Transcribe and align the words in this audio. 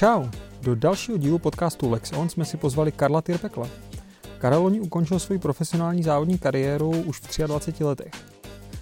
Čau! 0.00 0.24
Do 0.62 0.74
dalšího 0.74 1.18
dílu 1.18 1.38
podcastu 1.38 1.90
Lex 1.90 2.12
On 2.12 2.28
jsme 2.28 2.44
si 2.44 2.56
pozvali 2.56 2.92
Karla 2.92 3.22
Tyrpekla. 3.22 3.68
Karel 4.38 4.62
Loni 4.62 4.80
ukončil 4.80 5.18
svoji 5.18 5.38
profesionální 5.38 6.02
závodní 6.02 6.38
kariéru 6.38 6.90
už 6.90 7.20
v 7.20 7.38
23 7.46 7.84
letech. 7.84 8.12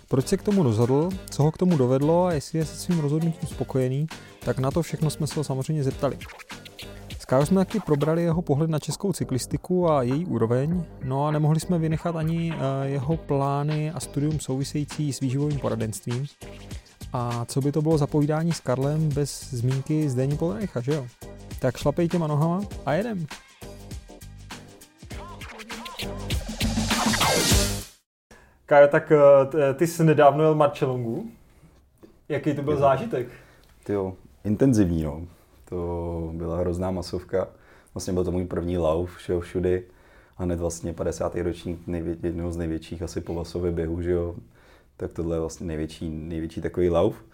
Proč 0.09 0.27
se 0.27 0.37
k 0.37 0.43
tomu 0.43 0.63
rozhodl, 0.63 1.09
co 1.31 1.43
ho 1.43 1.53
k 1.53 1.59
tomu 1.59 1.77
dovedlo 1.77 2.25
a 2.25 2.33
jestli 2.33 2.59
je 2.59 2.65
se 2.65 2.77
svým 2.77 2.99
rozhodnutím 2.99 3.49
spokojený, 3.49 4.07
tak 4.45 4.59
na 4.59 4.71
to 4.71 4.83
všechno 4.83 5.11
jsme 5.11 5.27
se 5.27 5.41
ho 5.41 5.45
samozřejmě 5.45 5.85
zeptali. 5.85 6.19
S 7.19 7.25
Karlem 7.25 7.47
jsme 7.47 7.65
taky 7.65 7.81
probrali 7.81 8.23
jeho 8.23 8.43
pohled 8.43 8.71
na 8.71 8.79
českou 8.79 9.13
cyklistiku 9.13 9.91
a 9.91 10.03
její 10.03 10.27
úroveň, 10.27 10.85
no 11.05 11.27
a 11.27 11.31
nemohli 11.31 11.61
jsme 11.61 11.79
vynechat 11.79 12.17
ani 12.17 12.53
eh, 12.53 12.89
jeho 12.89 13.17
plány 13.17 13.91
a 13.91 14.01
studium 14.01 14.41
související 14.41 15.13
s 15.13 15.21
výživovým 15.21 15.59
poradenstvím. 15.59 16.27
A 17.13 17.45
co 17.45 17.61
by 17.61 17.73
to 17.73 17.83
bylo 17.83 17.99
za 17.99 18.07
povídání 18.07 18.53
s 18.53 18.61
Karlem 18.61 19.09
bez 19.09 19.51
zmínky 19.51 20.09
z 20.09 20.15
Denní 20.15 20.37
Polreicha, 20.37 20.81
že 20.81 20.95
jo? 20.95 21.07
Tak 21.61 21.77
šlapej 21.77 22.09
těma 22.09 22.27
nohama 22.27 22.61
a 22.87 22.93
jedem. 22.93 23.27
Kájo, 28.67 28.89
tak 28.89 29.13
eh, 29.13 29.75
ty 29.75 29.87
jsi 29.87 30.05
nedávno 30.05 30.45
jel 30.45 30.55
Marčelongu. 30.55 31.31
Jaký 32.29 32.55
to 32.55 32.63
byl 32.63 32.73
jo. 32.73 32.79
zážitek? 32.79 33.29
Ty 33.85 33.93
jo, 33.93 34.15
intenzivní, 34.45 35.03
no. 35.03 35.23
To 35.65 36.31
byla 36.35 36.59
hrozná 36.59 36.91
masovka. 36.91 37.49
Vlastně 37.95 38.13
byl 38.13 38.25
to 38.25 38.33
můj 38.33 38.45
první 38.45 38.79
lauf, 38.79 39.17
všeho 39.17 39.41
všudy. 39.41 39.85
A 40.37 40.43
hned 40.43 40.59
vlastně 40.59 40.93
50. 40.93 41.37
ročník 41.37 41.87
nejvě, 41.87 42.17
jednoho 42.23 42.53
z 42.53 42.57
největších 42.57 43.03
asi 43.03 43.21
povasově 43.21 43.73
běhu, 43.73 44.03
že 44.03 44.11
jo. 44.11 44.35
Tak 44.99 45.13
tohle 45.13 45.37
je 45.37 45.41
vlastně 45.41 45.67
největší, 45.67 46.11
největší 46.11 46.61
takový 46.61 46.91
lauf. 46.91 47.25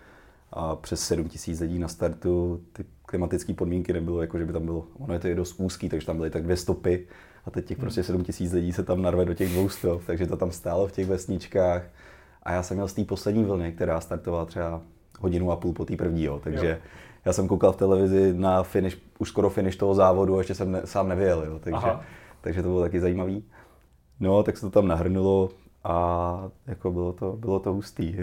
A 0.53 0.77
přes 0.77 1.01
7 1.01 1.29
tisíc 1.29 1.61
lidí 1.61 1.79
na 1.79 1.89
startu, 1.89 2.61
ty 2.73 2.85
klimatické 3.07 3.55
podmínky 3.55 3.93
nebylo, 3.93 4.21
jako 4.21 4.39
že 4.39 4.45
by 4.45 4.53
tam 4.53 4.65
bylo, 4.65 4.87
ono 4.99 5.15
je 5.15 5.21
to 5.21 5.29
je 5.29 5.35
dost 5.35 5.55
úzký, 5.59 5.89
takže 5.89 6.07
tam 6.07 6.17
byly 6.17 6.31
tak 6.31 6.43
dvě 6.43 6.57
stopy 6.57 7.07
a 7.45 7.51
teď 7.51 7.65
těch 7.65 7.79
prostě 7.79 8.03
7 8.03 8.25
tisíc 8.25 8.53
lidí 8.53 8.73
se 8.73 8.83
tam 8.83 9.03
narve 9.03 9.25
do 9.25 9.35
těch 9.35 9.53
dvou 9.53 9.69
stop, 9.69 10.03
takže 10.07 10.27
to 10.27 10.37
tam 10.37 10.51
stálo 10.51 10.87
v 10.87 10.93
těch 10.93 11.07
vesničkách. 11.07 11.83
A 12.43 12.53
já 12.53 12.63
jsem 12.63 12.77
měl 12.77 12.89
z 12.89 12.93
té 12.93 13.05
poslední 13.05 13.45
vlny, 13.45 13.73
která 13.73 14.01
startovala 14.01 14.45
třeba 14.45 14.83
hodinu 15.21 15.51
a 15.51 15.57
půl 15.57 15.73
po 15.73 15.85
té 15.85 15.97
první, 15.97 16.25
jo. 16.25 16.41
takže 16.45 16.69
jo. 16.69 16.77
já 17.25 17.33
jsem 17.33 17.49
koukal 17.49 17.73
v 17.73 17.77
televizi 17.77 18.35
na 18.37 18.63
finish, 18.63 18.99
už 19.19 19.29
skoro 19.29 19.51
finish 19.51 19.77
toho 19.77 19.95
závodu 19.95 20.37
a 20.37 20.39
ještě 20.39 20.55
jsem 20.55 20.73
ne, 20.73 20.81
sám 20.85 21.09
nevěděl, 21.09 21.45
jo. 21.47 21.59
Takže, 21.59 21.89
takže 22.41 22.63
to 22.63 22.69
bylo 22.69 22.81
taky 22.81 23.01
zajímavý. 23.01 23.45
No, 24.21 24.43
tak 24.43 24.57
se 24.57 24.61
to 24.61 24.71
tam 24.71 24.89
nahrnulo, 24.89 25.51
a 25.85 26.51
jako 26.67 26.91
bylo 26.91 27.13
to, 27.13 27.33
bylo 27.33 27.61
to 27.61 27.73
hustý. 27.73 28.17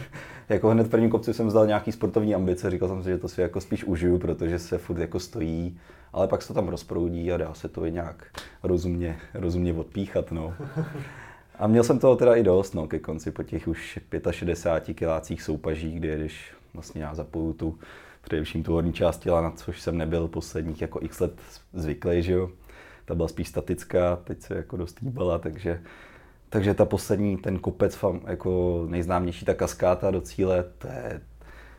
jako 0.48 0.70
hned 0.70 0.86
v 0.86 0.90
prvním 0.90 1.10
kopci 1.10 1.34
jsem 1.34 1.46
vzal 1.46 1.66
nějaký 1.66 1.92
sportovní 1.92 2.34
ambice, 2.34 2.70
říkal 2.70 2.88
jsem 2.88 3.02
si, 3.02 3.08
že 3.08 3.18
to 3.18 3.28
si 3.28 3.40
jako 3.40 3.60
spíš 3.60 3.84
užiju, 3.84 4.18
protože 4.18 4.58
se 4.58 4.78
furt 4.78 4.98
jako 4.98 5.20
stojí, 5.20 5.78
ale 6.12 6.28
pak 6.28 6.42
se 6.42 6.48
to 6.48 6.54
tam 6.54 6.68
rozproudí 6.68 7.32
a 7.32 7.36
dá 7.36 7.54
se 7.54 7.68
to 7.68 7.84
i 7.84 7.92
nějak 7.92 8.26
rozumně, 8.62 9.18
rozumně 9.34 9.72
odpíchat. 9.72 10.32
No. 10.32 10.54
A 11.58 11.66
měl 11.66 11.84
jsem 11.84 11.98
toho 11.98 12.16
teda 12.16 12.34
i 12.34 12.42
dost 12.42 12.74
no, 12.74 12.86
ke 12.86 12.98
konci 12.98 13.30
po 13.30 13.42
těch 13.42 13.68
už 13.68 13.98
65 14.30 14.94
kilácích 14.94 15.42
soupaží, 15.42 15.92
kdy 15.92 16.16
když 16.16 16.52
vlastně 16.74 17.02
já 17.02 17.14
zapoju 17.14 17.52
tu 17.52 17.78
především 18.22 18.62
tu 18.62 18.72
horní 18.72 18.92
část 18.92 19.18
těla, 19.18 19.40
na 19.40 19.50
což 19.50 19.80
jsem 19.80 19.98
nebyl 19.98 20.28
posledních 20.28 20.82
jako 20.82 20.98
x 21.02 21.20
let 21.20 21.32
zvyklý, 21.72 22.22
že 22.22 22.32
jo. 22.32 22.50
Ta 23.04 23.14
byla 23.14 23.28
spíš 23.28 23.48
statická, 23.48 24.16
teď 24.16 24.42
se 24.42 24.54
jako 24.56 24.76
dost 24.76 25.02
hýbala, 25.02 25.38
takže 25.38 25.82
takže 26.50 26.74
ta 26.74 26.84
poslední, 26.84 27.36
ten 27.36 27.58
kopec, 27.58 28.04
jako 28.26 28.84
nejznámější, 28.88 29.44
ta 29.44 29.54
kaskáta 29.54 30.10
do 30.10 30.20
cíle, 30.20 30.64
to 30.78 30.86
je 30.86 31.20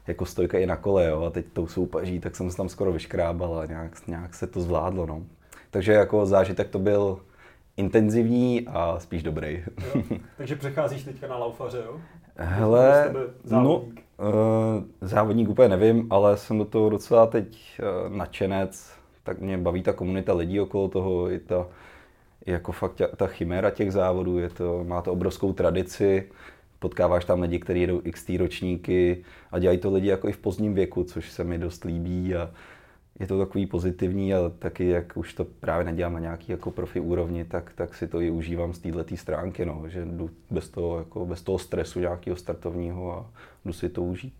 jako 0.07 0.25
stojka 0.25 0.59
i 0.59 0.65
na 0.65 0.75
kole, 0.75 1.09
jo, 1.09 1.23
a 1.23 1.29
teď 1.29 1.45
tou 1.53 1.67
soupaží, 1.67 2.19
tak 2.19 2.35
jsem 2.35 2.51
se 2.51 2.57
tam 2.57 2.69
skoro 2.69 2.91
vyškrábal 2.91 3.59
a 3.59 3.65
nějak, 3.65 4.07
nějak 4.07 4.33
se 4.33 4.47
to 4.47 4.61
zvládlo, 4.61 5.05
no. 5.05 5.23
Takže 5.71 5.93
jako 5.93 6.25
zážitek 6.25 6.69
to 6.69 6.79
byl 6.79 7.19
intenzivní 7.77 8.67
a 8.67 8.99
spíš 8.99 9.23
dobrý. 9.23 9.63
Jo. 9.95 10.01
Takže 10.37 10.55
přecházíš 10.55 11.03
teďka 11.03 11.27
na 11.27 11.37
laufaře, 11.37 11.83
jo? 11.85 11.97
Hele, 12.35 13.13
no, 13.51 13.77
uh, 13.77 13.87
závodník 15.01 15.49
úplně 15.49 15.69
nevím, 15.69 16.07
ale 16.09 16.37
jsem 16.37 16.57
do 16.57 16.65
toho 16.65 16.89
docela 16.89 17.27
teď 17.27 17.79
uh, 18.07 18.15
nadšenec, 18.17 18.91
tak 19.23 19.39
mě 19.39 19.57
baví 19.57 19.83
ta 19.83 19.93
komunita 19.93 20.33
lidí 20.33 20.59
okolo 20.59 20.87
toho, 20.87 21.31
i 21.31 21.39
ta, 21.39 21.67
jako 22.51 22.71
fakt 22.71 23.01
ta 23.15 23.27
chiméra 23.27 23.69
těch 23.69 23.91
závodů, 23.91 24.39
je 24.39 24.49
to, 24.49 24.83
má 24.83 25.01
to 25.01 25.11
obrovskou 25.11 25.53
tradici, 25.53 26.29
potkáváš 26.79 27.25
tam 27.25 27.41
lidi, 27.41 27.59
kteří 27.59 27.81
jedou 27.81 28.01
x 28.03 28.29
ročníky 28.37 29.23
a 29.51 29.59
dělají 29.59 29.77
to 29.77 29.93
lidi 29.93 30.07
jako 30.07 30.27
i 30.27 30.31
v 30.31 30.37
pozdním 30.37 30.73
věku, 30.73 31.03
což 31.03 31.31
se 31.31 31.43
mi 31.43 31.57
dost 31.57 31.83
líbí 31.83 32.35
a 32.35 32.51
je 33.19 33.27
to 33.27 33.39
takový 33.39 33.65
pozitivní 33.65 34.33
a 34.33 34.37
taky, 34.59 34.87
jak 34.87 35.17
už 35.17 35.33
to 35.33 35.45
právě 35.45 35.85
nedělám 35.85 36.13
na 36.13 36.19
nějaký 36.19 36.51
jako 36.51 36.71
profi 36.71 36.99
úrovni, 36.99 37.45
tak, 37.45 37.71
tak 37.75 37.95
si 37.95 38.07
to 38.07 38.21
i 38.21 38.31
užívám 38.31 38.73
z 38.73 38.79
této 38.79 39.17
stránky, 39.17 39.65
no, 39.65 39.83
že 39.87 40.05
jdu 40.05 40.29
bez 40.51 40.69
toho, 40.69 40.97
jako 40.97 41.25
bez 41.25 41.41
toho 41.41 41.59
stresu 41.59 41.99
nějakého 41.99 42.35
startovního 42.35 43.13
a 43.13 43.29
jdu 43.65 43.73
si 43.73 43.89
to 43.89 44.03
užít. 44.03 44.33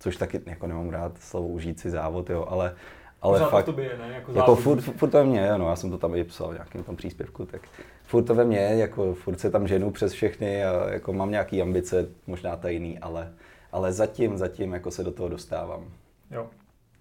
Což 0.00 0.16
taky 0.16 0.40
jako 0.46 0.66
nemám 0.66 0.90
rád 0.90 1.18
slovo 1.18 1.48
užít 1.48 1.80
si 1.80 1.90
závod, 1.90 2.30
jo, 2.30 2.46
ale, 2.48 2.74
ale 3.22 3.38
Pořád 3.38 3.50
fakt, 3.50 3.64
to 3.64 3.80
je, 3.80 3.98
ne? 3.98 4.12
Jako, 4.14 4.32
jako 4.32 4.56
furt, 4.56 4.80
furt, 4.80 5.10
to 5.10 5.18
ve 5.18 5.24
mně, 5.24 5.58
no, 5.58 5.68
já 5.68 5.76
jsem 5.76 5.90
to 5.90 5.98
tam 5.98 6.14
i 6.14 6.24
psal 6.24 6.48
v 6.48 6.52
nějakém 6.52 6.82
tom 6.82 6.96
příspěvku, 6.96 7.46
tak 7.46 7.62
furt 8.04 8.22
to 8.22 8.34
ve 8.34 8.44
mně, 8.44 8.58
jako 8.58 9.14
furt 9.14 9.40
se 9.40 9.50
tam 9.50 9.68
ženu 9.68 9.90
přes 9.90 10.12
všechny 10.12 10.64
a 10.64 10.90
jako 10.90 11.12
mám 11.12 11.30
nějaký 11.30 11.62
ambice, 11.62 12.08
možná 12.26 12.56
tajný, 12.56 12.98
ale, 12.98 13.32
ale 13.72 13.92
zatím, 13.92 14.38
zatím 14.38 14.72
jako 14.72 14.90
se 14.90 15.04
do 15.04 15.10
toho 15.10 15.28
dostávám. 15.28 15.84
Jo. 16.30 16.46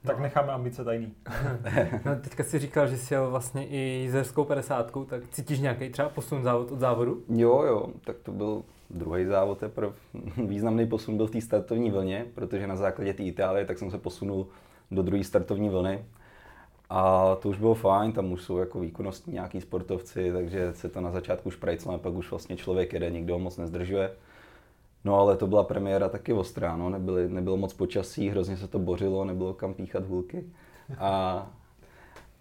Tak 0.05 0.19
necháme 0.19 0.53
ambice 0.53 0.83
tajný. 0.83 1.13
no, 2.05 2.16
teďka 2.16 2.44
si 2.44 2.59
říkal, 2.59 2.88
že 2.88 2.97
jsi 2.97 3.13
jel 3.13 3.29
vlastně 3.29 3.67
i 3.67 3.78
jízerskou 3.78 4.44
50, 4.44 4.91
tak 5.09 5.23
cítíš 5.31 5.59
nějaký 5.59 5.89
třeba 5.89 6.09
posun 6.09 6.44
závod 6.44 6.72
od 6.72 6.79
závodu? 6.79 7.23
Jo, 7.29 7.63
jo, 7.63 7.88
tak 8.03 8.16
to 8.23 8.31
byl 8.31 8.63
druhý 8.89 9.25
závod, 9.25 9.59
teprve 9.59 9.94
významný 10.47 10.88
posun 10.88 11.17
byl 11.17 11.28
v 11.28 11.31
té 11.31 11.41
startovní 11.41 11.91
vlně, 11.91 12.25
protože 12.35 12.67
na 12.67 12.75
základě 12.75 13.13
té 13.13 13.23
Itálie 13.23 13.66
tak 13.66 13.78
jsem 13.78 13.91
se 13.91 13.97
posunul 13.97 14.47
do 14.92 15.03
druhé 15.03 15.24
startovní 15.24 15.70
vlny. 15.70 16.06
A 16.90 17.36
to 17.36 17.50
už 17.50 17.58
bylo 17.58 17.75
fajn, 17.75 18.12
tam 18.12 18.31
už 18.31 18.42
jsou 18.42 18.58
jako 18.58 18.80
výkonnostní 18.80 19.34
nějaký 19.34 19.62
sportovci, 19.62 20.31
takže 20.34 20.74
se 20.74 20.90
to 20.90 21.02
na 21.02 21.12
začátku 21.12 21.52
šprajclo, 21.52 21.98
pak 21.98 22.14
už 22.14 22.30
vlastně 22.30 22.58
člověk 22.58 22.94
jede, 22.94 23.09
nikdo 23.09 23.34
ho 23.34 23.40
moc 23.40 23.58
nezdržuje. 23.58 24.12
No 25.03 25.20
ale 25.20 25.38
to 25.38 25.47
byla 25.47 25.64
premiéra 25.64 26.09
taky 26.09 26.34
ostrá, 26.34 26.78
no. 26.78 26.90
Nebyly, 26.90 27.30
nebylo 27.30 27.58
moc 27.58 27.74
počasí, 27.74 28.30
hrozně 28.30 28.58
se 28.58 28.68
to 28.68 28.80
bořilo, 28.80 29.26
nebylo 29.26 29.53
kam 29.53 29.74
píchat 29.74 30.06
hůlky. 30.06 30.46
A, 30.97 31.47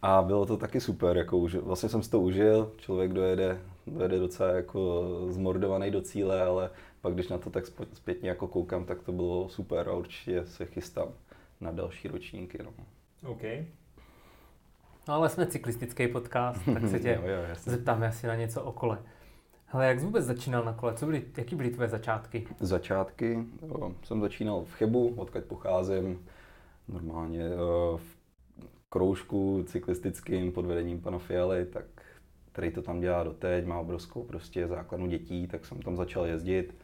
a 0.03 0.23
bylo 0.23 0.47
to 0.47 0.57
taky 0.57 0.81
super, 0.81 1.17
jako 1.17 1.39
už, 1.39 1.55
vlastně 1.55 1.89
jsem 1.89 2.03
si 2.03 2.11
to 2.11 2.21
užil, 2.21 2.73
člověk 2.77 3.13
dojede, 3.13 3.61
dojede 3.87 4.19
docela 4.19 4.49
jako 4.49 5.05
zmordovaný 5.29 5.91
do 5.91 6.01
cíle, 6.01 6.43
ale 6.43 6.71
pak 7.01 7.15
když 7.15 7.29
na 7.29 7.39
to 7.39 7.51
tak 7.51 7.65
zpětně 7.93 8.29
jako 8.29 8.47
koukám, 8.47 8.85
tak 8.85 9.03
to 9.03 9.13
bylo 9.13 9.49
super 9.49 9.89
a 9.89 9.93
určitě 9.93 10.47
se 10.47 10.67
chystám 10.67 11.09
na 11.61 11.71
další 11.71 12.09
ročníky. 12.09 12.59
No. 12.63 12.71
OK. 13.31 13.43
No 15.09 15.15
ale 15.15 15.29
jsme 15.29 15.47
cyklistický 15.47 16.09
podcast, 16.09 16.65
tak 16.75 16.89
se 16.89 17.01
tě 17.01 17.21
jo, 17.23 17.29
jo, 17.29 17.55
zeptáme 17.55 18.09
asi 18.09 18.27
na 18.27 18.35
něco 18.35 18.63
o 18.63 18.73
kole. 18.73 18.99
Hele, 19.67 19.87
jak 19.87 19.99
jsi 20.01 20.05
vůbec 20.05 20.25
začínal 20.25 20.65
na 20.65 20.73
kole? 20.73 20.95
Co 20.95 21.07
byly, 21.07 21.25
jaký 21.37 21.57
byly 21.57 21.71
tvoje 21.71 21.89
začátky? 21.89 22.47
Začátky? 22.61 23.45
Jo, 23.63 23.93
jsem 24.03 24.21
začínal 24.21 24.65
v 24.65 24.73
Chebu, 24.73 25.15
odkud 25.17 25.45
pocházím. 25.45 26.27
Normálně 26.89 27.49
v 27.97 28.17
kroužku 28.89 29.65
cyklistickým 29.67 30.53
pod 30.53 30.67
vedením 30.67 31.01
pana 31.01 31.19
Fialy, 31.19 31.67
tak 31.67 31.85
který 32.53 32.71
to 32.71 32.83
tam 32.83 33.01
dělá 33.01 33.25
doteď, 33.25 33.67
má 33.67 33.79
obrovskou 33.79 34.23
prostě 34.23 34.67
základnu 34.67 35.07
dětí, 35.07 35.47
tak 35.47 35.67
jsem 35.67 35.83
tam 35.83 35.97
začal 35.97 36.27
jezdit. 36.27 36.75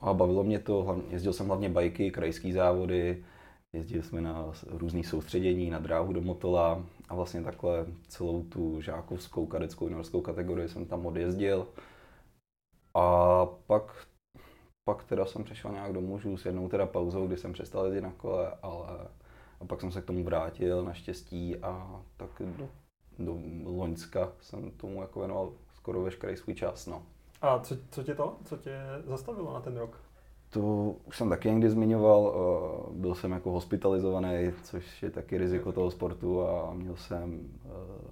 A 0.00 0.14
bavilo 0.14 0.44
mě 0.44 0.58
to, 0.58 1.02
jezdil 1.10 1.32
jsem 1.32 1.46
hlavně 1.46 1.68
bajky, 1.68 2.10
krajské 2.10 2.52
závody, 2.52 3.24
Jezdili 3.76 4.02
jsme 4.02 4.20
na 4.20 4.52
různé 4.66 5.04
soustředění, 5.04 5.70
na 5.70 5.78
dráhu 5.78 6.12
do 6.12 6.20
Motola 6.20 6.84
a 7.08 7.14
vlastně 7.14 7.42
takhle 7.42 7.86
celou 8.08 8.42
tu 8.42 8.80
žákovskou, 8.80 9.46
kadeckou, 9.46 9.84
juniorskou 9.84 10.20
kategorii 10.20 10.68
jsem 10.68 10.86
tam 10.86 11.06
odjezdil. 11.06 11.68
A 12.94 13.46
pak, 13.46 14.06
pak 14.84 15.04
teda 15.04 15.26
jsem 15.26 15.44
přešel 15.44 15.72
nějak 15.72 15.92
do 15.92 16.00
mužů 16.00 16.36
s 16.36 16.46
jednou 16.46 16.68
teda 16.68 16.86
pauzou, 16.86 17.26
kdy 17.26 17.36
jsem 17.36 17.52
přestal 17.52 17.84
jezdit 17.84 18.00
na 18.00 18.12
kole, 18.12 18.52
ale 18.62 19.08
a 19.60 19.64
pak 19.64 19.80
jsem 19.80 19.92
se 19.92 20.02
k 20.02 20.04
tomu 20.04 20.24
vrátil 20.24 20.84
naštěstí 20.84 21.56
a 21.56 22.02
tak 22.16 22.30
do, 22.58 22.68
do 23.18 23.38
Loňska 23.64 24.32
jsem 24.40 24.70
tomu 24.70 25.00
jako 25.00 25.18
věnoval 25.18 25.52
skoro 25.74 26.02
veškerý 26.02 26.36
svůj 26.36 26.54
čas. 26.54 26.86
No. 26.86 27.02
A 27.40 27.58
co, 27.58 27.76
co 27.90 28.02
tě 28.02 28.14
to? 28.14 28.36
Co 28.44 28.56
tě 28.56 28.80
zastavilo 29.04 29.54
na 29.54 29.60
ten 29.60 29.76
rok? 29.76 30.00
To 30.52 30.94
už 31.04 31.16
jsem 31.16 31.28
taky 31.28 31.48
někdy 31.48 31.70
zmiňoval, 31.70 32.34
eh, 32.34 32.98
byl 32.98 33.14
jsem 33.14 33.32
jako 33.32 33.50
hospitalizovaný, 33.50 34.52
což 34.62 35.02
je 35.02 35.10
taky 35.10 35.38
riziko 35.38 35.72
toho 35.72 35.90
sportu 35.90 36.48
a 36.48 36.74
měl 36.74 36.96
jsem 36.96 37.40
eh, 37.64 37.68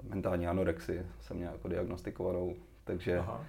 mentální 0.08 0.46
anorexii, 0.46 1.06
jsem 1.20 1.36
měl 1.36 1.52
jako 1.52 1.68
diagnostikovanou, 1.68 2.54
takže, 2.84 3.18
Aha. 3.18 3.44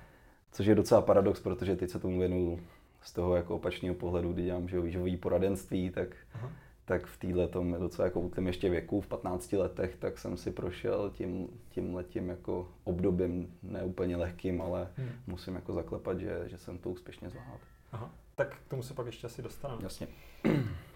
což 0.51 0.65
je 0.65 0.75
docela 0.75 1.01
paradox, 1.01 1.39
protože 1.39 1.75
teď 1.75 1.89
se 1.89 1.99
tomu 1.99 2.19
věnuju 2.19 2.59
z 3.01 3.13
toho 3.13 3.35
jako 3.35 3.55
opačného 3.55 3.95
pohledu, 3.95 4.33
kdy 4.33 4.43
dělám 4.43 4.67
že 4.67 4.81
výživový 4.81 5.17
poradenství, 5.17 5.89
tak, 5.89 6.07
Aha. 6.33 6.51
tak 6.85 7.05
v 7.05 7.17
téhle 7.17 7.47
tom 7.47 7.75
docela 7.79 8.05
jako 8.05 8.19
útlém 8.19 8.47
ještě 8.47 8.69
věku, 8.69 9.01
v 9.01 9.07
15 9.07 9.53
letech, 9.53 9.95
tak 9.99 10.17
jsem 10.17 10.37
si 10.37 10.51
prošel 10.51 11.09
tím, 11.09 11.47
tím 11.69 11.95
letím 11.95 12.29
jako 12.29 12.67
obdobím 12.83 13.53
neúplně 13.63 14.17
lehkým, 14.17 14.61
ale 14.61 14.87
hmm. 14.97 15.09
musím 15.27 15.55
jako 15.55 15.73
zaklepat, 15.73 16.19
že, 16.19 16.43
že 16.45 16.57
jsem 16.57 16.77
to 16.77 16.89
úspěšně 16.89 17.29
zvládl. 17.29 17.59
Aha, 17.91 18.11
tak 18.45 18.57
k 18.65 18.69
tomu 18.69 18.83
se 18.83 18.93
pak 18.93 19.05
ještě 19.05 19.27
asi 19.27 19.41
dostaneme. 19.41 19.83
Jasně. 19.83 20.07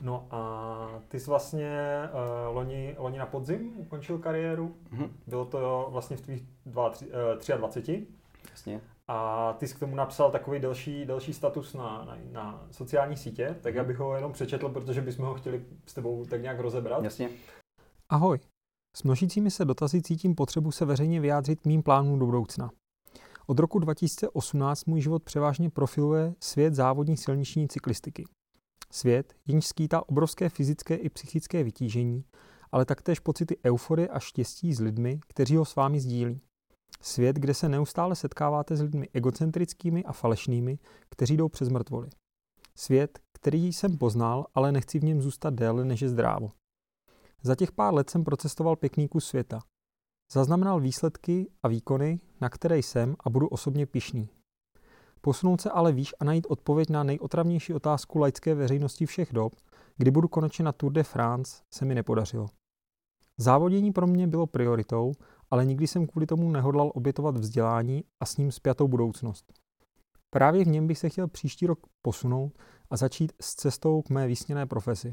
No 0.02 0.28
a 0.32 1.02
ty 1.08 1.20
jsi 1.20 1.30
vlastně 1.30 1.80
uh, 2.50 2.56
loni, 2.56 2.96
loni 2.98 3.18
na 3.18 3.26
podzim 3.26 3.74
ukončil 3.76 4.18
kariéru. 4.18 4.76
Mm-hmm. 4.94 5.10
Bylo 5.28 5.46
to 5.46 5.88
vlastně 5.92 6.18
v 6.18 6.22
tvých 6.22 6.44
23. 7.58 7.98
Uh, 7.98 8.04
Jasně. 8.52 8.82
A 9.08 9.54
ty 9.54 9.68
jsi 9.68 9.76
k 9.76 9.80
tomu 9.80 9.96
napsal 9.96 10.32
takový 10.32 10.60
delší, 10.60 11.06
delší 11.06 11.34
status 11.34 11.74
na, 11.74 12.06
na, 12.06 12.18
na 12.32 12.68
sociální 12.72 13.18
sítě, 13.18 13.56
tak 13.62 13.76
mm-hmm. 13.76 13.82
abych 13.82 13.98
ho 13.98 14.16
jenom 14.16 14.34
přečetl, 14.34 14.70
protože 14.70 15.02
bychom 15.02 15.26
ho 15.26 15.34
chtěli 15.34 15.66
s 15.86 15.94
tebou 15.94 16.26
tak 16.26 16.42
nějak 16.42 16.60
rozebrat. 16.60 17.04
Jasně. 17.04 17.30
Ahoj. 18.10 18.40
S 18.96 19.04
množícími 19.04 19.52
se 19.52 19.66
dotazy 19.66 20.02
cítím 20.02 20.36
potřebu 20.36 20.72
se 20.72 20.86
veřejně 20.86 21.22
vyjádřit 21.22 21.66
mým 21.66 21.84
plánům 21.84 22.20
do 22.20 22.26
budoucna. 22.26 22.70
Od 23.48 23.60
roku 23.60 23.80
2018 23.80 24.86
můj 24.86 25.02
život 25.02 25.24
převážně 25.24 25.70
profiluje 25.70 26.36
svět 26.40 26.76
závodní 26.76 27.18
silniční 27.18 27.68
cyklistiky. 27.68 28.24
Svět, 28.92 29.34
jenž 29.48 29.66
skýtá 29.66 30.10
obrovské 30.10 30.50
fyzické 30.50 30.96
i 30.96 31.10
psychické 31.10 31.64
vytížení, 31.64 32.24
ale 32.72 32.86
taktéž 32.86 33.20
pocity 33.20 33.58
euforie 33.66 34.08
a 34.08 34.20
štěstí 34.20 34.74
s 34.74 34.80
lidmi, 34.80 35.20
kteří 35.28 35.56
ho 35.56 35.66
s 35.66 35.76
vámi 35.76 36.00
sdílí. 36.00 36.42
Svět, 37.02 37.36
kde 37.36 37.54
se 37.54 37.70
neustále 37.70 38.16
setkáváte 38.16 38.76
s 38.76 38.82
lidmi 38.82 39.10
egocentrickými 39.14 40.04
a 40.04 40.12
falešnými, 40.14 40.80
kteří 41.10 41.38
jdou 41.38 41.50
přes 41.50 41.70
mrtvoly. 41.70 42.10
Svět, 42.76 43.20
který 43.34 43.74
jsem 43.74 43.98
poznal, 43.98 44.46
ale 44.54 44.72
nechci 44.72 45.00
v 45.00 45.04
něm 45.04 45.22
zůstat 45.22 45.54
déle 45.54 45.86
než 45.86 46.02
je 46.02 46.10
zdrávo. 46.10 46.52
Za 47.44 47.56
těch 47.56 47.72
pár 47.72 47.94
let 47.94 48.10
jsem 48.10 48.24
procestoval 48.24 48.76
pěkný 48.76 49.08
kus 49.08 49.28
světa. 49.28 49.60
Zaznamenal 50.32 50.80
výsledky 50.80 51.52
a 51.64 51.68
výkony, 51.68 52.20
na 52.42 52.50
které 52.50 52.78
jsem 52.78 53.16
a 53.20 53.30
budu 53.30 53.48
osobně 53.48 53.86
pišný. 53.86 54.30
Posunout 55.22 55.62
se 55.62 55.70
ale 55.70 55.92
výš 55.92 56.14
a 56.20 56.26
najít 56.26 56.48
odpověď 56.50 56.90
na 56.90 57.04
nejotravnější 57.04 57.74
otázku 57.74 58.20
laické 58.20 58.56
veřejnosti 58.56 59.06
všech 59.06 59.34
dob, 59.34 59.54
kdy 59.98 60.12
budu 60.12 60.28
konečně 60.28 60.66
na 60.66 60.72
Tour 60.72 60.92
de 60.92 61.04
France, 61.04 61.62
se 61.74 61.86
mi 61.86 61.96
nepodařilo. 61.96 62.48
Závodění 63.38 63.92
pro 63.92 64.08
mě 64.08 64.28
bylo 64.28 64.48
prioritou, 64.48 65.12
ale 65.52 65.66
nikdy 65.66 65.88
jsem 65.88 66.08
kvůli 66.08 66.26
tomu 66.26 66.52
nehodlal 66.52 66.92
obětovat 66.96 67.38
vzdělání 67.38 68.04
a 68.20 68.26
s 68.26 68.38
ním 68.38 68.52
zpětou 68.52 68.88
budoucnost. 68.88 69.54
Právě 70.30 70.66
v 70.66 70.68
něm 70.68 70.88
bych 70.88 70.98
se 70.98 71.10
chtěl 71.10 71.28
příští 71.28 71.68
rok 71.68 71.80
posunout 72.02 72.54
a 72.90 72.98
začít 72.98 73.34
s 73.42 73.56
cestou 73.56 74.02
k 74.02 74.10
mé 74.10 74.28
vysněné 74.28 74.66
profesi. 74.66 75.12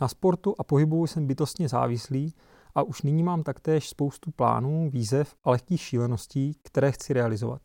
Na 0.00 0.08
sportu 0.08 0.54
a 0.58 0.64
pohybu 0.64 1.06
jsem 1.06 1.26
bytostně 1.26 1.68
závislý 1.68 2.34
a 2.74 2.82
už 2.82 3.02
nyní 3.02 3.22
mám 3.22 3.42
taktéž 3.42 3.88
spoustu 3.88 4.30
plánů, 4.30 4.90
výzev 4.90 5.34
a 5.44 5.50
lehkých 5.50 5.80
šíleností, 5.80 6.54
které 6.62 6.92
chci 6.92 7.12
realizovat. 7.12 7.62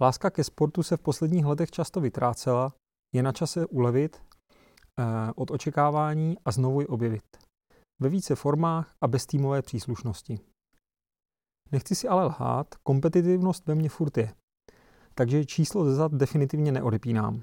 Láska 0.00 0.30
ke 0.30 0.44
sportu 0.44 0.82
se 0.82 0.96
v 0.96 1.00
posledních 1.00 1.44
letech 1.44 1.70
často 1.70 2.00
vytrácela, 2.00 2.72
je 3.14 3.22
na 3.22 3.32
čase 3.32 3.66
ulevit 3.66 4.16
eh, 4.16 5.04
od 5.36 5.50
očekávání 5.50 6.36
a 6.44 6.50
znovu 6.50 6.80
ji 6.80 6.86
objevit. 6.86 7.36
Ve 8.02 8.08
více 8.08 8.34
formách 8.34 8.94
a 9.00 9.08
bez 9.08 9.26
týmové 9.26 9.62
příslušnosti. 9.62 10.40
Nechci 11.72 11.94
si 11.94 12.08
ale 12.08 12.24
lhát, 12.24 12.74
kompetitivnost 12.74 13.66
ve 13.66 13.74
mně 13.74 13.88
furt 13.88 14.16
je. 14.18 14.34
Takže 15.14 15.44
číslo 15.44 15.84
ze 15.84 15.94
zad 15.94 16.12
definitivně 16.12 16.72
neodepínám. 16.72 17.42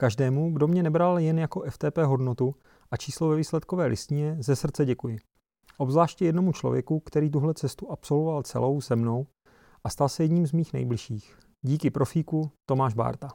Každému, 0.00 0.52
kdo 0.52 0.68
mě 0.68 0.82
nebral 0.82 1.18
jen 1.18 1.38
jako 1.38 1.70
FTP 1.70 1.98
hodnotu 1.98 2.54
a 2.90 2.96
číslo 2.96 3.28
ve 3.28 3.36
výsledkové 3.36 3.86
listině, 3.86 4.36
ze 4.40 4.56
srdce 4.56 4.84
děkuji. 4.84 5.18
Obzvláště 5.78 6.24
jednomu 6.24 6.52
člověku, 6.52 7.00
který 7.00 7.30
tuhle 7.30 7.54
cestu 7.54 7.90
absolvoval 7.90 8.42
celou 8.42 8.80
se 8.80 8.96
mnou 8.96 9.26
a 9.84 9.88
stal 9.88 10.08
se 10.08 10.24
jedním 10.24 10.46
z 10.46 10.52
mých 10.52 10.72
nejbližších. 10.72 11.38
Díky 11.62 11.90
profíku 11.90 12.50
Tomáš 12.68 12.94
Bárta. 12.94 13.28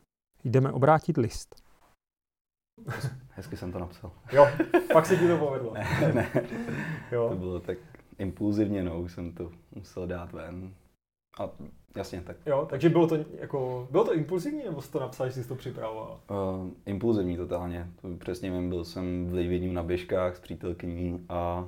Jdeme 0.43 0.71
obrátit 0.71 1.17
list. 1.17 1.55
Hezky 3.29 3.57
jsem 3.57 3.71
to 3.71 3.79
napsal. 3.79 4.11
Jo, 4.31 4.47
pak 4.93 5.05
se 5.05 5.17
ti 5.17 5.27
to 5.27 5.37
povedlo. 5.37 5.73
ne, 5.73 5.87
ne. 6.13 6.31
Jo. 7.11 7.29
To 7.29 7.35
bylo 7.35 7.59
tak 7.59 7.77
impulzivně, 8.17 8.83
no, 8.83 9.01
už 9.01 9.13
jsem 9.13 9.33
to 9.33 9.51
musel 9.75 10.07
dát 10.07 10.31
ven. 10.31 10.73
A 11.39 11.49
jasně, 11.95 12.21
tak. 12.21 12.37
Jo, 12.45 12.67
takže 12.69 12.89
bylo 12.89 13.07
to 13.07 13.17
jako, 13.39 13.87
bylo 13.91 14.03
to 14.03 14.13
impulzivní, 14.13 14.63
nebo 14.63 14.81
jsi 14.81 14.91
to 14.91 14.99
napsal, 14.99 15.27
že 15.27 15.33
jsi 15.33 15.47
to 15.47 15.55
připravoval? 15.55 16.19
Uh, 16.29 16.69
impulzivní 16.85 17.37
totálně. 17.37 17.87
To 18.01 18.07
přesně 18.17 18.51
vím, 18.51 18.69
byl 18.69 18.85
jsem 18.85 19.27
v 19.29 19.33
Livění 19.33 19.73
na 19.73 19.83
běžkách 19.83 20.35
s 20.35 20.39
přítelkyní 20.39 21.25
a 21.29 21.67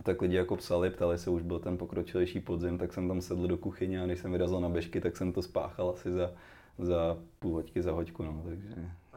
a 0.00 0.02
tak 0.02 0.22
lidi 0.22 0.36
jako 0.36 0.56
psali, 0.56 0.90
ptali 0.90 1.18
se, 1.18 1.30
už 1.30 1.42
byl 1.42 1.58
ten 1.58 1.78
pokročilejší 1.78 2.40
podzim, 2.40 2.78
tak 2.78 2.92
jsem 2.92 3.08
tam 3.08 3.20
sedl 3.20 3.46
do 3.46 3.56
kuchyně 3.56 4.02
a 4.02 4.06
když 4.06 4.18
jsem 4.18 4.32
vyrazil 4.32 4.60
na 4.60 4.68
běžky, 4.68 5.00
tak 5.00 5.16
jsem 5.16 5.32
to 5.32 5.42
spáchal 5.42 5.90
asi 5.90 6.12
za, 6.12 6.30
za 6.78 7.16
půl 7.38 7.54
hoďky, 7.54 7.82
za 7.82 7.92
hoďku, 7.92 8.22
no, 8.22 8.42
takže 8.48 8.68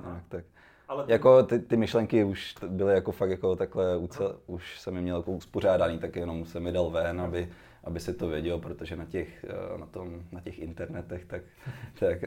nějak 0.02 0.24
tak. 0.30 0.46
Ale 0.88 1.06
ty... 1.06 1.12
Jako 1.12 1.44
ty, 1.44 1.60
ty, 1.60 1.78
myšlenky 1.78 2.24
už 2.24 2.56
byly 2.68 2.94
jako 2.94 3.12
fakt 3.12 3.30
jako 3.30 3.56
takhle, 3.56 3.98
ucel, 3.98 4.40
už 4.48 4.80
jsem 4.80 4.96
je 4.96 5.02
měl 5.02 5.18
jako 5.18 5.32
uspořádaný, 5.32 6.00
tak 6.00 6.16
jenom 6.16 6.46
jsem 6.46 6.66
je 6.66 6.72
dal 6.72 6.90
ven, 6.90 7.22
aby, 7.22 7.50
aby 7.84 8.00
se 8.00 8.14
to 8.14 8.28
věděl, 8.28 8.60
protože 8.60 8.96
na 8.96 9.06
těch, 9.06 9.44
eh, 9.44 9.78
na 9.78 9.86
tom, 9.86 10.22
na 10.32 10.42
těch 10.42 10.60
internetech 10.60 11.26
tak, 11.26 11.42
tak, 12.00 12.18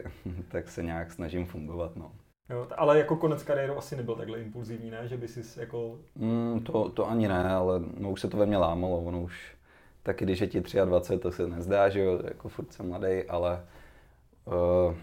tak 0.47 0.69
se 0.69 0.83
nějak 0.83 1.11
snažím 1.11 1.45
fungovat, 1.45 1.95
no. 1.95 2.11
Jo, 2.49 2.67
ale 2.77 2.97
jako 2.97 3.15
konec 3.15 3.43
kariéru 3.43 3.77
asi 3.77 3.95
nebyl 3.95 4.15
takhle 4.15 4.39
impulzivní, 4.39 4.91
ne? 4.91 5.07
Že 5.07 5.17
by 5.17 5.27
si 5.27 5.59
jako... 5.59 5.97
Mm, 6.15 6.59
to, 6.59 6.89
to 6.89 7.09
ani 7.09 7.27
ne, 7.27 7.49
ale 7.49 7.79
no, 7.97 8.11
už 8.11 8.21
se 8.21 8.27
to 8.27 8.37
ve 8.37 8.45
mně 8.45 8.57
lámalo, 8.57 9.01
ono 9.01 9.21
už 9.21 9.57
taky 10.07 10.25
když 10.25 10.41
je 10.41 10.47
ti 10.47 10.61
23, 10.85 11.21
to 11.21 11.31
se 11.31 11.47
nezdá, 11.47 11.89
že 11.89 11.99
jo, 11.99 12.19
jako 12.23 12.49
furt 12.49 12.73
jsem 12.73 12.89
mladý, 12.89 13.23
ale 13.23 13.65
uh, 14.45 14.95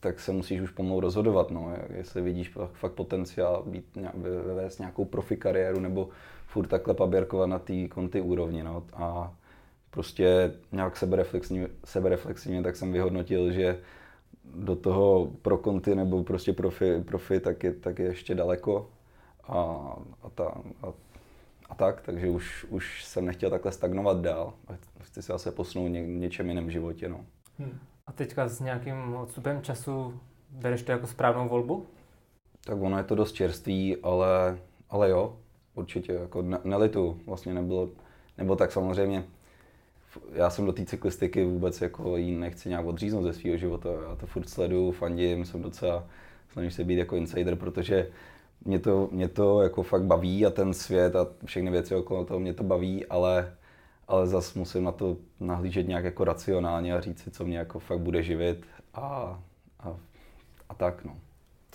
tak 0.00 0.20
se 0.20 0.32
musíš 0.32 0.60
už 0.60 0.70
pomalu 0.70 1.00
rozhodovat, 1.00 1.50
no, 1.50 1.76
jestli 1.94 2.22
vidíš 2.22 2.48
fakt, 2.48 2.72
fakt 2.72 2.92
potenciál 2.92 3.62
být, 3.66 3.98
vést 4.54 4.78
nějakou 4.78 5.04
profi 5.04 5.36
kariéru 5.36 5.80
nebo 5.80 6.08
furt 6.46 6.66
takhle 6.66 6.94
paběrkovat 6.94 7.48
na 7.48 7.58
té 7.58 7.88
konty 7.88 8.20
úrovni, 8.20 8.62
no, 8.62 8.84
a 8.92 9.34
prostě 9.96 10.52
nějak 10.72 10.96
sebereflexivně, 10.96 11.68
sebereflexivně 11.84 12.62
tak 12.62 12.76
jsem 12.76 12.92
vyhodnotil, 12.92 13.52
že 13.52 13.80
do 14.44 14.76
toho 14.76 15.30
pro 15.42 15.58
konty 15.58 15.94
nebo 15.94 16.24
prostě 16.24 16.52
profi, 16.52 17.02
profi 17.02 17.40
tak, 17.40 17.64
je, 17.64 17.72
tak 17.72 17.98
je 17.98 18.04
ještě 18.04 18.34
daleko 18.34 18.90
a, 19.44 19.62
a, 20.22 20.30
ta, 20.34 20.44
a, 20.82 20.92
a 21.68 21.74
tak, 21.74 22.00
takže 22.00 22.28
už, 22.28 22.66
už 22.68 23.04
jsem 23.04 23.24
nechtěl 23.26 23.50
takhle 23.50 23.72
stagnovat 23.72 24.20
dál 24.20 24.52
a 24.68 24.72
chci 25.02 25.22
se 25.22 25.32
zase 25.32 25.50
posunout 25.50 25.88
ně, 25.88 26.06
něčem 26.06 26.48
jiném 26.48 26.66
v 26.66 26.70
životě. 26.70 27.08
No. 27.08 27.24
Hmm. 27.58 27.78
A 28.06 28.12
teďka 28.12 28.48
s 28.48 28.60
nějakým 28.60 29.14
odstupem 29.14 29.62
času 29.62 30.20
bereš 30.50 30.82
to 30.82 30.92
jako 30.92 31.06
správnou 31.06 31.48
volbu? 31.48 31.86
Tak 32.64 32.80
ono 32.80 32.98
je 32.98 33.04
to 33.04 33.14
dost 33.14 33.32
čerstvý, 33.32 33.96
ale, 34.02 34.58
ale 34.90 35.10
jo, 35.10 35.36
určitě, 35.74 36.12
jako 36.12 36.42
ne, 36.42 36.58
nelitu, 36.64 37.20
vlastně 37.26 37.54
nebylo, 37.54 37.88
nebo 38.38 38.56
tak 38.56 38.72
samozřejmě, 38.72 39.24
já 40.32 40.50
jsem 40.50 40.66
do 40.66 40.72
té 40.72 40.84
cyklistiky 40.84 41.44
vůbec 41.44 41.80
jako 41.80 42.16
jí 42.16 42.34
nechci 42.34 42.68
nějak 42.68 42.86
odříznout 42.86 43.24
ze 43.24 43.32
svého 43.32 43.56
života, 43.56 43.88
já 44.08 44.16
to 44.16 44.26
furt 44.26 44.48
sleduju, 44.48 44.92
fandím, 44.92 45.44
jsem 45.44 45.62
docela, 45.62 46.06
snažím 46.52 46.70
se 46.70 46.84
být 46.84 46.98
jako 46.98 47.16
insider, 47.16 47.56
protože 47.56 48.08
mě 48.64 48.78
to, 48.78 49.08
mě 49.12 49.28
to 49.28 49.62
jako 49.62 49.82
fakt 49.82 50.02
baví 50.02 50.46
a 50.46 50.50
ten 50.50 50.74
svět 50.74 51.16
a 51.16 51.26
všechny 51.44 51.70
věci 51.70 51.94
okolo 51.94 52.24
toho 52.24 52.40
mě 52.40 52.54
to 52.54 52.64
baví, 52.64 53.06
ale 53.06 53.52
ale 54.08 54.26
zase 54.26 54.58
musím 54.58 54.84
na 54.84 54.92
to 54.92 55.16
nahlížet 55.40 55.88
nějak 55.88 56.04
jako 56.04 56.24
racionálně 56.24 56.94
a 56.94 57.00
říct 57.00 57.18
si, 57.22 57.30
co 57.30 57.44
mě 57.44 57.58
jako 57.58 57.78
fakt 57.78 58.00
bude 58.00 58.22
živit 58.22 58.66
a, 58.94 59.40
a, 59.80 59.96
a 60.68 60.74
tak 60.74 61.04
no. 61.04 61.16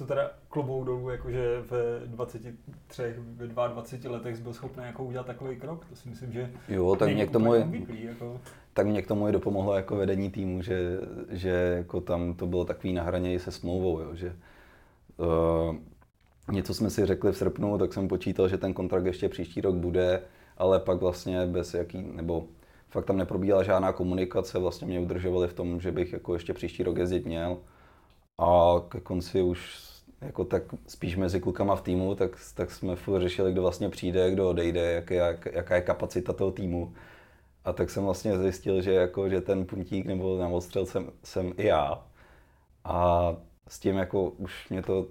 To 0.01 0.08
teda 0.08 0.31
klobou 0.50 0.84
dolů, 0.84 1.10
jakože 1.10 1.62
v 1.70 2.01
23, 2.05 3.15
ve 3.17 3.48
22 3.48 4.12
letech 4.12 4.39
byl 4.39 4.53
schopný 4.53 4.84
jako 4.84 5.03
udělat 5.03 5.25
takový 5.25 5.55
krok, 5.55 5.86
to 5.86 5.96
si 5.96 6.10
myslím, 6.10 6.31
že 6.31 6.51
jo, 6.67 6.96
tak 6.96 7.10
mě 7.10 7.27
k 7.27 7.31
tomu 7.31 7.53
je, 7.53 7.63
obvyklý, 7.63 8.03
jako... 8.03 8.41
tak 8.74 8.88
mě 8.88 9.01
k 9.01 9.08
tomu 9.08 9.27
i 9.27 9.31
dopomohlo 9.31 9.75
jako 9.75 9.96
vedení 9.96 10.31
týmu, 10.31 10.62
že, 10.62 11.00
že 11.29 11.50
jako 11.50 12.01
tam 12.01 12.34
to 12.34 12.48
bylo 12.48 12.65
takový 12.65 12.93
na 12.93 13.03
hraně 13.03 13.34
i 13.34 13.39
se 13.39 13.51
smlouvou, 13.51 14.00
jo, 14.00 14.15
že 14.15 14.36
uh, 15.17 15.75
něco 16.51 16.74
jsme 16.74 16.89
si 16.89 17.05
řekli 17.05 17.31
v 17.31 17.38
srpnu, 17.38 17.77
tak 17.77 17.93
jsem 17.93 18.08
počítal, 18.08 18.48
že 18.48 18.58
ten 18.58 18.74
kontrakt 18.74 19.05
ještě 19.05 19.29
příští 19.29 19.62
rok 19.62 19.75
bude, 19.75 20.22
ale 20.58 20.79
pak 20.79 21.00
vlastně 21.00 21.46
bez 21.46 21.74
jaký, 21.74 22.01
nebo 22.01 22.48
fakt 22.89 23.05
tam 23.05 23.17
neprobíhala 23.17 23.63
žádná 23.63 23.91
komunikace, 23.91 24.60
vlastně 24.60 24.88
mě 24.88 25.00
udržovali 25.00 25.48
v 25.48 25.53
tom, 25.53 25.79
že 25.79 25.91
bych 25.91 26.13
jako 26.13 26.34
ještě 26.34 26.53
příští 26.53 26.84
rok 26.84 26.98
jezdit 26.98 27.25
měl. 27.25 27.58
A 28.38 28.74
ke 28.89 29.00
konci 29.00 29.41
už 29.41 29.90
jako 30.22 30.46
tak 30.46 30.63
spíš 30.88 31.16
mezi 31.16 31.40
klukama 31.42 31.75
v 31.75 31.82
týmu, 31.82 32.16
tak, 32.16 32.32
tak 32.56 32.72
jsme 32.72 32.96
furt 32.96 33.22
řešili, 33.22 33.51
kdo 33.51 33.62
vlastně 33.62 33.90
přijde, 33.90 34.32
kdo 34.32 34.50
odejde, 34.50 34.92
jak, 34.92 35.10
jak, 35.12 35.46
jaká 35.54 35.75
je 35.75 35.82
kapacita 35.82 36.34
toho 36.34 36.51
týmu. 36.51 36.94
A 37.66 37.74
tak 37.74 37.90
jsem 37.90 38.04
vlastně 38.04 38.40
zjistil, 38.40 38.82
že, 38.82 38.94
jako, 38.94 39.30
že 39.30 39.42
ten 39.42 39.66
puntík 39.66 40.06
nebo 40.06 40.38
na 40.38 40.48
odstřel 40.48 40.86
jsem, 40.86 41.10
jsem 41.24 41.54
i 41.58 41.66
já. 41.66 42.06
A 42.84 43.36
s 43.68 43.80
tím 43.80 43.98
jako 43.98 44.30
už 44.30 44.70
mě 44.70 44.82
to 44.82 45.08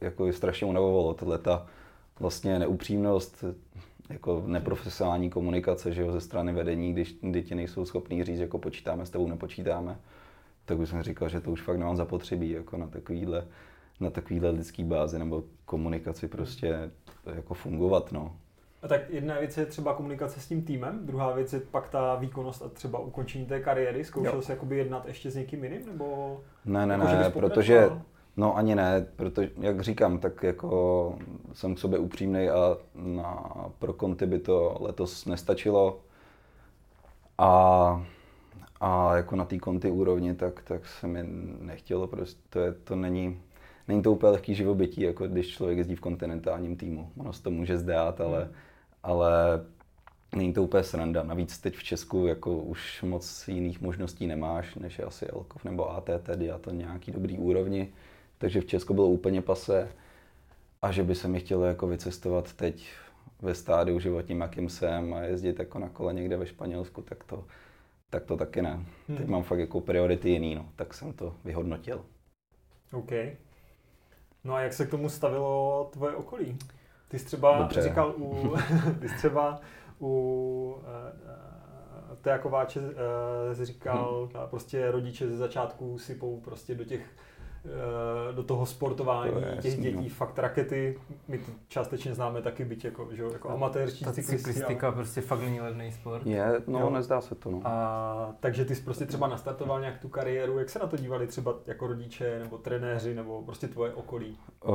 jako 0.00 0.32
strašně 0.32 0.66
unavovalo, 0.66 1.14
tohle 1.14 1.38
ta 1.38 1.66
vlastně 2.20 2.58
neupřímnost, 2.58 3.44
jako 4.10 4.42
neprofesionální 4.46 5.30
komunikace 5.30 5.92
že 5.92 6.02
jo, 6.02 6.12
ze 6.12 6.20
strany 6.20 6.52
vedení, 6.52 6.92
když 6.92 7.16
děti 7.30 7.54
nejsou 7.54 7.84
schopní 7.84 8.24
říct, 8.24 8.38
jako 8.38 8.58
počítáme 8.58 9.06
s 9.06 9.10
tebou, 9.10 9.28
nepočítáme, 9.28 9.98
tak 10.64 10.78
už 10.78 10.88
jsem 10.88 11.02
říkal, 11.02 11.28
že 11.28 11.40
to 11.40 11.50
už 11.50 11.62
fakt 11.62 11.76
nemám 11.76 11.96
zapotřebí 11.96 12.50
jako 12.50 12.76
na 12.76 12.86
takovýhle, 12.86 13.46
na 14.02 14.10
takovýhle 14.10 14.50
lidský 14.50 14.84
bázi 14.84 15.18
nebo 15.18 15.44
komunikaci 15.64 16.28
prostě 16.28 16.90
jako 17.34 17.54
fungovat. 17.54 18.12
No. 18.12 18.36
A 18.82 18.88
tak 18.88 19.10
jedna 19.10 19.38
věc 19.38 19.56
je 19.58 19.66
třeba 19.66 19.94
komunikace 19.94 20.40
s 20.40 20.48
tím 20.48 20.62
týmem, 20.62 21.06
druhá 21.06 21.32
věc 21.32 21.52
je 21.52 21.60
pak 21.60 21.88
ta 21.88 22.14
výkonnost 22.14 22.62
a 22.62 22.68
třeba 22.68 22.98
ukončení 22.98 23.46
té 23.46 23.60
kariéry. 23.60 24.04
Zkoušel 24.04 24.42
jsi 24.42 24.50
jakoby 24.50 24.78
jednat 24.78 25.06
ještě 25.06 25.30
s 25.30 25.36
někým 25.36 25.64
jiným? 25.64 25.86
Nebo 25.86 26.40
ne, 26.64 26.86
ne, 26.86 26.94
jako, 26.94 27.06
ne, 27.06 27.30
protože 27.30 27.90
No 28.36 28.56
ani 28.56 28.74
ne, 28.74 29.06
protože, 29.16 29.50
jak 29.60 29.80
říkám, 29.80 30.18
tak 30.18 30.42
jako 30.42 31.14
jsem 31.52 31.74
k 31.74 31.78
sobě 31.78 31.98
upřímný 31.98 32.48
a 32.48 32.76
na, 32.94 33.44
pro 33.78 33.92
konty 33.92 34.26
by 34.26 34.38
to 34.38 34.76
letos 34.80 35.26
nestačilo. 35.26 36.00
A, 37.38 38.06
a 38.80 39.16
jako 39.16 39.36
na 39.36 39.44
té 39.44 39.58
konty 39.58 39.90
úrovni, 39.90 40.34
tak, 40.34 40.62
tak 40.62 40.86
se 40.86 41.06
mi 41.06 41.20
nechtělo, 41.60 42.06
prostě 42.06 42.40
to, 42.50 42.58
je, 42.58 42.72
to 42.72 42.96
není, 42.96 43.40
není 43.88 44.02
to 44.02 44.12
úplně 44.12 44.30
lehký 44.30 44.54
živobytí, 44.54 45.00
jako 45.00 45.26
když 45.26 45.48
člověk 45.48 45.78
jezdí 45.78 45.94
v 45.94 46.00
kontinentálním 46.00 46.76
týmu. 46.76 47.10
Ono 47.16 47.32
se 47.32 47.42
to 47.42 47.50
může 47.50 47.78
zdát, 47.78 48.20
ale, 48.20 48.44
hmm. 48.44 48.52
ale 49.02 49.64
není 50.36 50.52
to 50.52 50.62
úplně 50.62 50.82
sranda. 50.82 51.22
Navíc 51.22 51.58
teď 51.58 51.76
v 51.76 51.82
Česku 51.82 52.26
jako 52.26 52.56
už 52.56 53.02
moc 53.02 53.48
jiných 53.48 53.80
možností 53.80 54.26
nemáš, 54.26 54.74
než 54.74 54.98
je 54.98 55.04
asi 55.04 55.26
Elkov 55.26 55.64
nebo 55.64 55.90
ATT, 55.90 56.28
a 56.54 56.58
to 56.60 56.70
nějaký 56.70 57.12
dobrý 57.12 57.38
úrovni 57.38 57.92
takže 58.42 58.60
v 58.60 58.66
Česku 58.66 58.94
bylo 58.94 59.08
úplně 59.08 59.42
pase. 59.42 59.88
A 60.82 60.92
že 60.92 61.02
by 61.02 61.14
se 61.14 61.28
mi 61.28 61.40
chtělo 61.40 61.64
jako 61.64 61.86
vycestovat 61.86 62.52
teď 62.52 62.88
ve 63.42 63.54
stádiu 63.54 64.00
životním, 64.00 64.40
jakým 64.40 64.68
jsem 64.68 65.14
a 65.14 65.20
jezdit 65.20 65.58
jako 65.58 65.78
na 65.78 65.88
kole 65.88 66.14
někde 66.14 66.36
ve 66.36 66.46
Španělsku, 66.46 67.02
tak 67.02 67.24
to, 67.24 67.44
tak 68.10 68.24
to 68.24 68.36
taky 68.36 68.62
ne. 68.62 68.70
Hmm. 69.08 69.16
Teď 69.16 69.26
mám 69.26 69.42
fakt 69.42 69.58
jako 69.58 69.80
priority 69.80 70.30
jiný, 70.30 70.54
no, 70.54 70.68
tak 70.76 70.94
jsem 70.94 71.12
to 71.12 71.36
vyhodnotil. 71.44 72.04
OK. 72.92 73.12
No 74.44 74.54
a 74.54 74.60
jak 74.60 74.72
se 74.72 74.86
k 74.86 74.90
tomu 74.90 75.08
stavilo 75.08 75.90
tvoje 75.92 76.16
okolí? 76.16 76.58
Ty 77.08 77.18
jsi 77.18 77.24
třeba 77.24 77.58
Dobře. 77.58 77.82
říkal 77.82 78.14
u, 78.16 78.54
ty 79.00 79.08
jsi 79.08 79.16
třeba 79.16 79.60
u 80.00 80.76
uh, 80.78 82.16
Tea 82.20 82.38
Kováče 82.38 82.80
uh, 82.80 82.86
říkal, 83.52 84.28
hmm. 84.34 84.48
prostě 84.50 84.90
rodiče 84.90 85.28
ze 85.28 85.36
začátku 85.36 85.98
sypou 85.98 86.40
prostě 86.40 86.74
do 86.74 86.84
těch 86.84 87.02
Eh, 87.02 87.31
do 88.32 88.42
toho 88.42 88.66
sportování 88.66 89.32
to 89.32 89.62
těch 89.62 89.80
dětí 89.80 89.96
no. 89.96 90.08
fakt 90.08 90.38
rakety. 90.38 90.98
My 91.28 91.38
to 91.38 91.52
částečně 91.68 92.14
známe 92.14 92.42
taky 92.42 92.64
byť 92.64 92.84
jako, 92.84 93.08
že, 93.12 93.22
jako 93.32 93.48
amatérští 93.48 94.04
Ta 94.04 94.12
cyklistika 94.12 94.86
ale... 94.86 94.96
prostě 94.96 95.20
fakt 95.20 95.40
není 95.40 95.60
levný 95.60 95.92
sport. 95.92 96.26
Je, 96.26 96.62
no 96.66 96.80
jo. 96.80 96.90
nezdá 96.90 97.20
se 97.20 97.34
to. 97.34 97.50
No. 97.50 97.60
A, 97.64 98.34
takže 98.40 98.64
ty 98.64 98.74
jsi 98.74 98.82
prostě 98.82 99.06
třeba 99.06 99.26
nastartoval 99.26 99.80
nějak 99.80 99.98
tu 99.98 100.08
kariéru. 100.08 100.58
Jak 100.58 100.70
se 100.70 100.78
na 100.78 100.86
to 100.86 100.96
dívali 100.96 101.26
třeba 101.26 101.54
jako 101.66 101.86
rodiče 101.86 102.38
nebo 102.38 102.58
trenéři 102.58 103.14
nebo 103.14 103.42
prostě 103.42 103.68
tvoje 103.68 103.94
okolí? 103.94 104.38
Uh, 104.64 104.74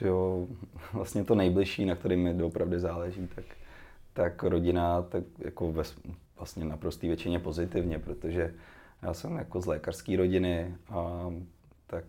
jo, 0.00 0.46
vlastně 0.92 1.24
to 1.24 1.34
nejbližší, 1.34 1.84
na 1.84 1.94
kterým 1.94 2.22
mi 2.22 2.42
opravdu 2.42 2.78
záleží, 2.78 3.28
tak, 3.34 3.44
tak 4.12 4.42
rodina 4.42 5.02
tak 5.02 5.24
jako 5.38 5.72
ve, 5.72 5.82
vlastně 6.36 6.64
naprostý 6.64 7.06
většině 7.06 7.38
pozitivně, 7.38 7.98
protože 7.98 8.54
já 9.02 9.14
jsem 9.14 9.36
jako 9.36 9.60
z 9.60 9.66
lékařské 9.66 10.16
rodiny 10.16 10.74
a 10.90 11.30
tak 11.86 12.04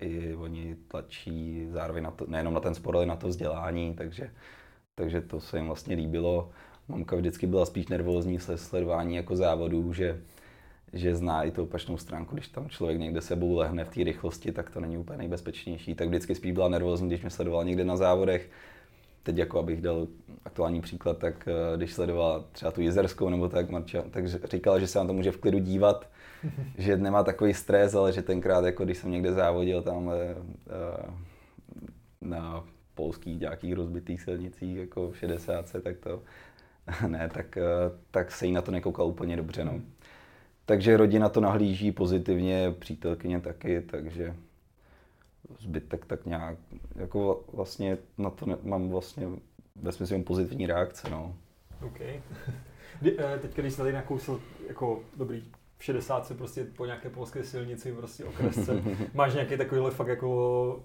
i 0.00 0.34
oni 0.34 0.76
tlačí 0.88 1.66
zároveň 1.70 2.02
na 2.02 2.10
to, 2.10 2.26
nejenom 2.28 2.54
na 2.54 2.60
ten 2.60 2.74
sport, 2.74 2.96
ale 2.96 3.06
na 3.06 3.16
to 3.16 3.28
vzdělání, 3.28 3.94
takže, 3.94 4.30
takže 4.94 5.20
to 5.20 5.40
se 5.40 5.58
jim 5.58 5.66
vlastně 5.66 5.96
líbilo. 5.96 6.50
Mamka 6.88 7.16
vždycky 7.16 7.46
byla 7.46 7.66
spíš 7.66 7.88
nervózní 7.88 8.38
se 8.38 8.58
sledování 8.58 9.16
jako 9.16 9.36
závodů, 9.36 9.92
že, 9.92 10.20
že 10.92 11.16
zná 11.16 11.42
i 11.42 11.50
tu 11.50 11.62
opačnou 11.62 11.96
stránku, 11.96 12.34
když 12.34 12.48
tam 12.48 12.68
člověk 12.68 12.98
někde 12.98 13.20
sebou 13.20 13.56
lehne 13.56 13.84
v 13.84 13.88
té 13.88 14.04
rychlosti, 14.04 14.52
tak 14.52 14.70
to 14.70 14.80
není 14.80 14.98
úplně 14.98 15.18
nejbezpečnější. 15.18 15.94
Tak 15.94 16.08
vždycky 16.08 16.34
spíš 16.34 16.52
byla 16.52 16.68
nervózní, 16.68 17.08
když 17.08 17.20
mě 17.20 17.30
sledoval 17.30 17.64
někde 17.64 17.84
na 17.84 17.96
závodech. 17.96 18.50
Teď 19.22 19.38
jako 19.38 19.58
abych 19.58 19.80
dal 19.80 20.06
aktuální 20.44 20.80
příklad, 20.80 21.18
tak 21.18 21.48
eh, 21.48 21.76
když 21.76 21.92
sledovala 21.92 22.44
třeba 22.52 22.72
tu 22.72 22.80
jezerskou 22.80 23.28
nebo 23.28 23.48
tak, 23.48 23.70
Marča, 23.70 24.02
tak 24.10 24.28
říkala, 24.28 24.78
že 24.78 24.86
se 24.86 24.98
na 24.98 25.04
to 25.06 25.12
může 25.12 25.32
v 25.32 25.36
klidu 25.36 25.58
dívat, 25.58 26.06
že 26.78 26.96
nemá 26.96 27.24
takový 27.24 27.54
stres, 27.54 27.94
ale 27.94 28.12
že 28.12 28.22
tenkrát, 28.22 28.64
jako 28.64 28.84
když 28.84 28.98
jsem 28.98 29.10
někde 29.10 29.32
závodil 29.32 29.82
tam 29.82 30.06
uh, 30.06 30.14
na 32.20 32.64
polských 32.94 33.40
nějakých 33.40 33.74
rozbitých 33.74 34.22
silnicích, 34.22 34.76
jako 34.76 35.10
v 35.10 35.18
60, 35.18 35.72
tak 35.82 35.96
to 35.98 36.22
ne, 37.08 37.28
tak, 37.34 37.56
uh, 37.56 37.96
tak 38.10 38.30
se 38.30 38.46
jí 38.46 38.52
na 38.52 38.62
to 38.62 38.70
nekoukal 38.70 39.06
úplně 39.06 39.36
dobře. 39.36 39.64
No. 39.64 39.80
Takže 40.66 40.96
rodina 40.96 41.28
to 41.28 41.40
nahlíží 41.40 41.92
pozitivně, 41.92 42.74
přítelkyně 42.78 43.40
taky, 43.40 43.80
takže 43.80 44.34
zbytek 45.58 46.06
tak 46.06 46.26
nějak, 46.26 46.58
jako 46.94 47.44
vlastně 47.52 47.98
na 48.18 48.30
to 48.30 48.46
ne, 48.46 48.56
mám 48.62 48.88
vlastně 48.88 49.26
ve 49.76 49.92
smyslu 49.92 50.22
pozitivní 50.22 50.66
reakce, 50.66 51.10
no. 51.10 51.34
OK. 51.82 51.98
Teď, 53.40 53.56
když 53.56 53.72
jsi 53.72 53.78
tady 53.78 53.92
nakousil 53.92 54.40
jako 54.68 55.00
dobrý 55.16 55.44
v 55.80 55.84
60 55.84 56.26
se 56.26 56.34
prostě 56.34 56.64
po 56.64 56.86
nějaké 56.86 57.08
polské 57.08 57.44
silnici 57.44 57.92
prostě 57.92 58.24
okresce. 58.24 58.82
Máš 59.14 59.34
nějaký 59.34 59.56
takovýhle 59.56 59.90
fakt 59.90 60.08
jako 60.08 60.82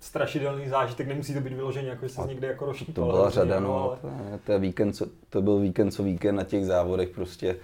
strašidelný 0.00 0.68
zážitek, 0.68 1.08
nemusí 1.08 1.34
to 1.34 1.40
být 1.40 1.52
vyloženě, 1.52 1.88
jako 1.88 2.08
že 2.08 2.14
jsi 2.14 2.20
někde 2.28 2.46
jako 2.46 2.66
roštípal. 2.66 3.04
To 3.04 3.12
byla 3.12 3.30
řada, 3.30 3.60
no, 3.60 3.82
ale... 3.82 3.98
to, 4.44 4.52
je 4.52 4.58
víkend, 4.58 4.92
co, 4.92 5.06
to 5.30 5.42
byl 5.42 5.58
víkend 5.58 5.90
co 5.90 6.02
víkend 6.02 6.36
na 6.36 6.44
těch 6.44 6.66
závodech 6.66 7.08
prostě, 7.08 7.56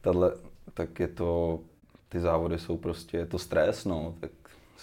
tato, 0.00 0.32
tak 0.74 1.00
je 1.00 1.08
to, 1.08 1.60
ty 2.08 2.20
závody 2.20 2.58
jsou 2.58 2.76
prostě, 2.76 3.16
je 3.16 3.26
to 3.26 3.38
stres, 3.38 3.84
no, 3.84 4.14
tak 4.20 4.30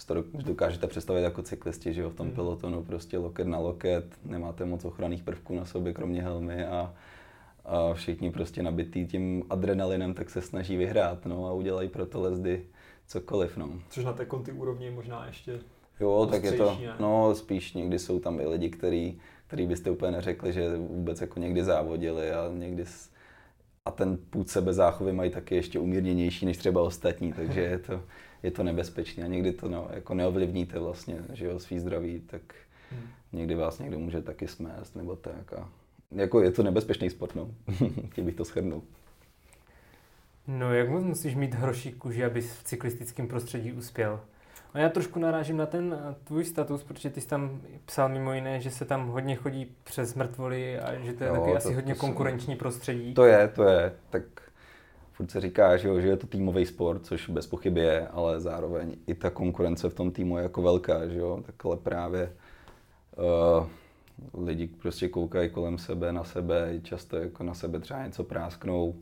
to 0.06 0.24
dokážete 0.32 0.86
představit 0.86 1.22
jako 1.22 1.42
cyklisti, 1.42 1.94
že 1.94 2.00
jo, 2.00 2.10
v 2.10 2.14
tom 2.14 2.26
hmm. 2.26 2.36
pelotonu 2.36 2.84
prostě 2.84 3.18
loket 3.18 3.46
na 3.46 3.58
loket, 3.58 4.04
nemáte 4.24 4.64
moc 4.64 4.84
ochranných 4.84 5.22
prvků 5.22 5.54
na 5.54 5.64
sobě, 5.64 5.92
kromě 5.92 6.22
helmy 6.22 6.64
a 6.66 6.94
a 7.68 7.94
všichni 7.94 8.30
prostě 8.30 8.62
nabitý 8.62 9.06
tím 9.06 9.44
adrenalinem, 9.50 10.14
tak 10.14 10.30
se 10.30 10.42
snaží 10.42 10.76
vyhrát 10.76 11.26
no, 11.26 11.46
a 11.46 11.52
udělají 11.52 11.88
pro 11.88 12.06
to 12.06 12.20
lezdy 12.20 12.66
cokoliv. 13.06 13.56
No. 13.56 13.70
Což 13.90 14.04
na 14.04 14.12
té 14.12 14.24
konty 14.24 14.52
úrovni 14.52 14.90
možná 14.90 15.26
ještě 15.26 15.60
Jo, 16.00 16.28
tak 16.30 16.44
je 16.44 16.52
to, 16.52 16.78
ne? 16.80 16.94
no 17.00 17.34
spíš 17.34 17.74
někdy 17.74 17.98
jsou 17.98 18.20
tam 18.20 18.40
i 18.40 18.46
lidi, 18.46 18.70
který, 18.70 19.18
který 19.46 19.66
byste 19.66 19.90
úplně 19.90 20.12
neřekli, 20.12 20.52
že 20.52 20.76
vůbec 20.76 21.20
jako 21.20 21.40
někdy 21.40 21.64
závodili 21.64 22.32
a 22.32 22.50
někdy 22.54 22.86
s, 22.86 23.10
a 23.84 23.90
ten 23.90 24.18
půd 24.30 24.48
sebe 24.48 24.72
záchovy 24.72 25.12
mají 25.12 25.30
taky 25.30 25.54
ještě 25.54 25.78
umírněnější 25.78 26.46
než 26.46 26.56
třeba 26.56 26.82
ostatní, 26.82 27.32
takže 27.32 27.60
je 27.60 27.78
to, 27.78 28.02
je 28.42 28.50
to 28.50 28.62
nebezpečné 28.62 29.24
a 29.24 29.26
někdy 29.26 29.52
to 29.52 29.68
no, 29.68 29.88
jako 29.92 30.14
neovlivníte 30.14 30.78
vlastně, 30.78 31.24
že 31.32 31.46
jo, 31.46 31.58
svý 31.58 31.78
zdraví, 31.78 32.20
tak 32.20 32.42
hmm. 32.90 33.08
někdy 33.32 33.54
vás 33.54 33.78
někdo 33.78 33.98
může 33.98 34.22
taky 34.22 34.48
smést 34.48 34.96
nebo 34.96 35.16
tak 35.16 35.52
a 35.52 35.68
jako 36.10 36.40
je 36.40 36.50
to 36.50 36.62
nebezpečný 36.62 37.10
sport, 37.10 37.34
no. 37.34 37.50
Chtěl 38.10 38.24
bych 38.24 38.34
to 38.34 38.44
shrnout. 38.44 38.84
No, 40.46 40.74
jak 40.74 40.88
moc 40.88 41.04
musíš 41.04 41.34
mít 41.34 41.54
hroší 41.54 41.92
kůži, 41.92 42.24
abys 42.24 42.52
v 42.52 42.64
cyklistickém 42.64 43.28
prostředí 43.28 43.72
uspěl? 43.72 44.20
A 44.74 44.78
já 44.78 44.88
trošku 44.88 45.18
narážím 45.18 45.56
na 45.56 45.66
ten 45.66 45.96
eh, 46.00 46.14
tvůj 46.24 46.44
status, 46.44 46.84
protože 46.84 47.10
ty 47.10 47.20
jsi 47.20 47.28
tam 47.28 47.60
psal 47.84 48.08
mimo 48.08 48.32
jiné, 48.32 48.60
že 48.60 48.70
se 48.70 48.84
tam 48.84 49.08
hodně 49.08 49.36
chodí 49.36 49.72
přes 49.84 50.14
mrtvoly 50.14 50.78
a 50.78 50.94
že 50.94 51.12
to 51.12 51.24
je 51.24 51.28
jo, 51.28 51.36
taky 51.36 51.50
to, 51.50 51.56
asi 51.56 51.74
hodně 51.74 51.94
to 51.94 52.00
konkurenční 52.00 52.52
jsem... 52.52 52.58
prostředí. 52.58 53.14
To 53.14 53.24
je, 53.24 53.48
to 53.48 53.64
je. 53.64 53.92
Tak 54.10 54.22
furt 55.12 55.30
se 55.30 55.40
říká, 55.40 55.76
že, 55.76 55.88
jo, 55.88 56.00
že 56.00 56.08
je 56.08 56.16
to 56.16 56.26
týmový 56.26 56.66
sport, 56.66 57.06
což 57.06 57.28
bez 57.28 57.46
pochyby 57.46 57.80
je, 57.80 58.08
ale 58.08 58.40
zároveň 58.40 58.96
i 59.06 59.14
ta 59.14 59.30
konkurence 59.30 59.88
v 59.88 59.94
tom 59.94 60.10
týmu 60.10 60.36
je 60.36 60.42
jako 60.42 60.62
velká, 60.62 61.08
že 61.08 61.18
jo, 61.18 61.42
takhle 61.46 61.76
právě 61.76 62.32
uh, 63.16 63.66
lidi 64.34 64.66
prostě 64.66 65.08
koukají 65.08 65.50
kolem 65.50 65.78
sebe, 65.78 66.12
na 66.12 66.24
sebe, 66.24 66.80
často 66.82 67.16
jako 67.16 67.42
na 67.42 67.54
sebe 67.54 67.80
třeba 67.80 68.06
něco 68.06 68.24
prásknou, 68.24 68.94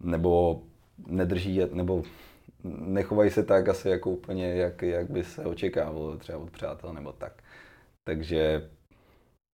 nebo 0.00 0.62
nedrží, 1.06 1.60
nebo 1.72 2.02
nechovají 2.64 3.30
se 3.30 3.42
tak 3.42 3.68
asi 3.68 3.88
jako 3.88 4.10
úplně, 4.10 4.46
jak, 4.46 4.82
jak 4.82 5.10
by 5.10 5.24
se 5.24 5.44
očekávalo 5.44 6.16
třeba 6.16 6.38
od 6.38 6.50
přátel 6.50 6.92
nebo 6.92 7.12
tak. 7.12 7.42
Takže 8.04 8.70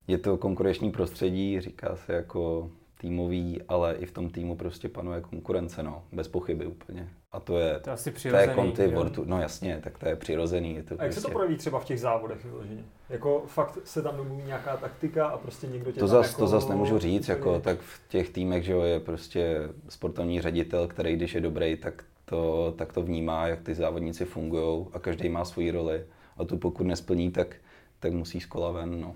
je 0.06 0.18
to 0.18 0.36
konkurenční 0.36 0.90
prostředí, 0.90 1.60
říká 1.60 1.96
se 1.96 2.12
jako 2.12 2.70
týmový, 3.00 3.62
ale 3.68 3.94
i 3.94 4.06
v 4.06 4.12
tom 4.12 4.30
týmu 4.30 4.56
prostě 4.56 4.88
panuje 4.88 5.20
konkurence, 5.20 5.82
no, 5.82 6.04
bez 6.12 6.28
pochyby 6.28 6.66
úplně. 6.66 7.08
A 7.32 7.40
to 7.40 7.58
je, 7.58 7.80
to, 7.80 7.90
asi 7.90 8.12
to 8.12 8.36
je 8.36 8.54
konty, 8.54 8.88
Vortu, 8.88 9.24
no 9.24 9.40
jasně, 9.40 9.80
tak 9.84 9.98
to 9.98 10.08
je 10.08 10.16
přirozený. 10.16 10.74
Je 10.74 10.82
to 10.82 10.88
a 10.88 10.92
jak 10.92 11.00
prostě... 11.00 11.20
se 11.20 11.26
to 11.26 11.32
projeví 11.32 11.56
třeba 11.56 11.78
v 11.80 11.84
těch 11.84 12.00
závodech 12.00 12.44
vyloženě? 12.44 12.84
Jako 13.08 13.42
fakt 13.46 13.78
se 13.84 14.02
tam 14.02 14.16
domluví 14.16 14.42
nějaká 14.42 14.76
taktika 14.76 15.26
a 15.26 15.38
prostě 15.38 15.66
někdo 15.66 15.92
tě 15.92 16.00
to 16.00 16.06
zas, 16.06 16.26
jako... 16.26 16.40
To 16.40 16.46
zase 16.46 16.68
nemůžu 16.68 16.98
říct, 16.98 17.28
jako, 17.28 17.60
tak 17.60 17.80
v 17.80 18.08
těch 18.08 18.30
týmech, 18.30 18.64
že 18.64 18.72
jo, 18.72 18.82
je 18.82 19.00
prostě 19.00 19.58
sportovní 19.88 20.40
ředitel, 20.40 20.88
který 20.88 21.16
když 21.16 21.34
je 21.34 21.40
dobrý, 21.40 21.76
tak 21.76 22.04
to, 22.24 22.74
tak 22.78 22.92
to 22.92 23.02
vnímá, 23.02 23.46
jak 23.46 23.62
ty 23.62 23.74
závodníci 23.74 24.24
fungují 24.24 24.86
a 24.92 24.98
každý 24.98 25.28
má 25.28 25.44
svoji 25.44 25.70
roli. 25.70 26.04
A 26.36 26.44
tu 26.44 26.58
pokud 26.58 26.86
nesplní, 26.86 27.30
tak, 27.30 27.56
tak 28.00 28.12
musí 28.12 28.40
z 28.40 28.46
kola 28.46 28.70
ven. 28.70 29.00
No. 29.00 29.14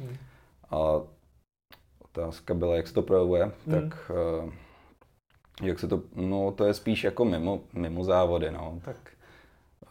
Hmm. 0.00 0.16
A 0.70 1.00
otázka 2.04 2.54
byla, 2.54 2.76
jak 2.76 2.88
se 2.88 2.94
to 2.94 3.02
projevuje, 3.02 3.42
hmm. 3.42 3.52
tak 3.66 4.10
uh, 4.44 4.52
jak 5.62 5.78
se 5.78 5.88
to, 5.88 6.02
no 6.14 6.52
to 6.52 6.64
je 6.64 6.74
spíš 6.74 7.04
jako 7.04 7.24
mimo, 7.24 7.60
mimo 7.72 8.04
závody, 8.04 8.50
no, 8.50 8.80
tak 8.84 8.96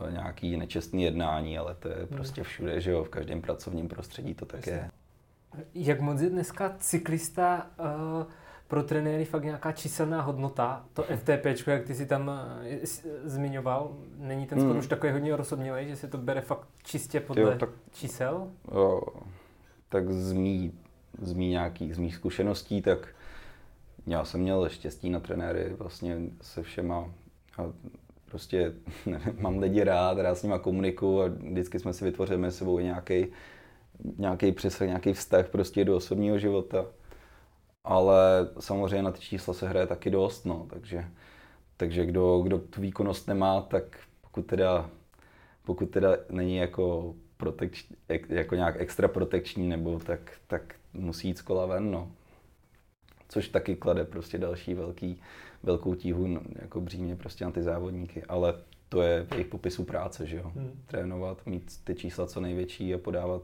uh, 0.02 0.12
nějaký 0.12 0.58
nečestný 0.58 1.04
jednání, 1.04 1.58
ale 1.58 1.76
to 1.76 1.88
je 1.88 2.06
prostě 2.06 2.44
všude, 2.44 2.82
že 2.82 2.92
jo, 2.92 3.04
v 3.04 3.10
každém 3.10 3.42
pracovním 3.42 3.88
prostředí 3.88 4.34
to 4.34 4.46
tak 4.46 4.68
je. 4.68 4.90
Jak 5.74 6.02
moc 6.02 6.22
je 6.22 6.30
dneska 6.30 6.76
cyklista 6.80 7.68
uh, 7.80 8.32
pro 8.68 8.84
trenéry 8.84 9.26
fakt 9.26 9.44
nějaká 9.44 9.72
číselná 9.72 10.22
hodnota, 10.22 10.86
to 10.94 11.04
FTP, 11.04 11.68
jak 11.68 11.84
ty 11.84 11.96
si 11.96 12.06
tam 12.06 12.28
uh, 12.28 12.78
zmiňoval, 13.24 13.92
není 14.18 14.48
ten 14.48 14.60
sport 14.60 14.72
hmm. 14.72 14.80
už 14.80 14.88
takový 14.88 15.12
hodně 15.12 15.36
rozhodnělý, 15.36 15.88
že 15.88 15.96
se 15.96 16.08
to 16.08 16.18
bere 16.18 16.42
fakt 16.42 16.68
čistě 16.84 17.20
podle 17.20 17.44
jo, 17.44 17.58
tak, 17.58 17.70
čísel? 17.92 18.48
Jo, 18.74 19.02
tak 19.90 20.12
z 20.12 20.34
mý, 20.34 20.74
z 21.22 21.34
mý 21.34 21.50
nějakých 21.50 21.96
z 21.96 21.98
mých 21.98 22.16
zkušeností, 22.16 22.82
tak 22.82 23.15
já 24.08 24.26
jsem 24.26 24.42
měl 24.42 24.70
štěstí 24.70 25.10
na 25.10 25.20
trenéry 25.20 25.74
vlastně 25.78 26.18
se 26.42 26.64
všema. 26.64 27.14
A 27.58 27.64
prostě 28.26 28.74
nevím, 29.06 29.36
mám 29.40 29.60
lidi 29.60 29.84
rád, 29.84 30.18
rád 30.18 30.36
s 30.36 30.44
nima 30.44 30.60
komunikuju 30.60 31.22
a 31.22 31.28
vždycky 31.28 31.80
jsme 31.80 31.94
si 31.94 32.06
vytvořili 32.06 32.40
mezi 32.40 32.58
sebou 32.58 32.80
nějaký 32.80 33.28
nějaký 34.18 34.52
přesah, 34.52 34.88
nějaký 34.88 35.14
vztah 35.14 35.50
prostě 35.50 35.86
do 35.86 35.96
osobního 35.96 36.40
života. 36.40 36.86
Ale 37.84 38.50
samozřejmě 38.60 39.02
na 39.04 39.12
ty 39.12 39.20
čísla 39.20 39.54
se 39.54 39.68
hraje 39.68 39.88
taky 39.88 40.10
dost, 40.10 40.46
no, 40.46 40.68
takže, 40.70 41.06
takže 41.78 42.06
kdo, 42.06 42.40
kdo 42.40 42.60
tu 42.60 42.82
výkonnost 42.82 43.28
nemá, 43.28 43.62
tak 43.62 44.00
pokud 44.22 44.42
teda, 44.46 44.90
pokud 45.66 45.86
teda 45.86 46.18
není 46.30 46.56
jako, 46.56 47.16
protekč, 47.38 47.86
jako 48.30 48.56
nějak 48.56 48.76
extra 48.80 49.08
protekční, 49.08 49.70
nebo 49.70 50.00
tak, 50.00 50.32
tak 50.48 50.76
musí 50.94 51.28
jít 51.28 51.38
z 51.38 51.42
kola 51.42 51.66
ven, 51.66 51.92
no. 51.92 52.12
Což 53.36 53.50
taky 53.50 53.76
klade 53.76 54.06
prostě 54.06 54.38
další 54.38 54.74
velký, 54.74 55.22
velkou 55.64 55.96
tíhu 55.96 56.28
no, 56.28 56.42
jako 56.62 56.82
břímě 56.82 57.16
prostě 57.16 57.46
na 57.46 57.52
ty 57.52 57.64
závodníky, 57.64 58.24
ale 58.24 58.54
to 58.90 59.02
je 59.02 59.26
v 59.26 59.32
jejich 59.32 59.48
popisu 59.48 59.84
práce, 59.84 60.26
že 60.26 60.38
jo. 60.38 60.52
Hmm. 60.56 60.84
Trénovat, 60.86 61.46
mít 61.46 61.72
ty 61.84 61.96
čísla 61.96 62.28
co 62.28 62.42
největší 62.42 62.94
a 62.94 62.98
podávat 62.98 63.42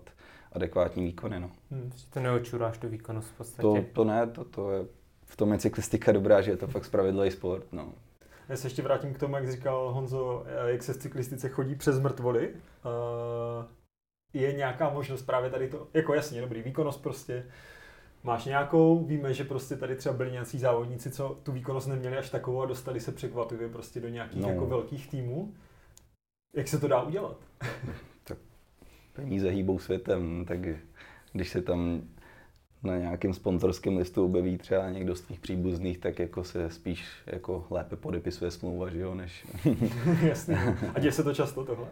adekvátní 0.51 1.03
výkony. 1.03 1.39
No. 1.39 1.51
Hmm, 1.71 1.91
to 2.09 2.19
neočuráš 2.19 2.77
tu 2.77 2.89
výkonnost 2.89 3.29
v 3.29 3.37
podstatě? 3.37 3.61
To, 3.61 3.85
to 3.93 4.03
ne, 4.03 4.27
to, 4.27 4.43
to 4.43 4.71
je, 4.71 4.85
v 5.25 5.37
tom 5.37 5.51
je 5.51 5.57
cyklistika 5.57 6.11
dobrá, 6.11 6.41
že 6.41 6.51
je 6.51 6.57
to 6.57 6.67
fakt 6.67 6.85
spravedlivý 6.85 7.31
sport. 7.31 7.65
No. 7.71 7.93
Já 8.49 8.57
se 8.57 8.67
ještě 8.67 8.81
vrátím 8.81 9.13
k 9.13 9.19
tomu, 9.19 9.35
jak 9.35 9.51
říkal 9.51 9.91
Honzo, 9.93 10.45
jak 10.65 10.83
se 10.83 10.93
v 10.93 10.97
cyklistice 10.97 11.49
chodí 11.49 11.75
přes 11.75 11.99
mrtvoly. 11.99 12.49
Uh, 12.49 13.65
je 14.33 14.53
nějaká 14.53 14.89
možnost 14.89 15.21
právě 15.21 15.49
tady 15.49 15.67
to, 15.67 15.87
jako 15.93 16.13
jasně, 16.13 16.41
dobrý, 16.41 16.61
výkonnost 16.61 17.03
prostě, 17.03 17.45
Máš 18.23 18.45
nějakou, 18.45 19.05
víme, 19.05 19.33
že 19.33 19.43
prostě 19.43 19.75
tady 19.75 19.95
třeba 19.95 20.15
byli 20.15 20.31
nějací 20.31 20.59
závodníci, 20.59 21.11
co 21.11 21.39
tu 21.43 21.51
výkonnost 21.51 21.87
neměli 21.87 22.17
až 22.17 22.29
takovou 22.29 22.61
a 22.61 22.65
dostali 22.65 22.99
se 22.99 23.11
překvapivě 23.11 23.69
prostě 23.69 23.99
do 23.99 24.07
nějakých 24.07 24.41
no. 24.41 24.49
jako 24.49 24.65
velkých 24.65 25.09
týmů. 25.09 25.53
Jak 26.55 26.67
se 26.67 26.79
to 26.79 26.87
dá 26.87 27.01
udělat? 27.01 27.37
peníze 29.13 29.49
hýbou 29.49 29.79
světem, 29.79 30.45
tak 30.47 30.59
když 31.33 31.49
se 31.49 31.61
tam 31.61 32.01
na 32.83 32.97
nějakém 32.97 33.33
sponzorském 33.33 33.97
listu 33.97 34.25
objeví 34.25 34.57
třeba 34.57 34.89
někdo 34.89 35.15
z 35.15 35.21
tvých 35.21 35.39
příbuzných, 35.39 35.97
tak 35.97 36.19
jako 36.19 36.43
se 36.43 36.69
spíš 36.69 37.05
jako 37.25 37.67
lépe 37.69 37.95
podepisuje 37.95 38.51
smlouva, 38.51 38.89
že 38.89 38.99
jo, 38.99 39.15
než... 39.15 39.45
Jasně. 40.21 40.77
A 40.95 40.99
děje 40.99 41.11
se 41.11 41.23
to 41.23 41.33
často 41.33 41.65
tohle? 41.65 41.87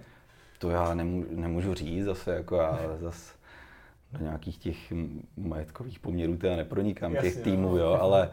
To 0.60 0.70
já 0.70 0.94
nemůžu, 0.94 1.28
nemůžu 1.32 1.74
říct 1.74 2.06
zase, 2.06 2.32
jako 2.32 2.56
já 2.56 2.80
zase 3.00 3.34
do 4.12 4.20
nějakých 4.24 4.58
těch 4.58 4.94
majetkových 5.38 6.00
poměrů 6.00 6.38
teda 6.38 6.56
nepronikám, 6.56 7.14
Jasně, 7.14 7.32
těch 7.32 7.44
týmů, 7.44 7.78
jo, 7.78 7.98
ale, 8.02 8.32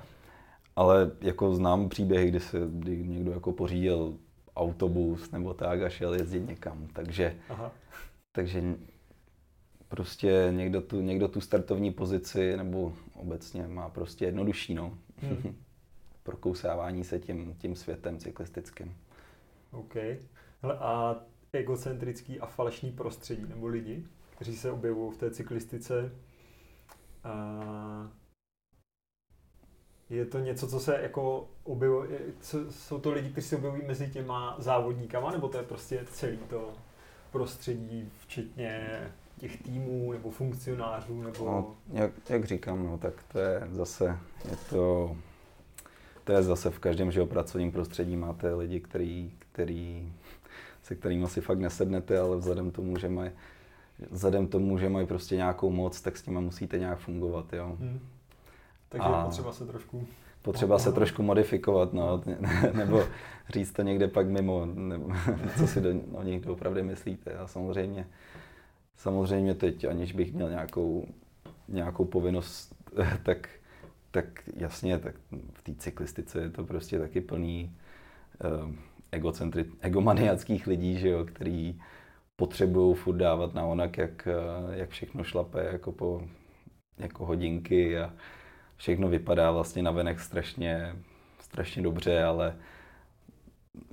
ale 0.76 1.10
jako 1.20 1.54
znám 1.54 1.88
příběhy, 1.88 2.28
kdy 2.28 2.40
se 2.40 2.58
kdy 2.68 3.06
někdo 3.06 3.32
jako 3.32 3.52
pořídil 3.52 4.14
autobus 4.56 5.30
nebo 5.30 5.54
tak 5.54 5.82
a 5.82 5.88
šel 5.88 6.14
jezdit 6.14 6.48
někam, 6.48 6.88
takže 6.92 7.36
Aha. 7.48 7.72
Takže 8.32 8.62
prostě 9.88 10.48
někdo 10.50 10.80
tu, 10.80 11.00
někdo 11.00 11.28
tu 11.28 11.40
startovní 11.40 11.92
pozici 11.92 12.56
nebo 12.56 12.92
obecně 13.14 13.66
má 13.66 13.88
prostě 13.88 14.24
jednodušší, 14.24 14.74
no. 14.74 14.98
Hmm. 15.16 15.56
Prokousávání 16.22 17.04
se 17.04 17.18
tím, 17.18 17.54
tím 17.58 17.76
světem 17.76 18.18
cyklistickým. 18.18 18.96
OK. 19.70 19.94
Hele, 20.62 20.78
a 20.78 21.16
egocentrický 21.52 22.40
a 22.40 22.46
falešný 22.46 22.92
prostředí 22.92 23.46
nebo 23.48 23.66
lidi, 23.66 24.06
kteří 24.36 24.56
se 24.56 24.70
objevují 24.70 25.12
v 25.12 25.18
té 25.18 25.30
cyklistice, 25.30 26.12
a 27.24 28.10
je 30.10 30.26
to 30.26 30.38
něco, 30.38 30.68
co 30.68 30.80
se 30.80 30.98
jako 31.02 31.48
objevuje, 31.64 32.18
jsou 32.70 32.98
to 32.98 33.12
lidi, 33.12 33.30
kteří 33.30 33.48
se 33.48 33.56
objevují 33.56 33.82
mezi 33.86 34.10
těma 34.10 34.56
závodníkama, 34.58 35.30
nebo 35.30 35.48
to 35.48 35.58
je 35.58 35.64
prostě 35.64 36.04
celý 36.10 36.38
to 36.38 36.72
prostředí, 37.32 38.10
včetně 38.18 39.00
těch 39.38 39.62
týmů 39.62 40.12
nebo 40.12 40.30
funkcionářů? 40.30 41.22
Nebo... 41.22 41.44
No, 41.44 41.76
jak, 41.92 42.12
jak 42.28 42.44
říkám, 42.44 42.84
no, 42.84 42.98
tak 42.98 43.14
to 43.32 43.38
je 43.38 43.68
zase, 43.72 44.18
je 44.50 44.56
to, 44.70 45.16
to 46.24 46.32
je 46.32 46.42
zase 46.42 46.70
v 46.70 46.78
každém 46.78 47.10
že 47.10 47.24
pracovním 47.24 47.72
prostředí 47.72 48.16
máte 48.16 48.54
lidi, 48.54 48.80
který, 48.80 49.32
který, 49.38 50.12
se 50.82 50.94
kterými 50.94 51.24
asi 51.24 51.40
fakt 51.40 51.58
nesednete, 51.58 52.18
ale 52.18 52.36
vzhledem 52.36 52.70
tomu, 52.70 52.98
že 52.98 53.08
mají 53.08 53.30
vzhledem 54.10 54.46
tomu, 54.46 54.78
že 54.78 54.88
mají 54.88 55.06
prostě 55.06 55.36
nějakou 55.36 55.70
moc, 55.70 56.00
tak 56.00 56.16
s 56.16 56.26
nimi 56.26 56.40
musíte 56.40 56.78
nějak 56.78 56.98
fungovat, 56.98 57.52
jo. 57.52 57.76
Hmm. 57.80 58.00
Takže 58.88 59.08
a... 59.08 59.24
potřeba 59.24 59.52
se 59.52 59.66
trošku 59.66 60.06
potřeba 60.46 60.78
se 60.78 60.92
trošku 60.92 61.22
modifikovat, 61.22 61.92
no, 61.92 62.22
nebo 62.72 63.04
říct 63.48 63.72
to 63.72 63.82
někde 63.82 64.08
pak 64.08 64.28
mimo, 64.28 64.66
nebo 64.66 65.08
co 65.58 65.66
si 65.66 65.80
do, 65.80 65.90
o 66.12 66.22
nich 66.22 66.46
opravdu 66.46 66.84
myslíte. 66.84 67.34
A 67.34 67.46
samozřejmě, 67.46 68.06
samozřejmě 68.96 69.54
teď, 69.54 69.84
aniž 69.84 70.12
bych 70.12 70.32
měl 70.34 70.50
nějakou, 70.50 71.06
nějakou 71.68 72.04
povinnost, 72.04 72.74
tak, 73.22 73.48
tak 74.10 74.26
jasně, 74.56 74.98
tak 74.98 75.14
v 75.52 75.62
té 75.62 75.74
cyklistice 75.74 76.40
je 76.40 76.50
to 76.50 76.64
prostě 76.64 76.98
taky 76.98 77.20
plný 77.20 77.72
uh, 78.44 78.70
egocentri, 79.12 79.64
egomaniackých 79.80 80.66
lidí, 80.66 80.98
že 80.98 81.08
jo, 81.08 81.24
který 81.24 81.80
potřebují 82.36 82.94
furt 82.94 83.16
dávat 83.16 83.54
na 83.54 83.64
onak, 83.64 83.98
jak, 83.98 84.26
eh, 84.26 84.76
jak 84.78 84.90
všechno 84.90 85.24
šlape 85.24 85.64
jako 85.72 85.92
po 85.92 86.22
jako 86.98 87.26
hodinky 87.26 87.98
a, 87.98 88.12
všechno 88.76 89.08
vypadá 89.08 89.50
vlastně 89.50 89.82
na 89.82 89.90
venek 89.90 90.20
strašně, 90.20 90.96
strašně 91.40 91.82
dobře, 91.82 92.24
ale 92.24 92.56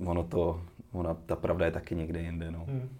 ono 0.06 0.24
to, 0.24 0.62
ona, 0.92 1.14
ta 1.14 1.36
pravda 1.36 1.64
je 1.64 1.72
taky 1.72 1.94
někde 1.94 2.20
jinde. 2.20 2.50
No. 2.50 2.64
Hmm. 2.64 2.96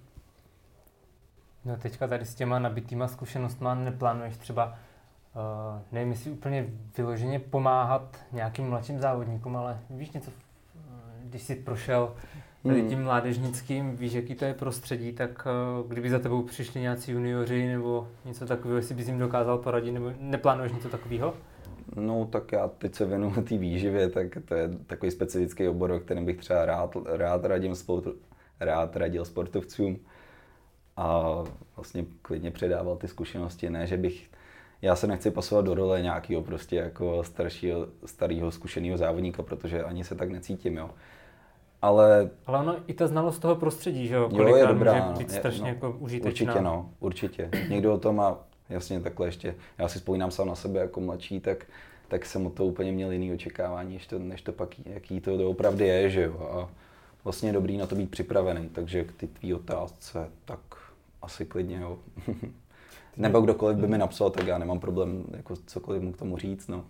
No 1.65 1.77
teďka 1.77 2.09
tady 2.09 2.25
s 2.25 2.35
těma 2.35 2.59
nabitýma 2.59 3.09
zkušenostma 3.09 3.75
neplánuješ 3.75 4.37
třeba, 4.37 4.67
uh, 4.67 5.83
nevím 5.93 6.11
jestli 6.11 6.31
úplně 6.31 6.67
vyloženě 6.97 7.39
pomáhat 7.39 8.17
nějakým 8.33 8.69
mladším 8.69 9.01
závodníkům, 9.01 9.57
ale 9.57 9.81
víš 9.91 10.11
něco, 10.11 10.31
když 11.23 11.43
jsi 11.43 11.55
prošel 11.55 12.15
tady 12.65 12.81
hmm. 12.81 12.89
tím 12.89 13.03
mládežnickým, 13.03 13.97
víš, 13.97 14.13
jaký 14.13 14.35
to 14.35 14.45
je 14.45 14.55
prostředí, 14.55 15.13
tak 15.13 15.47
uh, 15.81 15.91
kdyby 15.91 16.11
za 16.11 16.19
tebou 16.19 16.43
přišli 16.43 16.81
nějací 16.81 17.13
junioři 17.13 17.67
nebo 17.67 18.09
něco 18.25 18.47
takového, 18.47 18.77
jestli 18.77 18.95
bys 18.95 19.09
jim 19.09 19.19
dokázal 19.19 19.59
poradit, 19.59 19.93
nebo 19.93 20.13
neplánuješ 20.19 20.73
něco 20.73 20.89
takového? 20.89 21.35
No 21.97 22.29
tak 22.33 22.53
já 22.53 22.69
teď 22.69 22.95
se 22.95 23.05
věnuju 23.05 23.43
té 23.43 23.59
výživě, 23.59 24.09
tak 24.09 24.27
to 24.45 24.55
je 24.55 24.71
takový 24.87 25.11
specifický 25.11 25.69
obor, 25.69 25.91
o 25.91 26.01
kterém 26.01 26.25
bych 26.25 26.37
třeba 26.37 26.65
rád, 26.65 26.97
rád, 27.05 27.45
radím 27.45 27.75
sport, 27.75 28.05
rád 28.61 28.97
radil 28.97 29.25
sportovcům 29.25 29.99
a 30.97 31.35
vlastně 31.77 32.05
klidně 32.23 32.51
předával 32.51 32.97
ty 32.97 33.09
zkušenosti, 33.09 33.71
ne, 33.71 33.87
že 33.87 33.97
bych 33.97 34.31
já 34.83 34.97
se 34.97 35.07
nechci 35.07 35.31
pasovat 35.31 35.65
do 35.65 35.75
role 35.75 36.03
nějakého 36.03 36.43
prostě 36.43 36.77
jako 36.77 37.25
staršího, 37.25 37.87
starého 38.05 38.51
zkušeného 38.51 38.99
závodníka, 38.99 39.43
protože 39.43 39.85
ani 39.85 40.05
se 40.05 40.15
tak 40.15 40.31
necítím, 40.31 40.77
jo. 40.77 40.91
Ale... 41.85 42.31
Ale 42.47 42.59
ono 42.59 42.77
i 42.87 42.95
ta 42.95 43.07
znalost 43.07 43.39
toho 43.39 43.57
prostředí, 43.57 44.07
že 44.07 44.15
jo, 44.15 44.31
jo 44.33 44.57
je 44.57 44.67
dobrá, 44.67 45.07
může 45.11 45.19
být 45.19 45.33
no, 45.33 45.39
strašně 45.39 45.63
no, 45.63 45.69
jako 45.69 45.97
užitečná. 45.99 46.53
Určitě 46.53 46.65
no, 46.65 46.91
určitě. 47.01 47.51
Někdo 47.69 47.95
o 47.95 47.99
tom 47.99 48.17
má 48.17 48.39
jasně 48.69 49.01
takhle 49.01 49.27
ještě, 49.27 49.55
já 49.79 49.89
si 49.89 49.99
vzpomínám 49.99 50.31
sám 50.31 50.49
na 50.49 50.55
sebe 50.55 50.81
jako 50.81 51.01
mladší, 51.01 51.41
tak, 51.41 51.67
tak 52.09 52.27
jsem 52.27 52.47
o 52.47 52.51
to 52.51 52.65
úplně 52.65 52.93
měl 52.93 53.13
jiný 53.13 53.33
očekávání, 53.33 53.95
než 53.95 54.07
to, 54.07 54.19
než 54.19 54.43
to 54.43 54.53
pak, 54.53 54.69
jaký 54.87 55.21
to 55.21 55.37
doopravdy 55.37 55.87
je, 55.87 56.11
že 56.11 56.23
jo. 56.23 56.49
A 56.53 56.69
vlastně 57.25 57.49
je 57.49 57.53
dobrý 57.53 57.77
na 57.77 57.87
to 57.87 57.95
být 57.95 58.11
připravený, 58.11 58.69
takže 58.69 59.05
k 59.05 59.13
ty 59.13 59.27
tvý 59.27 59.55
otázce, 59.55 60.29
tak 60.45 60.61
asi 61.23 61.47
klidně 61.47 61.81
jo. 61.81 61.99
Nebo 63.17 63.41
kdokoliv 63.41 63.77
by 63.77 63.87
mi 63.87 63.99
napsal, 63.99 64.31
tak 64.31 64.47
já 64.47 64.59
nemám 64.59 64.81
problém 64.81 65.25
jako 65.37 65.57
cokoliv 65.67 66.03
mu 66.03 66.13
k 66.13 66.19
tomu 66.19 66.37
říct, 66.37 66.69
no. 66.69 66.85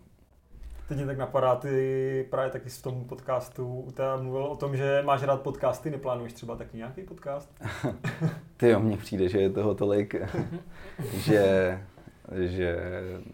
Teď 0.88 0.96
mě 0.96 1.06
tak 1.06 1.18
napadá, 1.18 1.56
ty 1.56 2.26
právě 2.30 2.50
taky 2.50 2.68
v 2.68 2.82
tom 2.82 3.04
podcastu 3.04 3.92
té 3.94 4.02
mluvil 4.16 4.44
o 4.44 4.56
tom, 4.56 4.76
že 4.76 5.02
máš 5.04 5.22
rád 5.22 5.40
podcasty, 5.42 5.90
neplánuješ 5.90 6.32
třeba 6.32 6.56
taky 6.56 6.76
nějaký 6.76 7.02
podcast? 7.02 7.54
Ty 8.56 8.68
jo, 8.68 8.80
mně 8.80 8.96
přijde, 8.96 9.28
že 9.28 9.40
je 9.40 9.50
toho 9.50 9.74
tolik, 9.74 10.14
že... 11.12 11.80
že... 12.32 12.78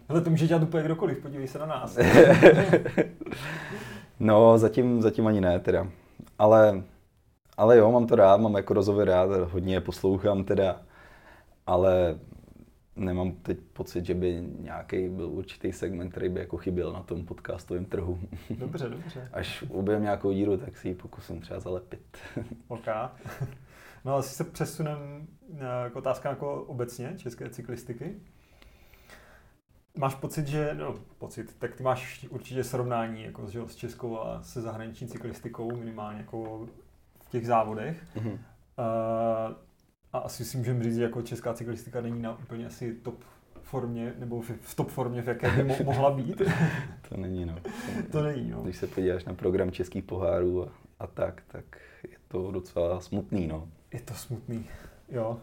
Ale 0.09 0.21
to 0.21 0.29
může 0.29 0.47
dělat 0.47 0.63
úplně 0.63 0.83
kdokoliv, 0.83 1.21
podívej 1.21 1.47
se 1.47 1.59
na 1.59 1.65
nás. 1.65 1.97
no, 4.19 4.57
zatím, 4.57 5.01
zatím 5.01 5.27
ani 5.27 5.41
ne 5.41 5.59
teda. 5.59 5.87
Ale, 6.39 6.83
ale 7.57 7.77
jo, 7.77 7.91
mám 7.91 8.07
to 8.07 8.15
rád, 8.15 8.41
mám 8.41 8.55
jako 8.55 8.73
rozhovor 8.73 9.07
rád, 9.07 9.29
hodně 9.51 9.73
je 9.73 9.81
poslouchám 9.81 10.43
teda. 10.43 10.81
Ale 11.67 12.19
nemám 12.95 13.31
teď 13.31 13.59
pocit, 13.73 14.05
že 14.05 14.13
by 14.13 14.43
nějaký 14.59 15.09
byl 15.09 15.29
určitý 15.29 15.71
segment, 15.71 16.09
který 16.09 16.29
by 16.29 16.39
jako 16.39 16.57
chyběl 16.57 16.93
na 16.93 17.03
tom 17.03 17.25
podcastovém 17.25 17.85
trhu. 17.85 18.19
Dobře, 18.49 18.89
dobře. 18.89 19.29
Až 19.33 19.63
ubijeme 19.69 20.03
nějakou 20.03 20.31
díru, 20.31 20.57
tak 20.57 20.77
si 20.77 20.87
ji 20.87 20.95
pokusím 20.95 21.41
třeba 21.41 21.59
zalepit. 21.59 22.17
OK. 22.67 22.87
No 24.05 24.15
asi 24.15 24.35
se 24.35 24.43
přesunem 24.43 25.27
k 25.89 25.95
otázkám 25.95 26.29
jako 26.29 26.63
obecně 26.63 27.13
české 27.17 27.49
cyklistiky. 27.49 28.15
Máš 29.97 30.15
pocit, 30.15 30.47
že, 30.47 30.73
no 30.73 30.95
pocit, 31.17 31.55
tak 31.59 31.75
ty 31.75 31.83
máš 31.83 32.25
určitě 32.29 32.63
srovnání 32.63 33.23
jako, 33.23 33.47
že, 33.49 33.61
s 33.67 33.75
českou 33.75 34.19
a 34.19 34.43
se 34.43 34.61
zahraniční 34.61 35.07
cyklistikou 35.07 35.75
minimálně 35.75 36.17
jako 36.17 36.67
v 37.19 37.29
těch 37.29 37.47
závodech. 37.47 38.03
Mm-hmm. 38.15 38.31
Uh, 38.31 39.55
a 40.13 40.17
asi 40.17 40.45
si 40.45 40.57
můžeme 40.57 40.83
říct, 40.83 40.95
že 40.95 41.03
jako 41.03 41.21
česká 41.21 41.53
cyklistika 41.53 42.01
není 42.01 42.21
na 42.21 42.39
úplně 42.39 42.65
asi 42.65 42.93
top 42.93 43.23
formě, 43.61 44.13
nebo 44.19 44.41
v, 44.41 44.75
top 44.75 44.89
formě, 44.89 45.21
v 45.21 45.27
jaké 45.27 45.51
by 45.51 45.63
mo- 45.63 45.83
mohla 45.85 46.11
být. 46.11 46.41
to 47.09 47.17
není, 47.17 47.45
no. 47.45 47.55
To 48.11 48.23
není, 48.23 48.51
no. 48.51 48.61
Když 48.61 48.77
se 48.77 48.87
podíváš 48.87 49.25
na 49.25 49.33
program 49.33 49.71
českých 49.71 50.03
pohárů 50.03 50.67
a, 50.67 50.71
a 50.99 51.07
tak, 51.07 51.43
tak 51.47 51.65
je 52.03 52.17
to 52.27 52.51
docela 52.51 52.99
smutný, 53.01 53.47
no. 53.47 53.69
Je 53.93 54.01
to 54.01 54.13
smutný, 54.13 54.65
jo. 55.09 55.39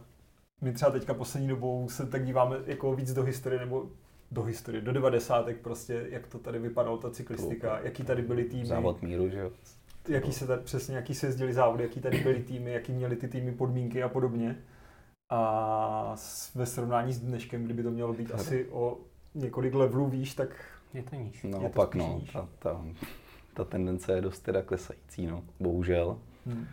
My 0.61 0.73
třeba 0.73 0.91
teďka 0.91 1.15
poslední 1.15 1.49
dobou 1.49 1.89
se 1.89 2.07
tak 2.07 2.27
díváme 2.27 2.57
jako 2.67 2.95
víc 2.95 3.13
do 3.13 3.23
historie, 3.23 3.61
nebo 3.61 3.91
do 4.31 4.43
historie, 4.43 4.83
do 4.83 4.93
90. 4.93 5.47
prostě, 5.63 6.07
jak 6.11 6.27
to 6.27 6.39
tady 6.39 6.59
vypadalo, 6.59 6.99
ta 6.99 7.11
cyklistika, 7.11 7.81
jaký 7.83 8.05
tady 8.05 8.23
byly 8.23 8.45
týmy. 8.45 8.67
Závod 8.67 9.03
míru, 9.03 9.29
že 9.29 9.39
jo 9.39 9.51
jaký 10.09 10.33
se 10.33 10.47
tady, 10.47 10.63
přesně, 10.63 10.97
jaký 10.97 11.15
se 11.15 11.27
jezdili 11.27 11.55
závody, 11.55 11.83
jaký 11.83 12.01
tady 12.01 12.21
byly 12.21 12.43
týmy, 12.43 12.73
jaký 12.73 12.93
měly 12.93 13.17
ty 13.17 13.29
týmy 13.29 13.53
podmínky 13.53 14.03
a 14.03 14.09
podobně. 14.09 14.57
A 15.31 16.15
ve 16.55 16.67
srovnání 16.67 17.13
s 17.13 17.21
dneškem, 17.21 17.65
kdyby 17.65 17.83
to 17.83 17.91
mělo 17.91 18.13
být 18.13 18.35
asi 18.35 18.67
o 18.71 18.99
několik 19.35 19.75
levelů 19.75 20.09
výš, 20.09 20.35
tak 20.35 20.65
je 20.95 21.03
to 21.03 21.17
níž. 21.17 21.43
No 21.43 21.61
opak, 21.61 21.95
no, 21.95 22.19
níž. 22.21 22.33
Ta, 22.33 22.49
ta, 22.59 22.85
ta 23.55 23.65
tendence 23.65 24.13
je 24.13 24.21
dost 24.21 24.41
teda 24.41 24.63
klesající, 24.63 25.27
no, 25.27 25.45
bohužel. 25.61 26.19
Hmm. 26.47 26.67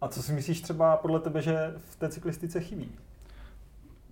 A 0.00 0.08
co 0.08 0.22
si 0.22 0.32
myslíš 0.32 0.60
třeba 0.60 0.96
podle 0.96 1.20
tebe, 1.20 1.42
že 1.42 1.74
v 1.76 1.96
té 1.96 2.08
cyklistice 2.08 2.60
chybí? 2.60 2.92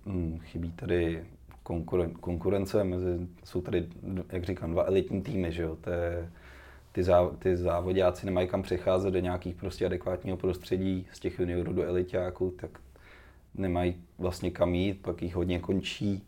Hmm, 0.05 0.39
chybí 0.39 0.71
tady 0.71 1.25
konkuren, 1.63 2.11
konkurence 2.11 2.83
mezi, 2.83 3.27
jsou 3.43 3.61
tady, 3.61 3.87
jak 4.31 4.43
říkám, 4.43 4.71
dva 4.71 4.83
elitní 4.83 5.21
týmy, 5.21 5.51
že 5.51 5.61
jo, 5.61 5.75
to 5.75 5.89
je 5.89 6.31
ty, 6.91 7.03
zá, 7.03 7.29
ty 7.39 7.57
závodáci 7.57 8.25
nemají 8.25 8.47
kam 8.47 8.61
přecházet 8.61 9.11
do 9.11 9.19
nějakých 9.19 9.55
prostě 9.55 9.85
adekvátního 9.85 10.37
prostředí 10.37 11.07
z 11.13 11.19
těch 11.19 11.39
juniorů 11.39 11.73
do 11.73 11.83
elitáků, 11.83 12.53
tak 12.61 12.79
nemají 13.55 13.95
vlastně 14.17 14.51
kam 14.51 14.73
jít, 14.73 15.01
pak 15.01 15.21
jich 15.21 15.35
hodně 15.35 15.59
končí 15.59 16.23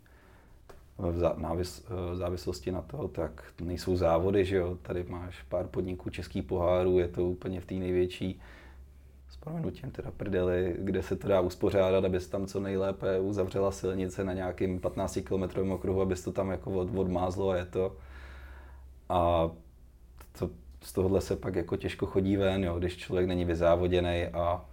v 0.98 1.34
návis, 1.36 1.86
závislosti 2.14 2.72
na 2.72 2.82
to, 2.82 3.08
tak 3.08 3.44
nejsou 3.60 3.96
závody, 3.96 4.44
že 4.44 4.56
jo, 4.56 4.78
tady 4.82 5.04
máš 5.08 5.42
pár 5.42 5.66
podniků 5.66 6.10
českých 6.10 6.42
pohárů, 6.42 6.98
je 6.98 7.08
to 7.08 7.24
úplně 7.24 7.60
v 7.60 7.66
té 7.66 7.74
největší 7.74 8.40
s 9.32 9.36
proměnutím 9.36 9.90
teda 9.90 10.10
prdeli, 10.10 10.76
kde 10.78 11.02
se 11.02 11.16
to 11.16 11.28
dá 11.28 11.40
uspořádat, 11.40 12.04
aby 12.04 12.20
se 12.20 12.30
tam 12.30 12.46
co 12.46 12.60
nejlépe 12.60 13.20
uzavřela 13.20 13.70
silnice 13.70 14.24
na 14.24 14.32
nějakým 14.32 14.80
15 14.80 15.18
km 15.24 15.70
okruhu, 15.70 16.00
aby 16.00 16.16
se 16.16 16.24
to 16.24 16.32
tam 16.32 16.50
jako 16.50 16.70
od, 16.70 16.96
odmázlo 16.96 17.50
a 17.50 17.56
je 17.56 17.64
to. 17.64 17.96
A 19.08 19.50
to, 20.38 20.50
z 20.80 20.92
tohohle 20.92 21.20
se 21.20 21.36
pak 21.36 21.54
jako 21.54 21.76
těžko 21.76 22.06
chodí 22.06 22.36
ven, 22.36 22.64
jo, 22.64 22.78
když 22.78 22.96
člověk 22.96 23.26
není 23.28 23.44
vyzávoděný 23.44 24.26
a, 24.26 24.64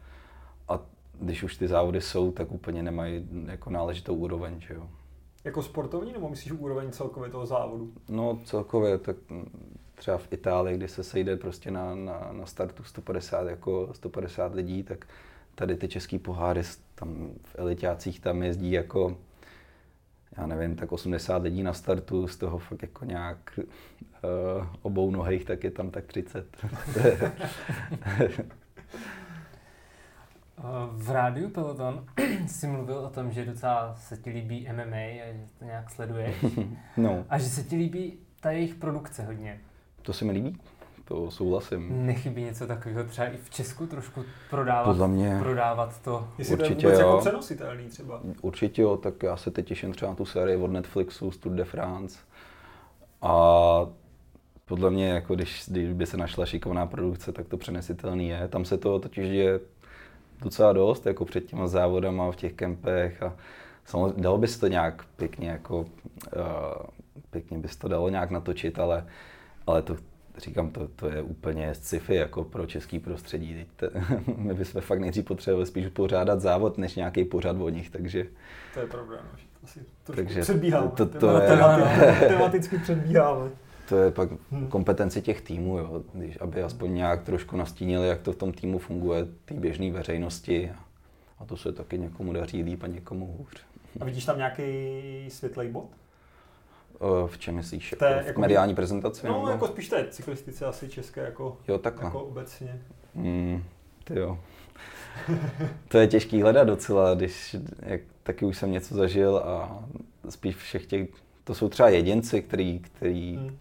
a 0.68 0.80
když 1.20 1.44
už 1.44 1.58
ty 1.58 1.68
závody 1.68 2.02
jsou, 2.02 2.32
tak 2.32 2.52
úplně 2.52 2.84
nemají 2.84 3.28
jako 3.46 3.70
náležitou 3.70 4.16
úroveň, 4.16 4.62
že 4.62 4.74
jo. 4.74 4.90
Jako 5.44 5.64
sportovní 5.64 6.14
nebo 6.14 6.30
myslíš 6.30 6.52
úroveň 6.52 6.92
celkově 6.92 7.30
toho 7.30 7.46
závodu? 7.46 7.94
No 8.10 8.40
celkově, 8.46 8.98
tak 8.98 9.16
třeba 9.96 10.18
v 10.18 10.34
Itálii, 10.34 10.78
kdy 10.78 10.88
se 10.88 11.04
sejde 11.04 11.38
prostě 11.38 11.72
na, 11.72 11.96
na, 11.96 12.30
na 12.32 12.46
startu 12.46 12.84
150, 12.84 13.48
jako 13.48 13.90
150 13.92 14.56
lidí, 14.56 14.84
tak 14.84 15.06
tady 15.56 15.76
ty 15.76 15.88
český 15.88 16.20
poháry 16.20 16.62
tam 16.96 17.30
v 17.44 17.56
elitácích 17.56 18.20
tam 18.20 18.44
jezdí 18.44 18.72
jako 18.72 19.18
já 20.38 20.48
nevím, 20.48 20.76
tak 20.76 20.92
80 20.92 21.44
lidí 21.44 21.64
na 21.64 21.74
startu, 21.74 22.28
z 22.28 22.38
toho 22.38 22.58
fakt 22.58 22.82
jako 22.82 23.06
nějak 23.06 23.60
uh, 23.60 23.70
obou 24.82 25.12
nohých, 25.12 25.46
tak 25.46 25.64
je 25.64 25.72
tam 25.72 25.92
tak 25.92 26.06
30. 26.06 26.58
v 30.92 31.10
rádiu 31.12 31.50
Peloton 31.50 32.06
si 32.48 32.68
mluvil 32.68 32.98
o 32.98 33.10
tom, 33.10 33.32
že 33.32 33.46
docela 33.46 33.96
se 33.96 34.18
ti 34.18 34.30
líbí 34.30 34.68
MMA 34.74 34.98
a 34.98 35.34
že 35.34 35.48
to 35.60 35.66
nějak 35.66 35.90
sleduješ. 35.90 36.46
No. 36.98 37.26
A 37.30 37.38
že 37.38 37.50
se 37.50 37.64
ti 37.64 37.76
líbí 37.76 38.18
ta 38.40 38.52
jejich 38.52 38.76
produkce 38.76 39.24
hodně. 39.24 39.60
To 40.02 40.14
se 40.14 40.26
mi 40.26 40.32
líbí 40.32 40.58
to 41.10 41.32
souhlasím. 41.32 42.06
Nechybí 42.06 42.44
něco 42.44 42.68
takového 42.68 43.04
třeba 43.04 43.28
i 43.28 43.38
v 43.38 43.50
Česku 43.50 43.88
trošku 43.88 44.24
prodávat, 44.50 44.84
Podle 44.84 45.08
mě, 45.08 45.38
prodávat 45.40 46.02
to? 46.02 46.28
Jestli 46.38 46.56
Určitě 46.56 46.82
to 46.82 46.90
je 46.90 46.94
jo. 46.94 47.08
jako 47.08 47.18
přenositelný 47.20 47.88
třeba. 47.88 48.22
Určitě 48.42 48.82
jo, 48.82 48.98
tak 48.98 49.24
já 49.24 49.38
se 49.38 49.52
teď 49.52 49.68
těším 49.68 49.94
třeba 49.94 50.12
na 50.12 50.16
tu 50.16 50.26
sérii 50.26 50.58
od 50.58 50.72
Netflixu 50.72 51.32
Tour 51.32 51.54
de 51.54 51.64
France. 51.64 52.20
A 53.22 53.34
podle 54.66 54.90
mě, 54.90 55.10
jako 55.10 55.36
když, 55.36 55.64
když 55.68 55.94
by 55.94 56.06
se 56.06 56.18
našla 56.18 56.46
šikovná 56.46 56.86
produkce, 56.86 57.32
tak 57.32 57.48
to 57.48 57.58
přenesitelný 57.58 58.30
je. 58.30 58.48
Tam 58.48 58.66
se 58.66 58.78
to 58.78 59.00
totiž 59.00 59.30
je 59.30 59.60
docela 60.42 60.74
dost, 60.74 61.06
jako 61.06 61.26
před 61.26 61.46
těma 61.46 61.68
závodama 61.68 62.32
v 62.32 62.36
těch 62.36 62.54
kempech 62.54 63.24
a 63.24 63.36
samozřejmě 63.86 64.24
dalo 64.24 64.38
by 64.38 64.48
se 64.48 64.60
to 64.60 64.68
nějak 64.68 65.06
pěkně, 65.16 65.50
jako, 65.50 65.80
uh, 65.80 65.86
pěkně 67.30 67.58
by 67.58 67.68
se 67.68 67.80
to 67.80 67.88
dalo 67.88 68.10
nějak 68.10 68.30
natočit, 68.30 68.80
ale, 68.80 69.06
ale 69.68 69.82
to, 69.82 69.96
říkám, 70.40 70.70
to, 70.70 70.88
to 70.88 71.10
je 71.10 71.22
úplně 71.22 71.76
sci-fi 71.76 72.16
jako 72.16 72.44
pro 72.44 72.66
český 72.66 73.00
prostředí. 73.00 73.54
Teď 73.54 73.68
te, 73.76 74.02
my 74.38 74.54
bychom 74.54 74.82
fakt 74.82 75.00
nejdřív 75.00 75.26
potřebovali 75.26 75.66
spíš 75.66 75.88
pořádat 75.88 76.42
závod, 76.42 76.78
než 76.78 76.96
nějaký 76.96 77.26
pořad 77.26 77.56
o 77.60 77.70
nich, 77.70 77.90
takže... 77.90 78.26
To 78.74 78.80
je 78.80 78.88
pravda, 78.88 79.16
no. 79.16 79.40
asi 79.64 79.80
takže 80.04 80.42
předbíháme, 80.42 80.92
to, 80.96 81.06
to, 81.06 81.20
to 81.20 81.40
je, 81.40 81.58
tematicky 82.28 82.78
předbíháme. 82.78 83.50
To 83.90 83.98
je 83.98 84.12
pak 84.12 84.30
hmm. 84.52 84.68
kompetenci 84.68 85.22
těch 85.22 85.42
týmů, 85.42 85.78
jo, 85.78 86.04
když, 86.14 86.38
aby 86.42 86.64
aspoň 86.64 86.94
nějak 86.94 87.24
trošku 87.24 87.58
nastínili, 87.58 88.08
jak 88.08 88.22
to 88.22 88.32
v 88.32 88.36
tom 88.36 88.52
týmu 88.52 88.80
funguje, 88.80 89.26
té 89.46 89.54
běžné 89.54 89.92
veřejnosti. 89.92 90.72
A 91.40 91.46
to 91.46 91.58
se 91.58 91.72
taky 91.72 91.98
někomu 91.98 92.34
daří 92.34 92.64
líp 92.64 92.84
a 92.84 92.88
někomu 92.88 93.36
hůř. 93.38 93.64
A 94.00 94.06
vidíš 94.06 94.26
tam 94.26 94.38
nějaký 94.38 94.64
světlej 95.30 95.70
bod? 95.70 95.90
V 97.28 97.38
čem 97.38 97.56
myslíš? 97.56 97.92
Jako 97.92 98.06
té, 98.06 98.24
v 98.24 98.28
jako 98.28 98.42
mediální 98.42 98.76
prezentaci? 98.76 99.28
No, 99.28 99.34
nebo? 99.34 99.50
jako 99.50 99.68
spíš 99.68 99.90
té 99.90 100.08
cyklistice 100.10 100.66
asi 100.66 100.90
české, 100.90 101.22
jako, 101.22 101.58
jo, 101.68 101.80
jako 101.84 102.20
obecně. 102.20 102.82
Mm, 103.16 103.64
ty 104.04 104.20
jo. 104.20 104.40
to 105.88 105.98
je 105.98 106.08
těžký 106.08 106.42
hledat 106.42 106.68
docela, 106.68 107.16
když 107.16 107.56
jak, 107.80 108.02
taky 108.24 108.46
už 108.46 108.58
jsem 108.58 108.72
něco 108.72 108.96
zažil 108.96 109.38
a 109.38 109.84
spíš 110.30 110.56
všech 110.56 110.86
těch, 110.86 111.10
to 111.44 111.56
jsou 111.56 111.70
třeba 111.70 111.90
jedinci, 111.90 112.42
který, 112.42 112.80
který 112.80 113.36
hmm. 113.36 113.58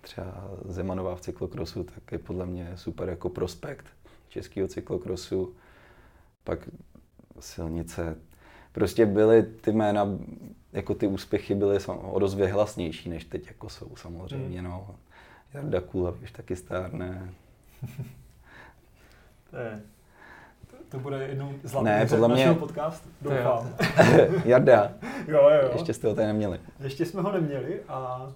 třeba 0.00 0.50
Zemanová 0.64 1.16
v 1.16 1.20
cyklokrosu, 1.20 1.84
tak 1.84 2.12
je 2.12 2.18
podle 2.18 2.46
mě 2.46 2.72
super 2.74 3.08
jako 3.08 3.28
prospekt 3.28 3.86
českého 4.28 4.68
cyklokrosu. 4.68 5.54
Pak 6.44 6.68
silnice, 7.40 8.16
prostě 8.72 9.06
byly 9.06 9.42
ty 9.42 9.72
jména 9.72 10.18
jako 10.76 10.94
ty 10.94 11.06
úspěchy 11.06 11.54
byly 11.54 11.78
o 11.86 12.18
dost 12.18 12.34
vyhlasnější, 12.34 13.08
než 13.08 13.24
teď 13.24 13.46
jako 13.46 13.68
jsou 13.68 13.96
samozřejmě. 13.96 14.60
Hmm. 14.60 14.70
No. 14.70 14.94
Jarda 15.54 15.80
Kula 15.80 16.14
už 16.22 16.32
taky 16.32 16.56
stárne. 16.56 17.30
to 19.50 19.56
je, 19.56 19.80
to, 20.70 20.76
to 20.88 20.98
bude 20.98 21.26
jednou 21.26 21.52
z 21.62 21.74
ne, 21.82 22.06
podle 22.06 22.28
mě... 22.28 22.54
podcastu, 22.54 23.08
doufám. 23.20 23.74
Jarda. 24.44 24.92
jo, 25.28 25.50
jo, 25.50 25.60
jo. 25.62 25.70
Ještě 25.72 25.94
jste 25.94 26.08
ho 26.08 26.14
tady 26.14 26.26
neměli. 26.26 26.60
Ještě 26.80 27.06
jsme 27.06 27.22
ho 27.22 27.32
neměli 27.32 27.80
a 27.88 28.32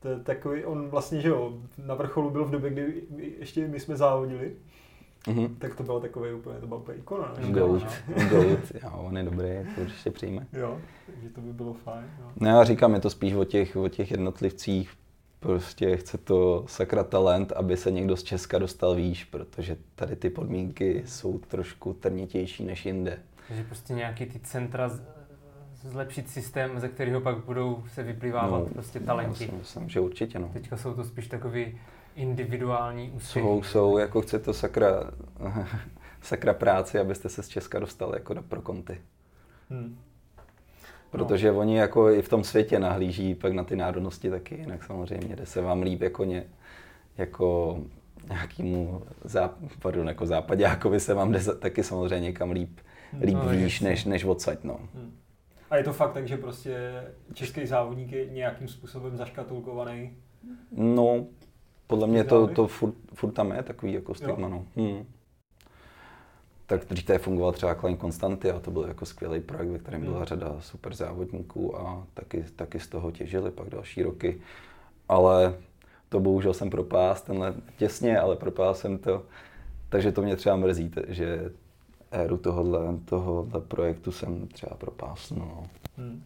to 0.00 0.08
je 0.08 0.18
takový, 0.18 0.64
on 0.64 0.88
vlastně, 0.88 1.20
že 1.20 1.28
jo, 1.28 1.52
na 1.78 1.94
vrcholu 1.94 2.30
byl 2.30 2.44
v 2.44 2.50
době, 2.50 2.70
kdy 2.70 3.02
ještě 3.38 3.68
my 3.68 3.80
jsme 3.80 3.96
závodili. 3.96 4.52
Mm-hmm. 5.26 5.54
Tak 5.58 5.74
to 5.74 5.82
bylo 5.82 6.00
takové 6.00 6.34
úplně, 6.34 6.58
to 6.60 6.66
bylo 6.66 6.80
úplně 6.80 6.98
ikona. 6.98 7.34
Goat, 7.50 7.82
goat, 8.30 8.58
jo, 8.82 8.90
on 8.94 9.16
je 9.16 9.22
dobrý, 9.22 9.48
to 9.74 9.80
určitě 9.80 10.10
přijme. 10.10 10.46
Jo, 10.52 10.78
takže 11.06 11.28
to 11.28 11.40
by 11.40 11.52
bylo 11.52 11.72
fajn. 11.74 12.04
Jo. 12.20 12.26
No 12.40 12.48
já 12.48 12.64
říkám, 12.64 12.94
je 12.94 13.00
to 13.00 13.10
spíš 13.10 13.34
o 13.34 13.44
těch, 13.44 13.76
o 13.76 13.88
těch 13.88 14.10
jednotlivcích, 14.10 14.90
prostě 15.40 15.96
chce 15.96 16.18
to 16.18 16.64
sakra 16.68 17.04
talent, 17.04 17.52
aby 17.52 17.76
se 17.76 17.90
někdo 17.90 18.16
z 18.16 18.22
Česka 18.22 18.58
dostal 18.58 18.94
výš, 18.94 19.24
protože 19.24 19.76
tady 19.94 20.16
ty 20.16 20.30
podmínky 20.30 21.02
jsou 21.06 21.38
trošku 21.38 21.92
trnitější 21.92 22.64
než 22.64 22.86
jinde. 22.86 23.18
Takže 23.48 23.64
prostě 23.64 23.94
nějaký 23.94 24.26
ty 24.26 24.38
centra 24.38 24.88
z- 24.88 25.02
zlepšit 25.82 26.28
systém, 26.30 26.80
ze 26.80 26.88
kterého 26.88 27.20
pak 27.20 27.44
budou 27.44 27.84
se 27.94 28.02
vyplývávat 28.02 28.60
no, 28.60 28.66
prostě 28.66 29.00
talenti. 29.00 29.44
Já 29.44 29.50
si 29.50 29.56
myslím, 29.56 29.88
že 29.88 30.00
určitě 30.00 30.38
no. 30.38 30.50
Teďka 30.52 30.76
jsou 30.76 30.94
to 30.94 31.04
spíš 31.04 31.26
takový 31.28 31.78
individuální 32.16 33.10
úspěchy. 33.10 33.48
Jsou, 33.48 33.62
jsou, 33.62 33.98
jako 33.98 34.20
chce 34.22 34.38
to 34.38 34.52
sakra, 34.52 35.10
sakra 36.22 36.54
práci, 36.54 36.98
abyste 36.98 37.28
se 37.28 37.42
z 37.42 37.48
Česka 37.48 37.78
dostali 37.78 38.12
jako 38.14 38.34
do 38.34 38.42
pro 38.42 38.62
konty. 38.62 39.00
Hmm. 39.70 39.98
Protože 41.10 41.52
no. 41.52 41.58
oni 41.58 41.76
jako 41.78 42.10
i 42.10 42.22
v 42.22 42.28
tom 42.28 42.44
světě 42.44 42.78
nahlíží 42.78 43.34
pak 43.34 43.52
na 43.52 43.64
ty 43.64 43.76
národnosti 43.76 44.30
taky 44.30 44.54
jinak 44.54 44.84
samozřejmě, 44.84 45.36
jde 45.36 45.46
se 45.46 45.60
vám 45.60 45.82
líp 45.82 46.02
jako, 46.02 46.24
ně, 46.24 46.44
jako 47.18 47.78
nějakýmu 48.28 49.02
záp, 49.24 49.52
pardon, 49.82 50.08
jako 50.08 50.26
západákovi 50.26 51.00
se 51.00 51.14
vám 51.14 51.32
jde 51.32 51.40
taky 51.58 51.82
samozřejmě 51.82 52.20
někam 52.20 52.50
líp, 52.50 52.80
líp 53.20 53.34
No, 53.34 53.48
výš 53.48 53.80
než, 53.80 54.04
než 54.04 54.24
odsaď, 54.24 54.58
no. 54.64 54.78
Hmm. 54.94 55.16
A 55.70 55.76
je 55.76 55.84
to 55.84 55.92
fakt 55.92 56.12
tak, 56.12 56.28
že 56.28 56.36
prostě 56.36 57.02
český 57.34 57.66
závodník 57.66 58.12
je 58.12 58.26
nějakým 58.26 58.68
způsobem 58.68 59.16
zaškatulkovaný. 59.16 60.16
No, 60.72 61.26
podle 61.86 62.06
mě 62.06 62.24
to, 62.24 62.46
to 62.46 62.66
furt, 62.66 62.94
furt 63.14 63.32
tam 63.32 63.50
je 63.52 63.62
takový 63.62 63.92
jako 63.92 64.14
stigma, 64.14 64.48
no. 64.48 64.64
Hmm. 64.76 65.04
Tak 66.66 66.84
dřív 66.84 67.06
tady 67.06 67.18
fungoval 67.18 67.52
třeba 67.52 67.74
Klein 67.74 67.96
Konstanty 67.96 68.50
a 68.50 68.60
to 68.60 68.70
byl 68.70 68.84
jako 68.84 69.06
skvělý 69.06 69.40
projekt, 69.40 69.70
ve 69.70 69.78
kterém 69.78 70.00
byla 70.00 70.16
Hmm. 70.16 70.24
řada 70.24 70.56
super 70.60 70.94
závodníků 70.94 71.78
a 71.78 72.06
taky, 72.14 72.44
taky 72.56 72.80
z 72.80 72.88
toho 72.88 73.10
těžili 73.10 73.50
pak 73.50 73.68
další 73.70 74.02
roky. 74.02 74.40
Ale 75.08 75.54
to 76.08 76.20
bohužel 76.20 76.54
jsem 76.54 76.70
propás 76.70 77.22
tenhle 77.22 77.54
těsně, 77.78 78.20
ale 78.20 78.36
propás 78.36 78.78
jsem 78.78 78.98
to. 78.98 79.22
Takže 79.88 80.12
to 80.12 80.22
mě 80.22 80.36
třeba 80.36 80.56
mrzí, 80.56 80.90
že 81.08 81.52
éru 82.10 82.36
tohohle, 82.36 82.80
tohohle 83.04 83.60
projektu 83.60 84.12
jsem 84.12 84.48
třeba 84.48 84.76
propásl. 84.76 85.34
No. 85.34 85.66
Hmm. 85.96 86.22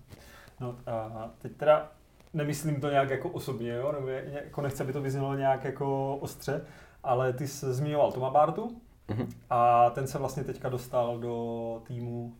No 0.60 0.76
a 0.86 1.30
teď 1.42 1.52
teda 1.56 1.92
nemyslím 2.32 2.80
to 2.80 2.90
nějak 2.90 3.10
jako 3.10 3.28
osobně, 3.28 3.70
jo? 3.72 3.92
nebo 3.92 4.08
je- 4.08 4.40
jako 4.44 4.60
nechci, 4.62 4.82
aby 4.82 4.92
to 4.92 5.00
vyznělo 5.02 5.34
nějak 5.34 5.64
jako 5.64 6.16
ostře, 6.16 6.64
ale 7.02 7.32
ty 7.32 7.48
jsi 7.48 7.72
zmiňoval 7.74 8.12
Toma 8.12 8.30
Bartu 8.30 8.80
Mhm. 9.08 9.28
a 9.50 9.90
ten 9.90 10.06
se 10.06 10.18
vlastně 10.18 10.44
teďka 10.44 10.68
dostal 10.68 11.18
do 11.18 11.82
týmu 11.86 12.34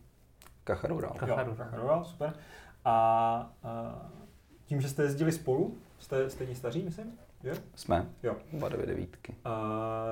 Kacharural. 0.63 1.11
Ka- 1.11 1.27
jo, 1.27 1.35
Kacharu. 1.35 1.55
Kacharu, 1.55 2.03
super. 2.03 2.33
A, 2.85 2.93
a 3.63 3.95
tím, 4.65 4.81
že 4.81 4.89
jste 4.89 5.03
jezdili 5.03 5.31
spolu, 5.31 5.77
jste 5.99 6.29
stejně 6.29 6.55
staří, 6.55 6.83
myslím? 6.83 7.11
Jo? 7.43 7.53
Jsme 7.75 8.09
Jo. 8.23 8.35
oba 8.57 8.69
dvě 8.69 8.85
devítky. 8.85 9.35
A, 9.45 9.61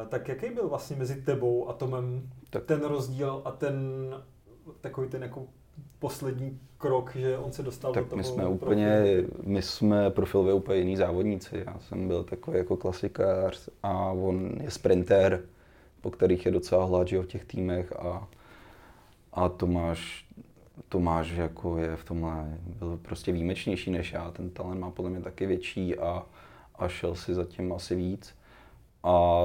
tak 0.10 0.28
jaký 0.28 0.50
byl 0.50 0.70
vlastně 0.70 0.96
mezi 0.96 1.22
tebou 1.22 1.70
a 1.70 1.74
Tomem 1.74 2.30
Tak- 2.50 2.64
ten 2.66 2.82
rozdíl 2.86 3.42
a 3.46 3.52
ten 3.52 3.76
takový 4.82 5.10
ten 5.10 5.24
jako 5.24 5.46
poslední 6.00 6.60
krok, 6.78 7.16
že 7.16 7.38
on 7.38 7.52
se 7.52 7.64
dostal 7.64 7.94
Tak 7.94 8.04
do 8.04 8.10
toho 8.10 8.18
my 8.18 8.24
jsme 8.24 8.36
profilu? 8.36 8.56
úplně, 8.56 9.04
my 9.44 9.62
jsme 9.62 10.10
profilově 10.10 10.54
úplně 10.54 10.80
jiný 10.80 10.98
závodníci. 10.98 11.64
Já 11.66 11.80
jsem 11.80 12.08
byl 12.08 12.24
takový 12.24 12.58
jako 12.58 12.78
klasikář 12.78 13.70
a 13.84 14.12
on 14.12 14.52
je 14.62 14.72
sprinter, 14.72 15.42
po 16.02 16.12
kterých 16.12 16.46
je 16.46 16.52
docela 16.52 16.86
hlad 16.86 17.08
že 17.08 17.16
jo, 17.16 17.22
v 17.22 17.28
těch 17.28 17.46
týmech 17.46 17.94
a, 18.00 18.28
a 19.34 19.50
Tomáš, 19.50 20.26
Tomáš 20.90 21.30
jako 21.32 21.78
je 21.78 21.96
v 21.96 22.04
tomhle, 22.04 22.58
byl 22.80 23.00
prostě 23.02 23.32
výjimečnější 23.32 23.92
než 23.92 24.14
já, 24.14 24.32
ten 24.32 24.50
talent 24.50 24.80
má 24.80 24.92
podle 24.92 25.12
mě 25.12 25.22
taky 25.22 25.46
větší 25.46 25.98
a, 25.98 26.26
a 26.76 26.88
šel 26.88 27.16
si 27.16 27.34
zatím 27.34 27.74
asi 27.74 27.96
víc. 27.96 28.36
A 29.04 29.40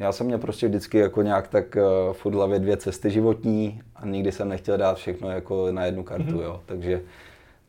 já 0.00 0.12
jsem 0.12 0.26
měl 0.26 0.38
prostě 0.38 0.68
vždycky 0.68 0.98
jako 0.98 1.22
nějak 1.22 1.48
tak 1.48 1.76
uh, 1.76 2.12
v 2.12 2.34
hlavě 2.34 2.58
dvě 2.58 2.76
cesty 2.76 3.10
životní 3.10 3.82
a 3.96 4.06
nikdy 4.06 4.32
jsem 4.32 4.48
nechtěl 4.48 4.76
dát 4.78 4.96
všechno 4.96 5.30
jako 5.30 5.72
na 5.72 5.84
jednu 5.84 6.02
kartu, 6.04 6.34
Mhm. 6.34 6.40
jo. 6.40 6.60
Takže, 6.66 7.02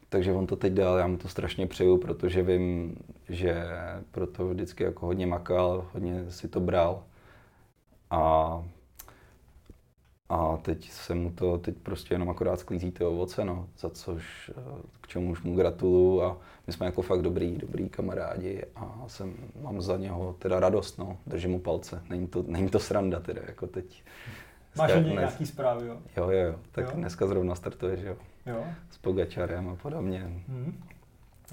takže 0.10 0.32
on 0.34 0.48
to 0.48 0.56
teď 0.56 0.74
dal, 0.74 0.98
já 0.98 1.08
mu 1.08 1.17
to 1.17 1.28
strašně 1.28 1.67
přeju, 1.67 1.98
protože 1.98 2.41
vím, 2.44 2.96
že 3.30 3.63
proto 4.12 4.48
vždycky 4.48 4.84
jako 4.84 5.06
hodně 5.06 5.28
makal, 5.28 5.86
hodně 5.94 6.26
si 6.32 6.48
to 6.48 6.60
bral. 6.60 7.04
A, 8.10 8.63
a 10.34 10.58
teď 10.62 10.89
se 10.91 11.15
mu 11.15 11.32
to, 11.32 11.58
teď 11.58 11.76
prostě 11.84 12.13
jenom 12.13 12.30
akorát 12.30 12.60
sklízí 12.60 12.91
ty 12.91 13.04
ovoce, 13.04 13.46
no, 13.46 13.67
za 13.80 13.89
což, 13.89 14.52
eh, 14.58 14.62
k 15.02 15.08
čemuž 15.08 15.41
mu 15.44 15.56
gratuluju 15.56 16.22
a 16.22 16.38
my 16.67 16.74
jsme 16.74 16.86
jako 16.86 17.02
fakt 17.02 17.22
dobrý, 17.22 17.58
dobrý 17.58 17.89
kamarádi 17.89 18.63
a 18.76 19.04
jsem, 19.08 19.34
mám 19.62 19.82
za 19.82 19.98
něho 19.98 20.36
teda 20.39 20.60
radost, 20.60 20.98
no, 20.98 21.17
držím 21.28 21.52
mu 21.52 21.60
palce, 21.60 22.04
není 22.10 22.28
to, 22.28 22.44
není 22.48 22.70
to 22.70 22.80
sranda 22.80 23.20
teda, 23.20 23.41
jako 23.48 23.67
teď. 23.67 24.04
Máš 24.78 24.91
o 24.91 24.96
Dnes- 24.96 25.06
něj 25.06 25.13
nějaký 25.15 25.46
zprávy, 25.46 25.88
jo? 25.88 25.98
Jo, 26.17 26.30
jo, 26.30 26.39
jo, 26.48 26.56
tak 26.72 26.86
Jo? 26.86 26.91
dneska 26.94 27.28
zrovna 27.28 27.56
startuje, 27.56 27.98
že 27.98 28.08
jo, 28.08 28.15
Jo. 28.46 28.63
s 28.91 28.98
Pogačarem 28.98 29.70
a 29.70 29.76
podobně. 29.76 30.20
Hmm. 30.48 30.84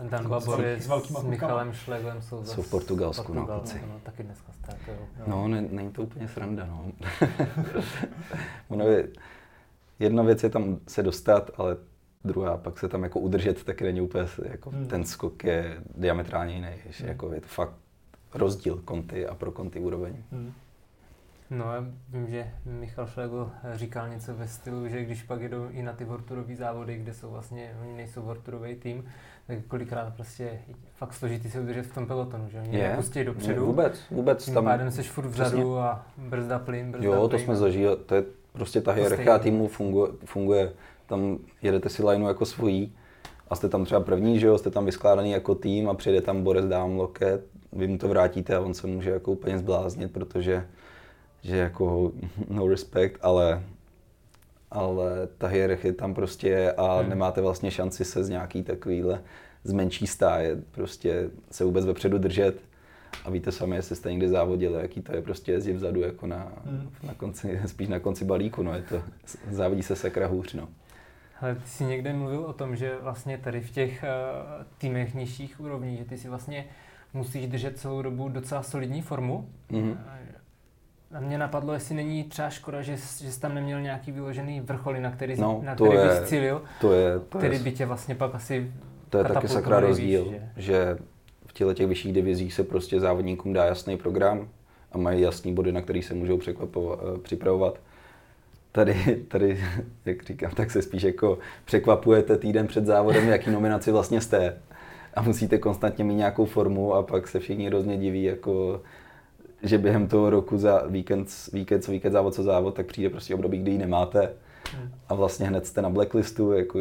Dan 0.02 0.24
S 0.24 0.28
Babor 0.28 0.60
je 0.64 0.76
velký- 0.76 1.14
s 1.14 1.18
s. 1.20 1.22
Michalem 1.22 1.72
Šleglem 1.72 2.22
jsou, 2.22 2.44
Jsou 2.44 2.62
v 2.62 2.70
Portugalsku, 2.70 3.34
no, 3.34 3.40
Portugalsku, 3.40 3.78
kluci. 3.78 3.92
no, 3.92 4.00
taky 4.02 4.22
dneska 4.22 4.52
startují. 4.52 4.96
No, 5.26 5.48
ne, 5.48 5.62
není 5.70 5.92
to 5.92 6.02
úplně 6.02 6.28
sranda, 6.28 6.66
no. 6.66 6.92
ono 8.68 8.84
je, 8.88 9.08
jedna 9.98 10.22
věc 10.22 10.42
je 10.42 10.50
tam 10.50 10.78
se 10.88 11.02
dostat, 11.02 11.50
ale 11.56 11.76
druhá 12.24 12.56
pak 12.56 12.78
se 12.78 12.88
tam 12.88 13.02
jako 13.02 13.20
udržet, 13.20 13.64
taky 13.64 13.84
není 13.84 14.00
úplně, 14.00 14.24
jako 14.48 14.70
Hmm. 14.70 14.86
ten 14.86 15.04
skok 15.04 15.44
je 15.44 15.76
diametrálně 15.96 16.54
jiný, 16.54 16.68
že 16.90 17.02
Hmm. 17.04 17.08
jako 17.08 17.32
je 17.32 17.40
to 17.40 17.46
fakt 17.48 17.72
rozdíl 18.34 18.80
konty 18.84 19.26
a 19.26 19.34
pro 19.34 19.52
konty 19.52 19.80
úroveň. 19.80 20.16
Hmm. 20.32 20.52
No 21.50 21.74
já 21.74 21.84
vím, 22.08 22.26
že 22.30 22.50
Michal 22.64 23.06
Šlegl 23.06 23.50
říkal 23.74 24.08
něco 24.08 24.34
ve 24.34 24.48
stylu, 24.48 24.88
že 24.88 25.04
když 25.04 25.22
pak 25.22 25.40
jedou 25.40 25.68
i 25.70 25.82
na 25.82 25.92
ty 25.92 26.04
vorturové 26.04 26.56
závody, 26.56 26.96
kde 26.98 27.14
jsou 27.14 27.30
vlastně, 27.30 27.76
oni 27.82 27.92
nejsou 27.96 28.22
vorturový 28.22 28.74
tým, 28.74 29.04
kolikrát 29.68 30.14
prostě 30.14 30.42
je 30.42 30.60
fakt 30.96 31.12
složitý 31.12 31.50
se 31.50 31.60
udržet 31.60 31.82
v 31.82 31.94
tom 31.94 32.06
pelotonu, 32.06 32.48
že 32.48 32.60
oni 32.60 32.78
Je. 32.78 32.88
nepustí 32.88 33.18
Ne, 33.18 33.24
dopředu, 33.24 33.66
vůbec, 33.66 34.00
vůbec 34.10 34.44
tím 34.44 34.54
tam, 34.54 34.64
pádem 34.64 34.90
seš 34.90 35.10
furt 35.10 35.26
vzadu 35.26 35.78
a 35.78 36.06
brzda 36.16 36.58
plyn, 36.58 36.90
brzda 36.92 37.06
jo, 37.06 37.22
to 37.22 37.28
plyn. 37.28 37.40
jsme 37.40 37.56
zažili, 37.56 37.96
to 38.06 38.14
je 38.14 38.24
prostě 38.52 38.80
ta 38.80 38.92
To 38.92 39.00
hierarchia 39.00 39.38
týmu 39.38 39.68
funguje, 39.68 40.12
funguje, 40.24 40.72
tam 41.06 41.38
jedete 41.62 41.88
si 41.88 42.04
lineu 42.04 42.28
jako 42.28 42.46
svojí 42.46 42.92
a 43.50 43.54
jste 43.56 43.68
tam 43.68 43.84
třeba 43.84 44.00
první, 44.00 44.40
že 44.40 44.46
jo, 44.46 44.58
jste 44.58 44.70
tam 44.70 44.84
vyskládaný 44.84 45.30
jako 45.30 45.54
tým 45.54 45.88
a 45.88 45.94
přijde 45.94 46.20
tam 46.20 46.42
Boris 46.42 46.64
dám 46.64 46.96
loket, 46.96 47.44
vy 47.72 47.88
mu 47.88 47.98
to 47.98 48.08
vrátíte 48.08 48.56
a 48.56 48.60
on 48.60 48.74
se 48.74 48.86
může 48.86 49.10
jako 49.10 49.32
úplně 49.32 49.58
zbláznit, 49.58 50.12
protože 50.12 50.66
že 51.42 51.56
jako 51.56 52.12
no 52.48 52.68
respect, 52.68 53.18
ale 53.22 53.62
ale 54.70 55.28
ta 55.38 55.46
hierarchie 55.46 55.92
tam 55.92 56.14
prostě 56.14 56.48
je 56.48 56.72
a 56.72 56.98
Hmm. 57.00 57.08
nemáte 57.10 57.40
vlastně 57.40 57.70
šanci 57.70 58.04
se 58.04 58.24
z 58.24 58.28
nějaký 58.28 58.62
takovýhle 58.62 59.22
z 59.64 59.72
menší 59.72 60.06
stáje 60.06 60.56
prostě 60.70 61.30
se 61.50 61.64
vůbec 61.64 61.84
vepředu 61.86 62.18
držet 62.18 62.60
a 63.24 63.30
víte 63.30 63.52
sami, 63.52 63.76
jestli 63.76 63.96
jste 63.96 64.10
někdy 64.10 64.28
závodili, 64.28 64.82
jaký 64.82 65.02
to 65.02 65.16
je 65.16 65.22
prostě 65.22 65.52
jezdit 65.52 65.72
vzadu 65.72 66.00
jako 66.00 66.26
na, 66.26 66.52
Hmm. 66.64 66.90
na 67.02 67.14
konci, 67.14 67.60
spíš 67.66 67.88
na 67.88 67.98
konci 67.98 68.24
balíku, 68.24 68.62
no 68.62 68.74
je 68.74 68.82
to, 68.82 69.02
závodí 69.50 69.82
se 69.82 69.96
sakra 69.96 70.26
hůř, 70.26 70.54
no. 70.54 70.68
Ale 71.40 71.54
ty 71.54 71.68
jsi 71.68 71.84
někde 71.84 72.12
mluvil 72.12 72.40
o 72.40 72.52
tom, 72.52 72.76
že 72.76 72.96
vlastně 73.02 73.38
tady 73.38 73.60
v 73.60 73.70
těch 73.70 74.04
uh, 74.04 74.64
týmech 74.78 75.14
nižších 75.14 75.60
úrovní, 75.60 75.96
že 75.96 76.04
ty 76.04 76.18
si 76.18 76.28
vlastně 76.28 76.64
musíš 77.14 77.46
držet 77.46 77.78
celou 77.78 78.02
dobu 78.02 78.28
docela 78.28 78.62
solidní 78.62 79.02
formu. 79.02 79.48
Mhm. 79.70 79.98
A 81.14 81.20
mě 81.20 81.38
napadlo, 81.38 81.72
jestli 81.72 81.94
není 81.94 82.24
třeba 82.24 82.50
škoda, 82.50 82.82
že, 82.82 82.96
že 82.96 83.32
jsi 83.32 83.40
tam 83.40 83.54
neměl 83.54 83.80
nějaký 83.80 84.12
vyložený 84.12 84.60
vrcholy, 84.60 85.00
na 85.00 85.10
který, 85.10 85.40
No, 85.40 85.60
na 85.64 85.74
který 85.74 85.90
je- 85.92 86.04
bys 86.08 86.28
cílil, 86.28 86.62
To 86.80 86.92
je, 86.92 87.18
to 87.28 87.38
který 87.38 87.56
je, 87.56 87.62
by 87.62 87.72
tě 87.72 87.86
vlastně 87.86 88.14
pak 88.14 88.34
asi 88.34 88.72
to 89.10 89.18
je 89.18 89.24
taky 89.24 89.48
sakra 89.48 89.80
rozdíl, 89.80 90.26
že? 90.30 90.48
že 90.56 90.98
v 91.46 91.52
těle 91.52 91.74
těch 91.74 91.86
vyšších 91.86 92.12
divizích 92.12 92.54
se 92.54 92.64
prostě 92.64 93.00
závodníkům 93.00 93.52
dá 93.52 93.64
jasný 93.64 93.96
program 93.96 94.48
a 94.92 94.98
mají 94.98 95.20
jasný 95.20 95.54
body, 95.54 95.72
na 95.72 95.80
který 95.82 96.02
se 96.02 96.14
můžou 96.14 96.38
překvapovat, 96.38 96.98
eh, 97.16 97.18
připravovat. 97.18 97.78
Tady, 98.72 99.24
tady, 99.28 99.64
jak 100.04 100.22
říkám, 100.22 100.50
tak 100.50 100.70
se 100.70 100.82
spíš 100.82 101.02
jako 101.02 101.38
překvapujete 101.64 102.36
týden 102.38 102.66
před 102.66 102.86
závodem, 102.86 103.28
jaký 103.28 103.50
nominaci 103.50 103.92
vlastně 103.92 104.20
jste. 104.20 104.56
A 105.14 105.22
musíte 105.22 105.58
konstantně 105.58 106.04
mít 106.04 106.14
nějakou 106.14 106.44
formu 106.44 106.94
a 106.94 107.02
pak 107.02 107.28
se 107.28 107.40
všichni 107.40 107.66
hrozně 107.66 107.96
diví, 107.96 108.22
jako, 108.24 108.80
že 109.62 109.78
během 109.78 110.08
toho 110.08 110.30
roku 110.30 110.58
za 110.58 110.86
víkend, 110.86 111.28
víkend, 111.52 111.82
co 111.82 111.92
víkend, 111.92 112.12
závod 112.12 112.34
co 112.34 112.42
závod, 112.42 112.74
tak 112.74 112.86
přijde 112.86 113.10
prostě 113.10 113.34
období, 113.34 113.58
kdy 113.58 113.70
ji 113.70 113.78
nemáte 113.78 114.32
a 115.08 115.14
vlastně 115.14 115.46
hned 115.46 115.66
jste 115.66 115.82
na 115.82 115.90
blacklistu 115.90 116.52
jako, 116.52 116.80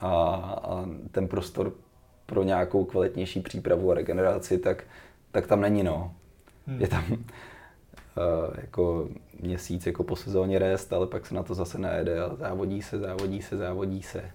a, 0.00 0.10
a 0.10 0.84
ten 1.10 1.28
prostor 1.28 1.72
pro 2.26 2.42
nějakou 2.42 2.84
kvalitnější 2.84 3.40
přípravu 3.40 3.90
a 3.90 3.94
regeneraci, 3.94 4.58
tak, 4.58 4.84
tak 5.30 5.46
tam 5.46 5.60
není, 5.60 5.82
no. 5.82 6.14
Hmm. 6.66 6.80
Je 6.80 6.88
tam 6.88 7.04
uh, 7.12 7.18
jako 8.60 9.08
měsíc 9.40 9.86
jako 9.86 10.04
po 10.04 10.16
sezóně 10.16 10.58
rest, 10.58 10.92
ale 10.92 11.06
pak 11.06 11.26
se 11.26 11.34
na 11.34 11.42
to 11.42 11.54
zase 11.54 11.78
najede 11.78 12.20
a 12.20 12.34
závodí 12.34 12.82
se, 12.82 12.98
závodí 12.98 13.42
se, 13.42 13.56
závodí 13.56 14.02
se 14.02 14.30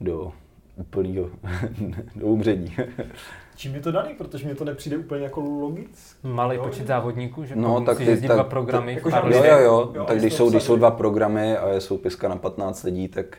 do 0.00 0.32
úplnýho 0.76 1.30
do 2.16 2.26
umření. 2.26 2.76
Čím 3.58 3.74
je 3.74 3.80
to 3.80 3.92
daný? 3.92 4.14
Protože 4.14 4.48
mi 4.48 4.54
to 4.54 4.64
nepřijde 4.64 4.96
úplně 4.98 5.22
jako 5.24 5.40
logicky. 5.40 6.28
Malý 6.28 6.56
Jo, 6.56 6.62
počet 6.64 6.86
závodníků, 6.86 7.44
že 7.44 7.56
No, 7.56 7.80
tak 7.80 7.96
ty- 7.98 8.04
jezdit 8.04 8.28
tak- 8.28 8.36
dva 8.36 8.44
programy. 8.44 8.94
jako 8.94 9.08
v 9.08 9.12
pár 9.12 9.32
že- 9.32 9.38
Jo, 9.38 9.44
jo, 9.44 9.58
jo. 9.58 9.90
Jo, 9.94 10.04
tak 10.04 10.18
když 10.18 10.34
jsou, 10.34 10.50
když 10.50 10.62
jsou 10.62 10.76
dva 10.76 10.90
programy 10.90 11.56
a 11.56 11.68
je 11.68 11.80
soupiska 11.80 12.28
na 12.28 12.36
15 12.36 12.82
lidí, 12.82 13.08
tak, 13.08 13.38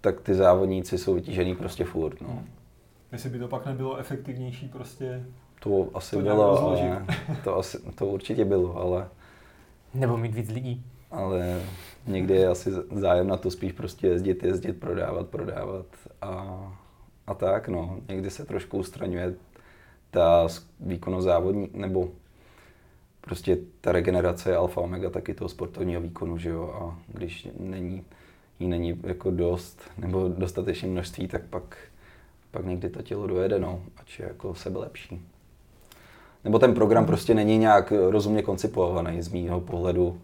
tak 0.00 0.20
ty 0.20 0.34
závodníci 0.34 0.98
jsou 0.98 1.14
vytížený 1.14 1.54
prostě 1.54 1.84
furt. 1.84 2.20
No. 2.20 2.42
Jestli 3.12 3.30
by 3.30 3.38
to 3.38 3.48
pak 3.48 3.66
nebylo 3.66 3.96
efektivnější 3.96 4.68
prostě. 4.68 5.24
To 5.62 5.88
asi 5.94 6.16
To 6.16 6.22
bylo, 6.22 6.68
ale 6.68 7.06
to, 7.44 7.56
asi, 7.56 7.78
to 7.94 8.06
určitě 8.06 8.44
bylo, 8.44 8.76
ale, 8.76 9.08
Nebo 9.94 10.16
mít 10.16 10.34
víc 10.34 10.50
lidí. 10.50 10.84
ale 11.10 11.60
někdy 12.06 12.34
je 12.34 12.48
asi 12.48 12.70
zájem 12.92 13.26
na 13.28 13.36
to 13.36 13.50
spíš 13.50 13.72
prostě 13.72 14.06
jezdit, 14.06 14.42
jezdit, 14.44 14.72
prodávat, 14.72 15.26
prodávat 15.28 15.86
a, 16.22 16.56
a 17.26 17.34
tak, 17.34 17.68
no. 17.68 17.98
Někdy 18.08 18.30
se 18.30 18.44
trošku 18.44 18.78
ustraňuje 18.78 19.34
ta 20.10 20.48
výkonnost 20.80 21.24
závodní, 21.24 21.70
nebo 21.74 22.08
prostě 23.20 23.58
ta 23.80 23.92
regenerace 23.92 24.50
je 24.50 24.56
alfa 24.56 24.80
omega 24.80 25.10
taky 25.10 25.34
toho 25.34 25.48
sportovního 25.48 26.00
výkonu, 26.00 26.38
že 26.38 26.50
jo, 26.50 26.74
a 26.74 26.98
když 27.08 27.48
není, 27.60 28.04
jí 28.60 28.68
není 28.68 29.00
jako 29.02 29.30
dost, 29.30 29.80
nebo 29.98 30.28
dostatečné 30.28 30.88
množství, 30.88 31.28
tak 31.28 31.42
pak, 31.42 31.76
pak 32.50 32.66
někdy 32.66 32.88
to 32.88 33.02
tělo 33.02 33.26
dojede, 33.26 33.58
no, 33.58 33.82
ať 33.96 34.18
je 34.18 34.26
jako 34.26 34.54
sebe 34.54 34.78
lepší. 34.78 35.20
Nebo 36.44 36.58
ten 36.58 36.74
program 36.74 37.06
prostě 37.06 37.34
není 37.34 37.58
nějak 37.58 37.92
rozumně 38.10 38.42
koncipovaný 38.42 39.22
z 39.22 39.28
mýho 39.28 39.60
pohledu, 39.60 40.20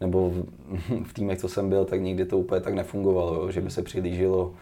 nebo 0.00 0.30
v, 0.30 0.46
v 1.04 1.12
týmech, 1.12 1.38
co 1.38 1.48
jsem 1.48 1.68
byl, 1.68 1.84
tak 1.84 2.00
někdy 2.00 2.24
to 2.24 2.38
úplně 2.38 2.60
tak 2.60 2.74
nefungovalo, 2.74 3.34
jo, 3.34 3.50
že 3.50 3.60
by 3.60 3.70
se 3.70 3.82
přihlíželo 3.82 4.54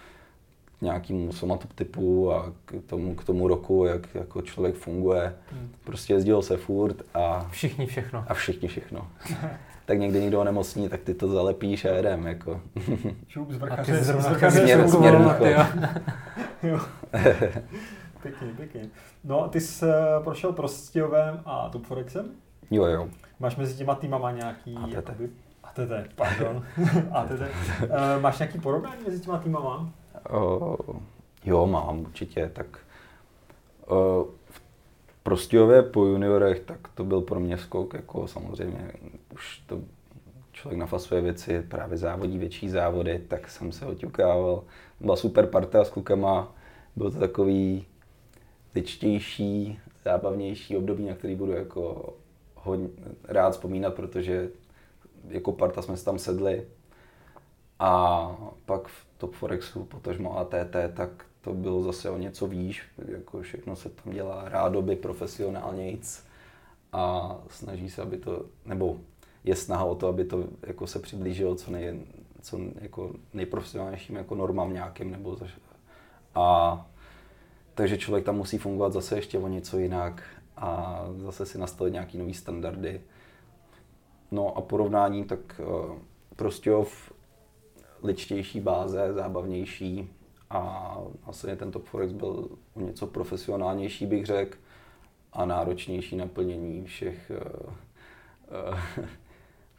k 0.79 0.83
nějakému 0.83 1.33
somatotypu 1.33 2.33
a 2.33 2.53
k 2.64 2.75
tomu, 2.87 3.14
k 3.14 3.25
tomu 3.25 3.49
roku, 3.49 3.85
jak 3.85 4.14
jako 4.14 4.43
člověk 4.43 4.75
funguje. 4.75 5.35
Hmm. 5.53 5.71
Prostě 5.85 6.12
jezdilo 6.14 6.43
se 6.43 6.57
furt 6.57 6.97
a, 7.14 7.47
Všichni 7.51 7.87
všechno. 7.87 8.25
a 8.29 8.35
všichni 8.35 8.69
všechno. 8.69 9.09
tak 9.87 9.99
někdy 9.99 10.21
někdo 10.21 10.41
onemocní, 10.41 10.88
tak 10.88 11.01
ty 11.01 11.14
to 11.14 11.29
zalepíš 11.29 11.85
a 11.85 11.88
jedem. 11.88 12.27
Jako. 12.27 12.61
Šup 13.29 13.51
z 13.51 13.62
A 13.62 13.77
ty 13.85 13.95
zrovna 13.97 14.23
z 14.23 14.29
vrchaře 14.29 14.61
směr- 14.64 14.88
směr 14.88 15.14
jo. 16.62 16.81
Pěkně, 18.23 18.49
pěkně. 18.57 18.81
No 19.25 19.45
a 19.45 19.49
ty 19.49 19.61
jsi 19.61 19.85
eh, 19.87 20.25
prošel 20.25 20.53
Prostějovem 20.53 21.41
a 21.45 21.69
Top 21.69 21.85
Forexem? 21.87 22.27
jo, 22.71 22.85
jo. 22.85 23.09
Máš 23.41 23.57
mezi 23.57 23.77
těma 23.77 23.95
týmama 23.95 24.31
nějaký... 24.33 24.77
ATT. 24.77 24.95
Jakoby, 24.95 25.29
ATT, 25.64 26.14
pardon. 26.14 26.64
ATT. 27.12 27.41
Eh, 27.83 28.21
Máš 28.21 28.38
nějaký 28.38 28.59
porovnání 28.59 29.03
mezi 29.07 29.21
těma 29.21 29.38
týmama? 29.38 29.91
O, 30.31 30.77
jo, 31.45 31.67
mám 31.67 32.01
určitě. 32.01 32.51
Tak 32.55 32.79
o, 33.87 34.27
v 34.51 34.61
Prostějově 35.23 35.83
po 35.83 36.05
juniorech, 36.05 36.61
tak 36.61 36.88
to 36.95 37.05
byl 37.05 37.21
pro 37.21 37.41
mě 37.41 37.59
skok, 37.59 37.95
jako 37.95 38.29
samozřejmě 38.29 38.93
už 39.35 39.62
to 39.67 39.81
člověk 40.53 40.79
nafasuje 40.79 41.21
věci, 41.21 41.62
právě 41.62 41.99
závodí 41.99 42.38
větší 42.38 42.69
závody, 42.69 43.19
tak 43.29 43.51
jsem 43.51 43.73
se 43.73 43.87
oťukával. 43.87 44.64
Byla 45.01 45.17
super 45.17 45.47
parta 45.47 45.85
s 45.85 45.91
klukama, 45.91 46.55
byl 46.97 47.11
to 47.11 47.19
takový 47.19 47.87
ličtější, 48.75 49.79
zábavnější 50.05 50.77
období, 50.77 51.07
na 51.07 51.14
který 51.14 51.37
budu 51.37 51.53
jako 51.53 52.14
hodně 52.55 52.88
rád 53.25 53.51
vzpomínat, 53.51 53.95
protože 53.95 54.49
jako 55.29 55.53
parta 55.53 55.83
jsme 55.83 55.97
se 55.97 56.05
tam 56.05 56.19
sedli 56.19 56.67
a 57.79 58.37
pak 58.67 58.88
v 58.88 59.08
Top 59.18 59.35
Forexu, 59.35 59.85
potažmo 59.85 60.38
ATT, 60.38 60.76
tak 60.94 61.11
to 61.40 61.54
bylo 61.54 61.83
zase 61.83 62.11
o 62.11 62.18
něco 62.18 62.46
výš, 62.46 62.83
jako 63.09 63.42
všechno 63.42 63.76
se 63.76 63.88
tam 63.88 64.12
dělá 64.12 64.48
rádoby 64.48 64.96
profesionálnějc 64.96 66.24
a 66.92 67.37
snaží 67.50 67.90
se, 67.90 68.02
aby 68.02 68.16
to, 68.16 68.44
nebo 68.64 69.00
je 69.44 69.57
snaha 69.57 69.85
o 69.85 69.94
to, 69.94 70.09
aby 70.09 70.24
to 70.24 70.44
jako 70.66 70.87
se 70.87 70.98
přiblížilo 70.98 71.54
co, 71.54 71.70
nej, 71.70 72.00
co 72.40 72.59
jako 72.81 73.12
nejprofesionálnějším 73.35 74.16
jako 74.16 74.35
normám 74.35 74.72
nějakým, 74.72 75.11
nebo 75.11 75.37
zaž, 75.37 75.59
a 76.35 76.87
takže 77.74 77.98
člověk 77.98 78.24
tam 78.24 78.37
musí 78.37 78.59
fungovat 78.59 78.92
zase 78.92 79.16
ještě 79.16 79.38
o 79.38 79.48
něco 79.48 79.78
jinak 79.78 80.22
a 80.57 81.04
zase 81.16 81.46
si 81.46 81.59
nastavit 81.59 81.92
nějaký 81.92 82.18
nový 82.18 82.35
standardy. 82.35 83.00
No 84.31 84.57
a 84.57 84.61
porovnání, 84.61 85.24
tak 85.24 85.61
uh, 85.61 85.96
Prostějov 86.37 87.12
ličtější 88.03 88.61
báze, 88.61 89.13
zábavnější 89.13 90.11
a 90.51 90.95
vlastně 91.25 91.57
ten 91.57 91.71
Top 91.71 91.85
Forex 91.85 92.13
byl 92.13 92.49
o 92.75 92.81
něco 92.81 93.07
profesionálnější, 93.07 94.07
bych 94.07 94.27
řekl, 94.27 94.59
a 95.33 95.45
náročnější 95.45 96.17
naplnění 96.17 96.85
všech, 96.85 97.33
uh, 97.67 97.73
uh, 98.73 98.79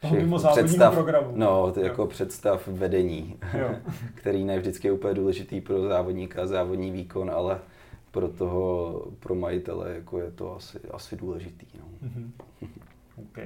Toho 0.00 0.14
mimozávodního 0.14 0.92
programu. 0.92 1.32
No, 1.34 1.72
to 1.72 1.80
Jo. 1.80 1.86
jako 1.86 2.06
představ 2.06 2.68
vedení, 2.68 3.38
Jo. 3.58 3.70
který 4.14 4.44
ne 4.44 4.58
vždycky 4.58 4.88
je 4.88 4.92
úplně 4.92 5.14
důležitý 5.14 5.60
pro 5.60 5.88
závodníka, 5.88 6.46
závodní 6.46 6.90
výkon, 6.90 7.30
ale 7.30 7.60
pro 8.10 8.28
toho, 8.28 8.92
pro 9.20 9.34
majitele, 9.34 9.94
jako 9.94 10.18
je 10.18 10.30
to 10.30 10.56
asi, 10.56 10.78
asi 10.90 11.16
důležitý. 11.16 11.66
No. 11.78 11.84
Mhm. 12.02 12.32
OK. 13.16 13.38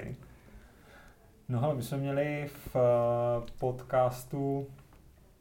No 1.49 1.61
hele, 1.61 1.75
my 1.75 1.83
jsme 1.83 1.99
měli 1.99 2.51
v 2.73 2.77
eh, 2.77 3.51
podcastu 3.59 4.67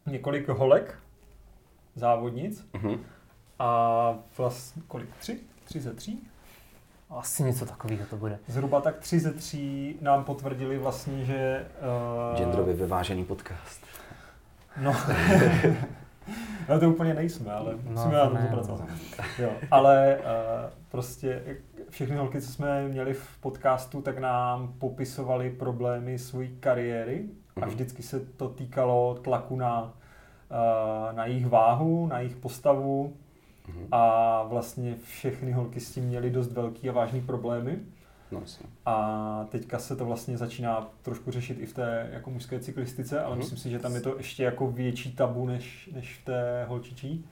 několik 0.06 0.48
holek, 0.48 1.00
závodnic 1.96 2.68
Mhm. 2.74 3.00
a 3.60 4.16
vlastně 4.38 4.82
kolik? 4.88 5.10
Tři? 5.20 5.40
Tři 5.64 5.80
ze 5.80 5.94
tří? 5.94 6.28
Asi 7.10 7.44
něco 7.44 7.66
takového 7.66 8.06
to 8.06 8.18
bude. 8.18 8.40
Zhruba 8.48 8.82
tak 8.82 8.98
tři 9.00 9.20
ze 9.20 9.34
tří 9.34 9.98
nám 10.02 10.24
potvrdili 10.24 10.78
vlastně, 10.78 11.26
že... 11.26 11.68
Uh, 12.32 12.38
Genderově 12.38 12.74
vyvážený 12.74 13.26
podcast. 13.26 13.82
No, 14.82 14.94
no 16.70 16.80
to 16.80 16.90
úplně 16.90 17.14
nejsme, 17.14 17.52
ale 17.54 17.74
No, 17.74 17.92
musíme 17.92 18.14
na 18.14 18.24
to 18.24 18.30
tom 18.36 18.44
ne, 18.44 18.50
pracovat. 18.52 18.90
Jo, 19.40 19.50
ale 19.72 20.18
uh, 20.18 20.24
prostě 20.92 21.42
všechny 21.90 22.16
holky, 22.16 22.42
co 22.42 22.52
jsme 22.52 22.88
měli 22.88 23.14
v 23.14 23.38
podcastu, 23.42 24.02
tak 24.02 24.18
nám 24.18 24.74
popisovali 24.80 25.50
problémy 25.50 26.20
své 26.20 26.48
kariéry 26.48 27.26
a 27.56 27.60
Mhm. 27.60 27.70
vždycky 27.70 28.04
se 28.04 28.20
to 28.20 28.50
týkalo 28.50 29.16
tlaku 29.22 29.56
na, 29.56 29.82
uh, 29.84 31.16
na 31.16 31.26
jejich 31.26 31.48
váhu, 31.48 32.08
na 32.08 32.20
jejich 32.20 32.36
postavu 32.36 33.14
Mhm. 33.68 33.88
a 33.92 34.44
vlastně 34.44 34.96
všechny 35.04 35.52
holky 35.52 35.80
s 35.80 35.94
tím 35.94 36.04
měly 36.04 36.30
dost 36.30 36.52
velký 36.52 36.90
a 36.90 36.94
vážný 36.94 37.22
problémy. 37.22 37.80
No, 38.34 38.40
jasně. 38.40 38.66
A 38.86 39.46
teďka 39.50 39.80
se 39.80 39.96
to 39.96 40.06
vlastně 40.06 40.38
začíná 40.38 40.88
trošku 41.02 41.32
řešit 41.32 41.58
i 41.60 41.66
v 41.66 41.74
té 41.74 42.10
jako 42.14 42.30
mužské 42.32 42.60
cyklistice, 42.60 43.20
ale 43.22 43.30
Mhm. 43.30 43.38
myslím 43.40 43.58
si, 43.58 43.70
že 43.70 43.80
tam 43.80 43.96
je 43.96 44.02
to 44.02 44.18
ještě 44.18 44.44
jako 44.44 44.68
větší 44.72 45.12
tabu 45.16 45.46
než, 45.48 45.90
než 45.94 46.20
v 46.22 46.26
té 46.26 46.66
holčičí. 46.70 47.26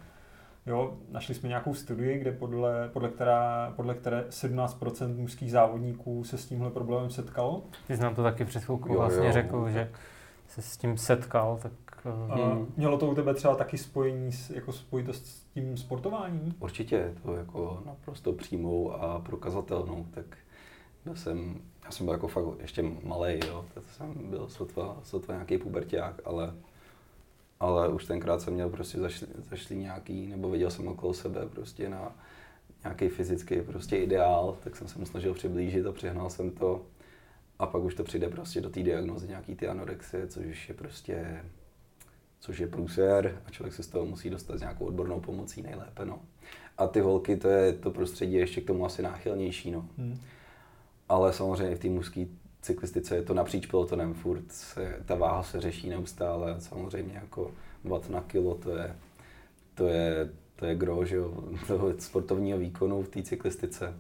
Jo, 0.66 0.94
našli 1.12 1.36
jsme 1.36 1.50
nějakou 1.50 1.74
studii, 1.74 2.20
kde 2.20 2.32
podle, 2.32 2.90
podle, 2.94 3.10
která, 3.10 3.74
podle 3.76 3.94
které 3.96 4.26
17% 4.30 5.18
mužských 5.18 5.52
závodníků 5.52 6.24
se 6.24 6.38
s 6.38 6.46
tímhle 6.46 6.70
problémem 6.70 7.10
setkalo. 7.10 7.64
Ty 7.88 7.98
jsi 7.98 8.04
nám 8.04 8.16
to 8.16 8.24
taky 8.24 8.46
před 8.46 8.64
chvilkou 8.64 8.94
Jo, 8.94 9.00
vlastně 9.00 9.26
jo. 9.28 9.34
řekl, 9.34 9.70
že 9.70 9.92
se 10.48 10.62
s 10.62 10.78
tím 10.78 10.98
setkal, 10.98 11.60
tak 11.62 11.72
A 12.06 12.36
uh, 12.36 12.54
Mhm. 12.54 12.66
Mělo 12.78 12.98
to 12.98 13.08
u 13.08 13.16
tebe 13.16 13.34
třeba 13.34 13.56
taky 13.56 13.78
spojení, 13.78 14.32
s, 14.32 14.50
jako 14.50 14.72
spojitost 14.72 15.26
s 15.26 15.44
tím 15.54 15.78
sportováním? 15.78 16.56
Určitě 16.60 16.96
je 16.96 17.14
to 17.24 17.36
jako 17.36 17.84
naprosto 17.86 18.34
přímou 18.34 18.92
a 18.94 19.20
prokazatelnou, 19.20 20.06
tak 20.12 20.26
byl 21.06 21.16
jsem, 21.16 21.62
já 21.86 21.92
jsem 21.92 22.06
byl 22.06 22.14
jako 22.14 22.28
fakt 22.28 22.46
ještě 22.60 22.84
malý, 23.04 23.40
jo, 23.48 23.66
tak 23.74 23.84
jsem 23.98 24.14
byl 24.30 24.50
sotva, 24.50 25.00
sotva 25.04 25.34
nějaký 25.34 25.58
puberták, 25.58 26.22
ale, 26.26 26.54
ale 27.60 27.90
už 27.90 28.06
tenkrát 28.06 28.42
jsem 28.42 28.54
měl 28.54 28.70
prostě 28.70 29.00
zašli, 29.00 29.28
zašli 29.50 29.76
nějaký, 29.76 30.28
nebo 30.28 30.50
viděl 30.50 30.72
jsem 30.72 30.88
okolo 30.88 31.14
sebe 31.14 31.46
prostě 31.46 31.90
na 31.90 32.16
nějaký 32.84 33.10
fyzický 33.10 33.62
prostě 33.62 33.98
ideál, 33.98 34.58
tak 34.64 34.76
jsem 34.76 34.88
se 34.88 35.00
mu 35.00 35.06
snažil 35.06 35.34
přiblížit 35.34 35.86
a 35.86 35.92
přehnal 35.92 36.30
jsem 36.30 36.52
to. 36.52 36.86
A 37.60 37.66
pak 37.66 37.82
už 37.82 37.96
to 37.96 38.04
přijde 38.04 38.30
prostě 38.30 38.62
do 38.62 38.70
té 38.70 38.84
diagnozy 38.84 39.28
nějaký 39.28 39.56
ty 39.56 39.68
anorexie, 39.68 40.28
což 40.28 40.70
je 40.70 40.76
prostě 40.76 41.44
což 42.42 42.60
je 42.60 42.68
průser 42.68 43.42
a 43.46 43.52
člověk 43.52 43.74
se 43.74 43.84
z 43.84 43.88
toho 43.88 44.06
musí 44.06 44.30
dostat 44.30 44.58
s 44.58 44.62
nějakou 44.62 44.86
odbornou 44.86 45.20
pomocí 45.20 45.62
nejlépe. 45.62 46.06
No. 46.06 46.20
A 46.78 46.88
ty 46.88 47.00
holky, 47.00 47.38
to 47.38 47.48
je 47.48 47.74
to 47.74 47.92
prostředí 47.92 48.34
je 48.34 48.40
ještě 48.40 48.62
k 48.62 48.68
tomu 48.68 48.86
asi 48.86 49.02
náchylnější. 49.02 49.72
No. 49.72 49.86
Hmm. 49.98 50.20
Ale 51.12 51.34
samozřejmě 51.34 51.76
v 51.76 51.80
té 51.80 51.90
mužské 51.90 52.26
cyklistice 52.62 53.16
je 53.16 53.22
to 53.22 53.34
napříč 53.34 53.66
pelotonem, 53.66 54.14
furt 54.14 54.52
se, 54.52 54.96
ta 55.06 55.16
váha 55.16 55.44
se 55.44 55.62
řeší 55.62 55.90
neustále, 55.90 56.56
samozřejmě 56.60 57.14
jako 57.14 57.52
watt 57.84 58.10
na 58.10 58.22
kilo, 58.22 58.56
to 58.56 58.72
je, 58.72 58.96
to 59.76 59.88
je, 59.88 60.30
to 60.56 60.66
je 60.66 60.76
gro, 60.76 61.06
že 61.06 61.16
jo, 61.16 61.34
toho 61.68 61.94
sportovního 62.00 62.60
výkonu 62.60 63.04
v 63.04 63.10
té 63.10 63.24
cyklistice. 63.24 63.94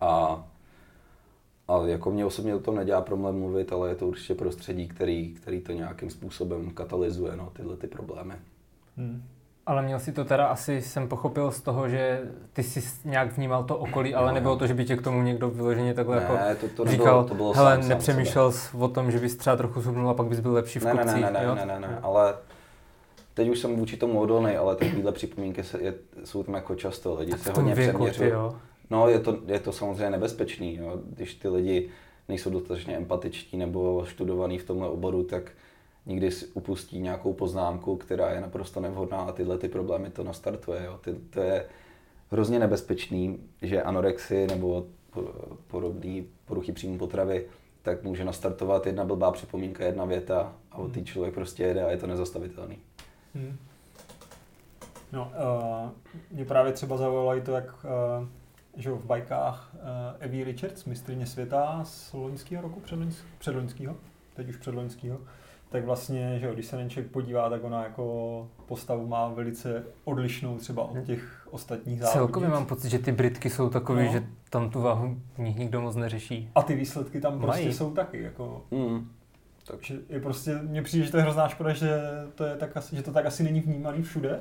A, 0.00 0.44
a 1.68 1.86
jako 1.86 2.10
mě 2.10 2.24
osobně 2.24 2.54
o 2.54 2.60
tom 2.60 2.76
nedělá 2.76 3.00
problém 3.00 3.38
mluvit, 3.38 3.72
ale 3.72 3.88
je 3.88 3.94
to 3.94 4.08
určitě 4.08 4.34
prostředí, 4.34 4.88
který, 4.88 5.34
který 5.34 5.60
to 5.60 5.72
nějakým 5.72 6.10
způsobem 6.10 6.70
katalyzuje, 6.70 7.36
no, 7.36 7.52
tyhle 7.56 7.76
ty 7.76 7.86
problémy. 7.86 8.34
Hmm. 8.96 9.22
Ale 9.70 9.82
měl 9.82 9.98
si 9.98 10.12
to 10.12 10.24
teda 10.24 10.46
asi, 10.46 10.82
jsem 10.82 11.08
pochopil 11.08 11.50
z 11.50 11.60
toho, 11.60 11.88
že 11.88 12.20
ty 12.52 12.62
jsi 12.62 12.80
nějak 13.04 13.36
vnímal 13.36 13.64
to 13.64 13.78
okolí, 13.78 14.14
ale 14.14 14.28
no, 14.28 14.34
nebylo 14.34 14.56
to, 14.56 14.66
že 14.66 14.74
by 14.74 14.84
tě 14.84 14.96
k 14.96 15.02
tomu 15.02 15.22
někdo 15.22 15.50
vyloženě 15.50 15.94
takhle 15.94 16.16
ne, 16.16 16.22
jako 16.48 16.68
to, 16.68 16.74
to 16.76 16.84
nebylo, 16.84 17.04
říkal, 17.04 17.24
to 17.24 17.34
bylo 17.34 17.52
hele, 17.52 17.76
sám, 17.76 17.88
nepřemýšlel 17.88 18.52
sám 18.52 18.60
jsi 18.60 18.84
o 18.84 18.88
tom, 18.88 19.10
že 19.10 19.18
bys 19.18 19.36
třeba 19.36 19.56
trochu 19.56 19.80
zubnul 19.80 20.10
a 20.10 20.14
pak 20.14 20.26
bys 20.26 20.40
byl 20.40 20.52
lepší 20.52 20.78
v 20.78 20.84
ne, 20.84 20.92
kopcích, 20.92 21.22
ne, 21.22 21.30
ne, 21.30 21.40
ne, 21.40 21.44
jo? 21.44 21.54
ne, 21.54 21.66
ne, 21.66 21.80
ne, 21.80 21.98
ale 22.02 22.34
teď 23.34 23.48
už 23.48 23.58
jsem 23.58 23.76
vůči 23.76 23.96
tomu 23.96 24.20
odolný, 24.20 24.56
ale 24.56 24.76
takovéhle 24.76 25.12
připomínky 25.12 25.62
se, 25.62 25.82
je, 25.82 25.94
jsou 26.24 26.42
tam 26.42 26.54
jako 26.54 26.74
často, 26.74 27.14
lidi 27.14 27.30
tak 27.30 27.40
se 27.40 27.52
hodně 27.52 27.74
věku, 27.74 28.06
přeměřují. 28.06 28.52
No, 28.90 29.08
je 29.08 29.20
to, 29.20 29.38
je 29.46 29.60
to 29.60 29.72
samozřejmě 29.72 30.10
nebezpečný, 30.10 30.76
jo. 30.76 31.00
když 31.04 31.34
ty 31.34 31.48
lidi 31.48 31.88
nejsou 32.28 32.50
dostatečně 32.50 32.96
empatičtí 32.96 33.56
nebo 33.56 34.04
študovaní 34.06 34.58
v 34.58 34.64
tomhle 34.64 34.88
oboru, 34.88 35.22
tak 35.22 35.42
nikdy 36.10 36.30
si 36.30 36.46
upustí 36.46 37.00
nějakou 37.00 37.32
poznámku, 37.32 37.96
která 37.96 38.30
je 38.30 38.40
naprosto 38.40 38.80
nevhodná 38.80 39.18
a 39.18 39.32
tyhle 39.32 39.58
ty 39.58 39.68
problémy 39.68 40.10
to 40.10 40.24
nastartuje. 40.24 40.84
Jo. 40.84 40.98
Ty, 41.00 41.14
to 41.14 41.40
je 41.40 41.66
hrozně 42.30 42.58
nebezpečný, 42.58 43.38
že 43.62 43.82
anorexie 43.82 44.46
nebo 44.46 44.86
podobné 45.66 46.22
poruchy 46.44 46.72
příjmu 46.72 46.98
potravy, 46.98 47.46
tak 47.82 48.02
může 48.02 48.24
nastartovat 48.24 48.86
jedna 48.86 49.04
blbá 49.04 49.32
připomínka, 49.32 49.84
jedna 49.84 50.04
věta 50.04 50.52
a 50.72 50.78
od 50.78 50.92
té 50.92 51.02
člověk 51.02 51.34
prostě 51.34 51.62
jede 51.62 51.84
a 51.84 51.90
je 51.90 51.96
to 51.96 52.06
nezastavitelný. 52.06 52.78
Hmm. 53.34 53.56
No, 55.12 55.32
uh, 55.82 55.90
mě 56.30 56.44
právě 56.44 56.72
třeba 56.72 56.96
zaujalo 56.96 57.36
i 57.36 57.40
to, 57.40 57.52
jak 57.52 57.84
uh, 57.84 58.26
že 58.76 58.90
v 58.90 59.06
bajkách 59.06 59.70
uh, 59.74 59.80
Evie 60.18 60.44
Richards, 60.44 60.84
mistrině 60.84 61.26
světa 61.26 61.80
z 61.84 62.12
loňského 62.12 62.62
roku, 62.62 62.82
předloňského, 63.38 63.96
teď 64.34 64.48
už 64.48 64.56
předloňského, 64.56 65.18
tak 65.70 65.84
vlastně, 65.84 66.38
že 66.38 66.46
jo, 66.46 66.54
když 66.54 66.66
se 66.66 66.76
na 66.76 66.88
člověk 66.88 67.12
podívá, 67.12 67.50
tak 67.50 67.64
ona 67.64 67.84
jako 67.84 68.48
postavu 68.66 69.06
má 69.06 69.28
velice 69.28 69.84
odlišnou 70.04 70.58
třeba 70.58 70.84
od 70.84 71.04
těch 71.04 71.48
ostatních 71.50 72.00
závodnic. 72.00 72.12
Celkově 72.12 72.48
mám 72.48 72.66
pocit, 72.66 72.90
že 72.90 72.98
ty 72.98 73.12
Britky 73.12 73.50
jsou 73.50 73.68
takové, 73.68 74.04
no. 74.04 74.12
že 74.12 74.24
tam 74.50 74.70
tu 74.70 74.80
váhu 74.80 75.16
nikdo 75.38 75.80
moc 75.80 75.96
neřeší. 75.96 76.50
A 76.54 76.62
ty 76.62 76.74
výsledky 76.74 77.20
tam 77.20 77.40
prostě 77.40 77.62
Mají. 77.62 77.74
jsou 77.74 77.90
taky, 77.90 78.22
jako... 78.22 78.62
Mm. 78.70 79.08
Takže 79.66 79.98
je 80.08 80.20
prostě, 80.20 80.58
mně 80.62 80.82
přijde, 80.82 81.04
že 81.04 81.10
to 81.10 81.16
je 81.16 81.22
hrozná 81.22 81.48
škoda, 81.48 81.72
že 81.72 82.00
to, 82.34 82.44
je 82.44 82.56
tak 82.56 82.76
asi, 82.76 82.96
že 82.96 83.02
to 83.02 83.12
tak 83.12 83.26
asi 83.26 83.42
není 83.42 83.60
vnímaný 83.60 84.02
všude. 84.02 84.40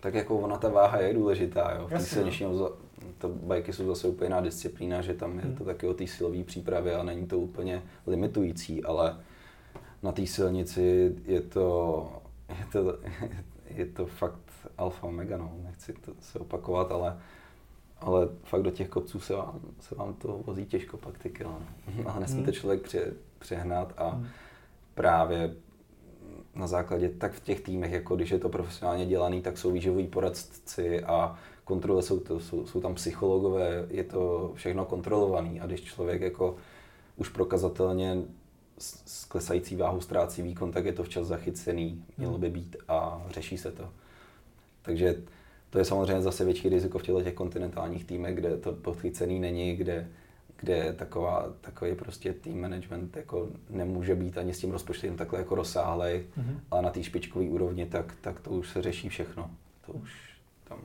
Tak 0.00 0.14
jako 0.14 0.38
ona 0.38 0.56
ta 0.56 0.68
váha 0.68 1.00
je 1.00 1.14
důležitá, 1.14 1.74
jo. 1.78 1.86
V 1.86 1.90
té 1.90 2.00
silniční 2.00 2.46
to 3.18 3.28
bajky 3.28 3.72
jsou 3.72 3.86
zase 3.86 4.08
úplně 4.08 4.26
jiná 4.26 4.40
disciplína, 4.40 5.02
že 5.02 5.14
tam 5.14 5.38
je 5.38 5.44
hmm. 5.44 5.54
to 5.54 5.64
taky 5.64 5.86
o 5.86 5.94
té 5.94 6.06
silové 6.06 6.44
přípravě 6.44 6.96
a 6.96 7.02
není 7.02 7.26
to 7.26 7.38
úplně 7.38 7.82
limitující, 8.06 8.84
ale 8.84 9.16
na 10.02 10.12
té 10.12 10.26
silnici 10.26 11.16
je 11.24 11.40
to, 11.40 12.08
je 12.48 12.66
to, 12.72 12.98
je 13.70 13.86
to 13.86 14.06
fakt 14.06 14.40
alfa 14.78 15.10
mega, 15.10 15.36
no. 15.36 15.52
nechci 15.64 15.92
to 15.92 16.12
se 16.20 16.38
opakovat, 16.38 16.92
ale, 16.92 17.18
ale 17.98 18.28
fakt 18.44 18.62
do 18.62 18.70
těch 18.70 18.88
kopců 18.88 19.20
se 19.20 19.34
vám, 19.34 19.60
se 19.80 19.94
vám 19.94 20.14
to 20.14 20.40
vozí 20.46 20.66
těžko 20.66 20.96
pak 20.96 21.18
ty 21.18 21.30
kila. 21.30 21.58
No. 21.96 22.10
Ale 22.10 22.20
nesmíte 22.20 22.50
hmm. 22.50 22.60
člověk 22.60 22.82
pře, 22.82 23.12
přehnat 23.38 23.94
a 23.96 24.08
hmm. 24.08 24.26
právě 24.94 25.54
na 26.54 26.66
základě, 26.66 27.08
tak 27.08 27.32
v 27.32 27.40
těch 27.40 27.60
týmech, 27.60 27.92
jako 27.92 28.16
když 28.16 28.30
je 28.30 28.38
to 28.38 28.48
profesionálně 28.48 29.06
dělaný, 29.06 29.42
tak 29.42 29.58
jsou 29.58 29.70
výživoví 29.70 30.06
poradci 30.06 31.04
a 31.04 31.38
kontrole 31.64 32.02
jsou, 32.02 32.20
to, 32.20 32.40
jsou, 32.40 32.66
jsou 32.66 32.80
tam 32.80 32.94
psychologové, 32.94 33.86
je 33.90 34.04
to 34.04 34.52
všechno 34.54 34.84
kontrolovaný 34.84 35.60
a 35.60 35.66
když 35.66 35.82
člověk 35.82 36.22
jako 36.22 36.56
už 37.16 37.28
prokazatelně 37.28 38.22
s 38.82 39.24
klesající 39.24 39.76
váhu 39.76 40.00
ztrácí 40.00 40.42
výkon, 40.42 40.72
tak 40.72 40.84
je 40.84 40.92
to 40.92 41.02
včas 41.02 41.26
zachycený, 41.26 42.04
mělo 42.18 42.38
by 42.38 42.50
být 42.50 42.76
a 42.88 43.22
řeší 43.30 43.58
se 43.58 43.72
to. 43.72 43.88
Takže 44.82 45.16
to 45.70 45.78
je 45.78 45.84
samozřejmě 45.84 46.22
zase 46.22 46.44
větší 46.44 46.68
riziko 46.68 46.98
v 46.98 47.02
těchto 47.02 47.22
těch 47.22 47.34
kontinentálních 47.34 48.04
týmech, 48.04 48.34
kde 48.34 48.56
to 48.56 48.72
podchycený 48.72 49.40
není, 49.40 49.76
kde, 49.76 50.08
kde 50.56 50.92
taková, 50.92 51.46
takový 51.60 51.94
prostě 51.94 52.32
team 52.32 52.60
management 52.60 53.16
jako 53.16 53.48
nemůže 53.70 54.14
být 54.14 54.38
ani 54.38 54.54
s 54.54 54.60
tím 54.60 54.70
rozpočtem 54.70 55.16
takhle 55.16 55.38
jako 55.38 55.54
rozsáhlej, 55.54 56.26
mm-hmm. 56.38 56.60
ale 56.70 56.82
na 56.82 56.90
té 56.90 57.02
špičkové 57.02 57.44
úrovni, 57.44 57.86
tak, 57.86 58.14
tak 58.20 58.40
to 58.40 58.50
už 58.50 58.68
se 58.68 58.82
řeší 58.82 59.08
všechno. 59.08 59.50
To 59.86 59.92
už 59.92 60.10
tam 60.68 60.78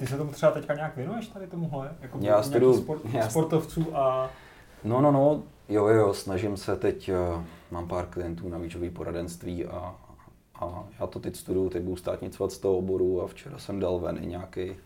ty 0.00 0.06
se 0.06 0.16
tomu 0.16 0.32
třeba 0.32 0.52
teďka 0.52 0.74
nějak 0.74 0.96
věnuješ 0.96 1.28
tady 1.28 1.46
tomuhle? 1.46 1.92
Jako 2.00 2.18
já 2.22 2.42
studuju, 2.42 2.76
sport, 2.76 3.02
já 3.12 3.28
sportovců 3.28 3.96
a... 3.96 4.30
No, 4.84 5.00
no, 5.00 5.12
no, 5.12 5.42
jo, 5.70 5.86
jo, 5.86 6.14
snažím 6.14 6.56
se 6.56 6.76
teď, 6.76 7.10
uh, 7.10 7.42
mám 7.70 7.88
pár 7.88 8.06
klientů 8.06 8.48
na 8.48 8.58
výživové 8.58 8.90
poradenství 8.90 9.66
a, 9.66 9.96
a 10.54 10.88
já 11.00 11.06
to 11.06 11.20
teď 11.20 11.36
studuju, 11.36 11.70
teď 11.70 11.82
budu 11.82 11.96
státnicovat 11.96 12.52
z 12.52 12.58
toho 12.58 12.78
oboru 12.78 13.22
a 13.22 13.26
včera 13.26 13.58
jsem 13.58 13.80
dal 13.80 13.98
ven 13.98 14.18
i 14.22 14.26
nějaký 14.26 14.76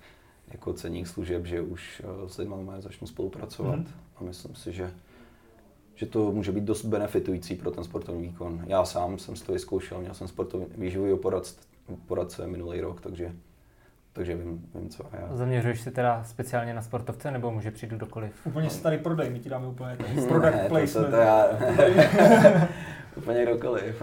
jako 0.49 0.73
ceník 0.73 1.07
služeb, 1.07 1.47
že 1.47 1.61
už 1.61 2.03
uh, 2.23 2.29
s 2.29 2.39
lidmi 2.39 2.57
začnu 2.79 3.07
spolupracovat 3.07 3.79
mm. 3.79 3.87
a 4.17 4.25
myslím 4.25 4.55
si, 4.55 4.73
že 4.73 4.91
že 5.97 6.07
to 6.07 6.33
může 6.33 6.53
být 6.53 6.65
dost 6.65 6.85
benefitující 6.85 7.55
pro 7.55 7.71
ten 7.71 7.85
sportovní 7.85 8.23
výkon. 8.23 8.65
Já 8.67 8.85
sám 8.85 9.19
jsem 9.19 9.35
to 9.35 9.53
vyzkoušel, 9.53 10.01
měl 10.01 10.15
jsem 10.15 10.29
sportovní 10.29 10.67
výživový 10.79 11.19
poradce 12.07 12.47
minulý 12.47 12.81
rok, 12.81 13.01
takže 13.01 13.33
takže 14.15 14.35
vím, 14.35 14.67
vím 14.75 14.89
co 14.89 15.07
a 15.07 15.17
já. 15.17 15.37
Zaměřuješ 15.37 15.81
se 15.81 15.91
teda 15.91 16.25
speciálně 16.25 16.75
na 16.75 16.83
sportovce, 16.83 17.31
nebo 17.31 17.51
může 17.51 17.71
přijít 17.71 17.93
kdokoliv? 17.93 18.47
Úplně 18.47 18.71
starý 18.71 18.99
prodej, 18.99 19.31
my 19.31 19.39
ti 19.39 19.49
dáme 19.49 19.67
úplně 19.67 19.97
product 20.29 20.55
ne, 20.55 20.69
placement. 20.69 21.11
To, 21.11 21.11
to, 21.11 21.11
to 21.11 21.17
já, 21.17 21.47
úplně 23.17 23.43
kdokoliv. 23.43 24.03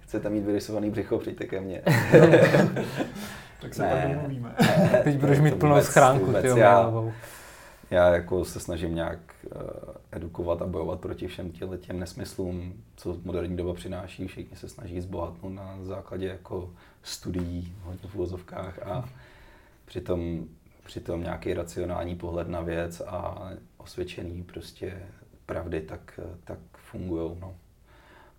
Chcete 0.00 0.30
mít 0.30 0.44
vyrysovaný 0.44 0.90
břicho, 0.90 1.18
přijďte 1.18 1.44
ke 1.44 1.60
mně. 1.60 1.82
tak 3.60 3.74
se 3.74 3.82
ne, 3.82 3.90
pak 3.90 4.12
domluvíme. 4.12 4.54
Teď 5.04 5.16
budeš 5.16 5.40
mít 5.40 5.54
plnou 5.54 5.80
schránku, 5.80 6.32
ty 6.32 6.48
já, 6.60 6.92
já 7.90 8.14
jako 8.14 8.44
se 8.44 8.60
snažím 8.60 8.94
nějak 8.94 9.18
uh, 9.44 9.60
edukovat 10.12 10.62
a 10.62 10.66
bojovat 10.66 11.00
proti 11.00 11.26
všem 11.26 11.52
těm 11.52 11.98
nesmyslům, 11.98 12.82
co 12.96 13.18
moderní 13.24 13.56
doba 13.56 13.74
přináší. 13.74 14.26
Všichni 14.26 14.56
se 14.56 14.68
snaží 14.68 15.00
zbohatnout 15.00 15.54
na 15.54 15.78
základě 15.82 16.26
jako 16.26 16.70
studií, 17.02 17.74
hodně 17.82 18.08
v 18.08 18.14
uvozovkách 18.14 18.78
a 18.86 19.08
přitom, 19.84 20.44
přitom 20.84 21.22
nějaký 21.22 21.54
racionální 21.54 22.16
pohled 22.16 22.48
na 22.48 22.60
věc 22.60 23.02
a 23.06 23.48
osvědčený 23.76 24.42
prostě 24.42 25.02
pravdy 25.46 25.80
tak, 25.80 26.20
tak 26.44 26.58
fungují. 26.72 27.36
No. 27.40 27.54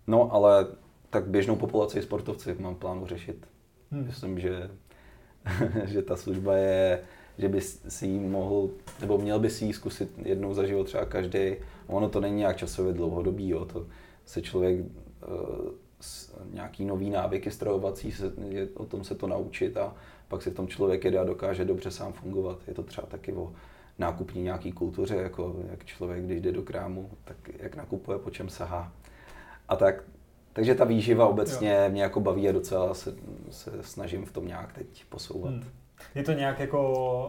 no 0.06 0.32
ale 0.32 0.66
tak 1.10 1.26
běžnou 1.26 1.56
populaci 1.56 2.02
sportovci 2.02 2.56
mám 2.58 2.74
plánu 2.74 3.06
řešit. 3.06 3.48
Hmm. 3.90 4.06
Myslím, 4.06 4.40
že, 4.40 4.70
že 5.84 6.02
ta 6.02 6.16
služba 6.16 6.56
je, 6.56 7.00
že 7.38 7.48
by 7.48 7.60
si 7.60 8.06
ji 8.06 8.20
mohl, 8.20 8.70
nebo 9.00 9.18
měl 9.18 9.38
by 9.38 9.50
si 9.50 9.64
ji 9.64 9.72
zkusit 9.72 10.10
jednou 10.24 10.54
za 10.54 10.66
život 10.66 10.84
třeba 10.84 11.04
každý. 11.04 11.56
Ono 11.86 12.08
to 12.08 12.20
není 12.20 12.36
nějak 12.36 12.56
časově 12.56 12.92
dlouhodobý, 12.92 13.48
jo. 13.48 13.64
to 13.64 13.86
se 14.24 14.42
člověk 14.42 14.80
uh, 14.80 15.70
nějaký 16.52 16.84
nový 16.84 17.10
návyky 17.10 17.50
stravovací, 17.50 18.12
se, 18.12 18.32
je, 18.48 18.68
o 18.74 18.84
tom 18.84 19.04
se 19.04 19.14
to 19.14 19.26
naučit 19.26 19.76
a 19.76 19.94
pak 20.28 20.42
si 20.42 20.50
v 20.50 20.54
tom 20.54 20.68
člověk 20.68 21.04
jede 21.04 21.18
a 21.18 21.24
dokáže 21.24 21.64
dobře 21.64 21.90
sám 21.90 22.12
fungovat. 22.12 22.58
Je 22.68 22.74
to 22.74 22.82
třeba 22.82 23.06
taky 23.06 23.32
o 23.32 23.52
nákupní 23.98 24.42
nějaký 24.42 24.72
kultuře, 24.72 25.16
jako 25.16 25.56
jak 25.70 25.84
člověk, 25.84 26.24
když 26.24 26.40
jde 26.40 26.52
do 26.52 26.62
krámu, 26.62 27.10
tak 27.24 27.36
jak 27.58 27.76
nakupuje, 27.76 28.18
po 28.18 28.30
čem 28.30 28.48
sahá. 28.48 28.92
A 29.68 29.76
tak, 29.76 30.04
takže 30.52 30.74
ta 30.74 30.84
výživa 30.84 31.28
obecně 31.28 31.80
jo. 31.84 31.90
mě 31.90 32.02
jako 32.02 32.20
baví 32.20 32.48
a 32.48 32.52
docela 32.52 32.94
se, 32.94 33.14
se 33.50 33.72
snažím 33.82 34.24
v 34.24 34.32
tom 34.32 34.46
nějak 34.46 34.72
teď 34.72 35.04
posouvat. 35.08 35.52
Hmm. 35.52 35.64
Je 36.14 36.22
to 36.22 36.32
nějak 36.32 36.60
jako, 36.60 37.26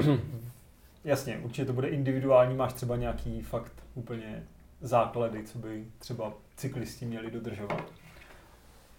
jasně, 1.04 1.40
určitě 1.44 1.66
to 1.66 1.74
bude 1.74 1.88
individuální, 1.88 2.56
máš 2.56 2.74
třeba 2.74 2.96
nějaký 2.96 3.42
fakt 3.42 3.74
úplně 3.96 4.44
základy, 4.82 5.44
co 5.44 5.58
by 5.58 5.86
třeba 6.00 6.34
cyklisti 6.56 7.06
měli 7.06 7.32
dodržovat? 7.32 7.84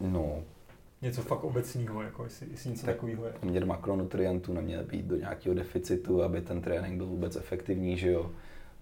No. 0.01 0.43
Něco 1.03 1.23
fakt 1.23 1.45
obecného, 1.45 2.03
jako 2.03 2.25
jestli, 2.25 2.47
jestli 2.51 2.71
něco 2.71 2.87
tak 2.87 2.95
takového 2.95 3.27
je. 3.27 3.33
Poměr 3.33 3.67
makronutrientů 3.67 4.53
neměl 4.53 4.85
být 4.85 5.05
do 5.05 5.17
nějakého 5.17 5.55
deficitu, 5.55 6.23
aby 6.23 6.41
ten 6.41 6.61
trénink 6.61 6.97
byl 6.97 7.07
vůbec 7.07 7.37
efektivní, 7.37 7.97
že 7.97 8.11
jo. 8.11 8.31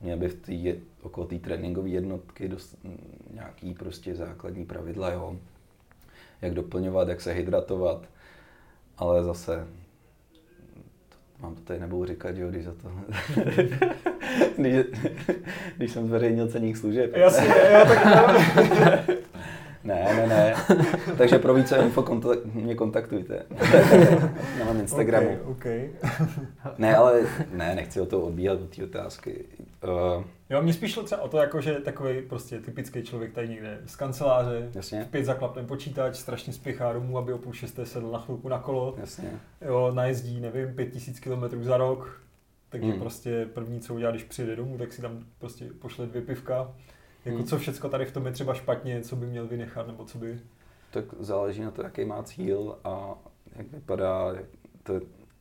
Měl 0.01 0.19
by 0.19 0.29
v 0.29 0.35
tý, 0.35 0.75
okolo 1.03 1.27
té 1.27 1.39
tréninkové 1.39 1.89
jednotky 1.89 2.49
dost, 2.49 2.79
nějaký 3.35 3.75
prostě 3.75 4.15
základní 4.15 4.65
pravidla, 4.65 5.11
jo. 5.11 5.37
Jak 6.43 6.55
doplňovat, 6.55 7.09
jak 7.09 7.21
se 7.21 7.33
hydratovat, 7.33 8.09
ale 8.99 9.25
zase 9.25 9.67
mám 11.43 11.55
to 11.55 11.61
tady 11.61 11.81
nebudu 11.81 12.05
říkat, 12.05 12.37
jo, 12.37 12.51
když 12.51 12.65
za 12.65 12.73
to... 12.73 12.91
když, 14.57 14.87
když 15.77 15.93
jsem 15.93 16.07
zveřejnil 16.07 16.49
ceník 16.49 16.77
služeb. 16.77 17.17
Jasně, 17.17 17.47
jo, 17.47 17.85
tak 17.89 19.11
Ne, 19.85 20.15
ne, 20.17 20.27
ne. 20.27 20.55
Takže 21.19 21.39
pro 21.39 21.55
více 21.55 21.77
info 21.77 22.03
kontak- 22.03 22.55
mě 22.55 22.75
kontaktujte. 22.75 23.43
Na 24.59 24.65
mém 24.65 24.81
Instagramu. 24.81 25.39
Okay, 25.45 25.45
okay. 25.45 25.91
ne, 26.79 26.97
ale 26.97 27.21
ne, 27.53 27.75
nechci 27.75 28.01
o 28.01 28.07
to 28.07 28.21
odbíhat 28.21 28.61
od 28.61 28.77
té 28.77 28.85
otázky. 28.85 29.45
Uh, 30.17 30.25
jo, 30.51 30.63
mě 30.63 30.73
spíš 30.73 30.93
šlo 30.93 31.03
třeba 31.03 31.23
o 31.23 31.29
to, 31.29 31.39
jako, 31.39 31.61
že 31.61 31.75
takový 31.75 32.23
prostě 32.23 32.61
typický 32.61 33.03
člověk 33.03 33.33
tady 33.33 33.49
někde 33.49 33.81
z 33.87 33.97
kanceláře, 33.97 34.71
Jasně. 34.75 35.05
v 35.05 35.09
pět 35.09 35.25
zaklapne 35.25 35.63
počítač, 35.63 36.17
strašně 36.17 36.53
spěchá 36.53 36.93
domů, 36.93 37.19
aby 37.19 37.33
o 37.33 37.39
půl 37.39 37.53
šesté 37.53 37.87
sedl 37.87 38.11
na 38.11 38.19
chvilku 38.19 38.49
na 38.49 38.59
kolo. 38.59 38.95
Jasně. 38.99 39.31
Jo, 39.67 39.91
najezdí, 39.95 40.41
nevím, 40.41 40.75
pět 40.75 40.87
tisíc 40.87 41.21
kilometrů 41.21 41.65
za 41.65 41.77
rok, 41.77 42.21
takže 42.69 42.91
hmm. 42.91 43.01
prostě 43.01 43.47
první, 43.55 43.81
co 43.81 43.95
udělá, 43.95 44.11
když 44.11 44.25
přijde 44.25 44.57
domů, 44.57 44.79
tak 44.79 44.93
si 44.93 45.03
tam 45.03 45.25
prostě 45.39 45.65
pošle 45.79 46.07
dvě 46.07 46.23
pivka. 46.23 46.73
Jako 47.29 47.39
hmm. 47.39 47.47
co 47.47 47.59
všechno 47.59 47.91
tady 47.91 48.05
v 48.05 48.13
tom 48.13 48.27
je 48.27 48.33
třeba 48.33 48.55
špatně, 48.55 49.01
co 49.01 49.17
by 49.17 49.27
měl 49.27 49.47
vynechat, 49.47 49.87
nebo 49.87 50.05
co 50.05 50.19
by... 50.19 50.41
Tak 50.91 51.05
záleží 51.19 51.61
na 51.61 51.71
to, 51.71 51.83
jaký 51.83 52.05
má 52.05 52.23
cíl 52.23 52.79
a 52.85 53.15
jak 53.57 53.73
vypadá, 53.73 54.35
to 54.83 54.95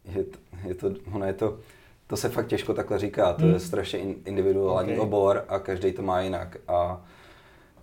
je, 0.06 0.26
je 0.64 0.76
to, 0.76 0.92
ono 1.14 1.26
je 1.26 1.34
to, 1.34 1.60
to 2.08 2.18
se 2.18 2.30
fakt 2.30 2.48
těžko 2.48 2.74
takhle 2.74 3.00
říká, 3.00 3.34
to 3.34 3.42
hmm. 3.42 3.54
je 3.54 3.60
strašně 3.60 4.00
individuální 4.00 4.92
okay. 4.94 5.04
obor 5.06 5.46
a 5.48 5.60
každý 5.60 5.92
to 5.92 6.02
má 6.02 6.22
jinak 6.22 6.58
a 6.68 7.06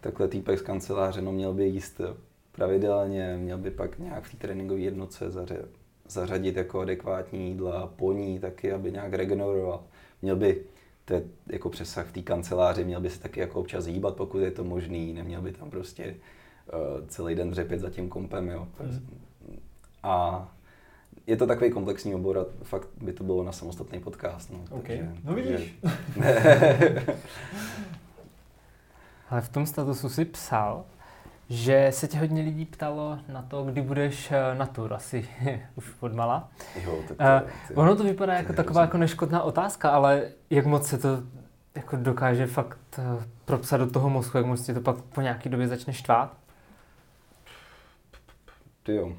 takhle 0.00 0.28
týpek 0.28 0.58
z 0.58 0.62
kanceláře, 0.62 1.22
no 1.22 1.32
měl 1.32 1.52
by 1.52 1.64
jíst 1.64 2.00
pravidelně, 2.52 3.36
měl 3.36 3.58
by 3.58 3.70
pak 3.70 3.98
nějak 3.98 4.24
v 4.24 4.30
té 4.30 4.36
tréninkové 4.36 4.80
jednotce 4.80 5.24
zařadit 6.08 6.56
jako 6.56 6.80
adekvátní 6.80 7.48
jídla, 7.48 7.92
po 7.96 8.12
ní 8.12 8.38
taky, 8.38 8.72
aby 8.72 8.92
nějak 8.92 9.12
regeneroval. 9.12 9.82
Měl 10.22 10.36
by, 10.36 10.62
to 11.04 11.14
je 11.14 11.22
jako 11.46 11.70
přesah 11.70 12.06
v 12.06 12.12
té 12.12 12.22
kanceláři, 12.22 12.84
měl 12.84 13.00
by 13.00 13.10
se 13.10 13.20
taky 13.20 13.40
jako 13.40 13.60
občas 13.60 13.86
hýbat, 13.86 14.16
pokud 14.16 14.38
je 14.38 14.50
to 14.50 14.64
možný, 14.64 15.12
neměl 15.12 15.42
by 15.42 15.52
tam 15.52 15.70
prostě 15.70 16.16
uh, 16.72 17.06
celý 17.08 17.34
den 17.34 17.50
dřepět 17.50 17.78
za 17.78 17.90
tím 17.90 18.08
kompem, 18.08 18.48
jo. 18.48 18.68
Mm. 18.80 19.60
A 20.02 20.48
je 21.26 21.36
to 21.36 21.46
takový 21.46 21.70
komplexní 21.70 22.14
obor 22.14 22.38
a 22.38 22.46
fakt 22.62 22.88
by 23.00 23.12
to 23.12 23.24
bylo 23.24 23.44
na 23.44 23.52
samostatný 23.52 24.00
podcast. 24.00 24.50
No, 24.50 24.58
okay. 24.70 24.98
takže, 24.98 25.20
no 25.24 25.34
vidíš. 25.34 25.78
Ale 29.30 29.40
v 29.40 29.48
tom 29.48 29.66
statusu 29.66 30.08
si 30.08 30.24
psal, 30.24 30.84
že 31.48 31.88
se 31.90 32.08
tě 32.08 32.18
hodně 32.18 32.42
lidí 32.42 32.64
ptalo 32.64 33.18
na 33.28 33.42
to, 33.42 33.64
kdy 33.64 33.82
budeš 33.82 34.32
eh, 34.32 34.54
na 34.54 34.66
tur, 34.66 34.94
asi 34.94 35.28
už 35.74 35.92
odmala. 36.00 36.48
Jo, 36.84 36.98
tak 37.08 37.16
to, 37.16 37.74
uh, 37.74 37.78
ono 37.78 37.96
to 37.96 38.04
vypadá 38.04 38.32
to 38.32 38.38
jako 38.38 38.52
taková 38.52 38.80
jako 38.80 38.98
neškodná 38.98 39.42
otázka, 39.42 39.90
ale 39.90 40.22
jak 40.50 40.66
moc 40.66 40.86
se 40.86 40.98
to 40.98 41.08
jako 41.74 41.96
dokáže 41.96 42.46
fakt 42.46 42.78
uh, 42.98 43.22
propsat 43.44 43.80
do 43.80 43.90
toho 43.90 44.10
mozku, 44.10 44.36
jak 44.36 44.46
moc 44.46 44.66
tě 44.66 44.74
to 44.74 44.80
pak 44.80 44.96
po 44.96 45.20
nějaký 45.20 45.48
době 45.48 45.68
začne 45.68 45.92
štvát? 45.92 46.36
Ty 48.82 48.94
jo. 48.94 49.12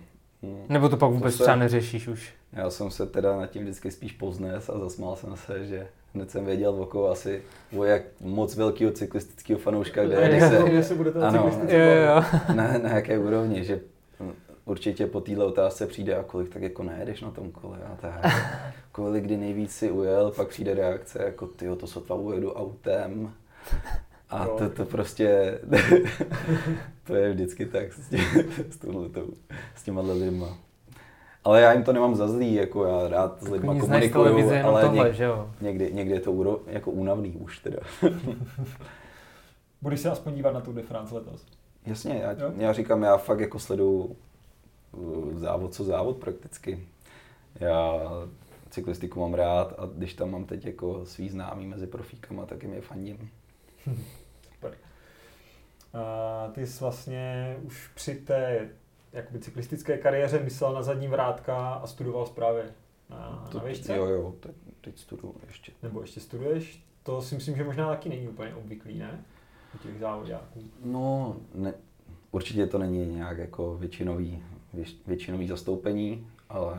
Hmm. 0.43 0.65
Nebo 0.69 0.89
to 0.89 0.97
pak 0.97 1.11
vůbec 1.11 1.33
to 1.33 1.37
se, 1.37 1.43
třeba 1.43 1.55
neřešíš 1.55 2.07
už? 2.07 2.33
Já 2.53 2.69
jsem 2.69 2.91
se 2.91 3.05
teda 3.05 3.37
nad 3.37 3.47
tím 3.47 3.63
vždycky 3.63 3.91
spíš 3.91 4.11
poznes 4.11 4.69
a 4.69 4.79
zasmál 4.79 5.15
jsem 5.15 5.37
se, 5.37 5.65
že 5.65 5.87
hned 6.15 6.31
jsem 6.31 6.45
věděl 6.45 6.81
oko 6.81 7.09
asi 7.09 7.41
o 7.77 7.83
jak 7.83 8.01
moc 8.21 8.55
velkého 8.55 8.91
cyklistického 8.91 9.59
fanouška, 9.59 10.05
kde 10.05 10.15
je, 10.15 10.49
se, 10.49 10.63
kde 10.69 10.83
se 10.83 10.95
bude 10.95 11.11
ano, 11.11 11.51
jo, 11.67 11.79
jo. 11.79 12.23
Na, 12.55 12.77
na 12.77 12.89
jaké 12.89 13.19
úrovni, 13.19 13.63
že 13.63 13.79
určitě 14.65 15.07
po 15.07 15.21
téhle 15.21 15.45
otázce 15.45 15.87
přijde 15.87 16.15
a 16.15 16.23
kolik 16.23 16.53
tak 16.53 16.61
jako 16.61 16.83
nejedeš 16.83 17.21
na 17.21 17.31
tom 17.31 17.51
kole 17.51 17.77
a 17.93 17.95
tak. 17.95 18.33
Kolik 18.91 19.23
kdy 19.23 19.37
nejvíc 19.37 19.71
si 19.75 19.91
ujel, 19.91 20.31
pak 20.31 20.47
přijde 20.47 20.73
reakce 20.73 21.23
jako 21.23 21.47
ty 21.47 21.65
to 21.77 21.87
sotva 21.87 22.15
ujedu 22.15 22.53
autem. 22.53 23.33
A 24.29 24.47
to, 24.47 24.69
to 24.69 24.85
prostě, 24.85 25.59
to 27.03 27.15
je 27.15 27.33
vždycky 27.33 27.65
tak 27.65 27.93
s, 27.93 28.09
tě, 28.09 28.17
s, 28.69 28.77
touhletou, 28.77 29.33
s 29.75 29.83
těma 29.83 30.01
lidma. 30.01 30.57
Ale 31.45 31.61
já 31.61 31.73
jim 31.73 31.83
to 31.83 31.93
nemám 31.93 32.15
za 32.15 32.27
zlý, 32.27 32.53
jako 32.53 32.85
já 32.85 33.07
rád 33.07 33.43
s 33.43 33.47
lidmi 33.47 33.79
komunikuju, 33.79 34.49
ale 34.63 34.81
tohle, 34.81 35.05
něk, 35.05 35.13
že 35.13 35.23
jo? 35.23 35.49
Někdy, 35.61 35.93
někdy 35.93 36.13
je 36.13 36.19
to 36.19 36.31
úro, 36.31 36.59
jako 36.67 36.91
únavný 36.91 37.31
už 37.31 37.59
teda. 37.59 37.77
Budeš 39.81 39.99
se 39.99 40.09
aspoň 40.09 40.33
dívat 40.33 40.53
na 40.53 40.61
tu 40.61 40.73
de 40.73 40.81
France 40.81 41.15
letos? 41.15 41.45
Jasně, 41.85 42.15
já, 42.23 42.35
já 42.57 42.73
říkám, 42.73 43.03
já 43.03 43.17
fakt 43.17 43.39
jako 43.39 43.59
sleduju 43.59 44.15
uh, 44.91 45.33
závod 45.33 45.73
co 45.73 45.83
závod 45.83 46.17
prakticky. 46.17 46.87
Já 47.55 48.01
cyklistiku 48.69 49.19
mám 49.19 49.33
rád 49.33 49.73
a 49.77 49.89
když 49.95 50.13
tam 50.13 50.31
mám 50.31 50.45
teď 50.45 50.65
jako 50.65 51.05
svý 51.05 51.29
známý 51.29 51.67
mezi 51.67 51.87
profíkama, 51.87 52.45
tak 52.45 52.63
jim 52.63 52.73
je 52.73 52.81
fandím. 52.81 53.29
Super. 54.53 54.77
A 55.93 56.47
ty 56.53 56.67
jsi 56.67 56.79
vlastně 56.79 57.57
už 57.63 57.89
při 57.95 58.15
té 58.15 58.69
jakoby 59.15 59.39
cyklistické 59.39 59.97
kariéře 59.97 60.39
myslel 60.43 60.73
na 60.73 60.83
zadní 60.83 61.07
vrátka 61.07 61.73
a 61.73 61.87
studoval 61.87 62.25
zprávy 62.25 62.61
na, 63.09 63.47
to, 63.51 63.57
na 63.57 63.63
výšce? 63.63 63.95
Jo, 63.95 64.05
jo, 64.05 64.35
teď, 64.39 64.55
teď 64.81 64.99
studuju 64.99 65.35
ještě. 65.47 65.71
Nebo 65.83 66.01
ještě 66.01 66.19
studuješ? 66.19 66.83
To 67.03 67.21
si 67.21 67.35
myslím, 67.35 67.55
že 67.55 67.63
možná 67.63 67.89
taky 67.89 68.09
není 68.09 68.27
úplně 68.27 68.55
obvyklý, 68.55 68.99
ne? 68.99 69.25
U 69.75 69.77
těch 69.77 69.99
závodáků. 69.99 70.63
No, 70.83 71.35
ne, 71.53 71.73
určitě 72.31 72.67
to 72.67 72.77
není 72.77 73.05
nějak 73.05 73.37
jako 73.37 73.77
většinový, 73.77 74.43
většinový 75.07 75.47
zastoupení, 75.47 76.27
ale 76.49 76.77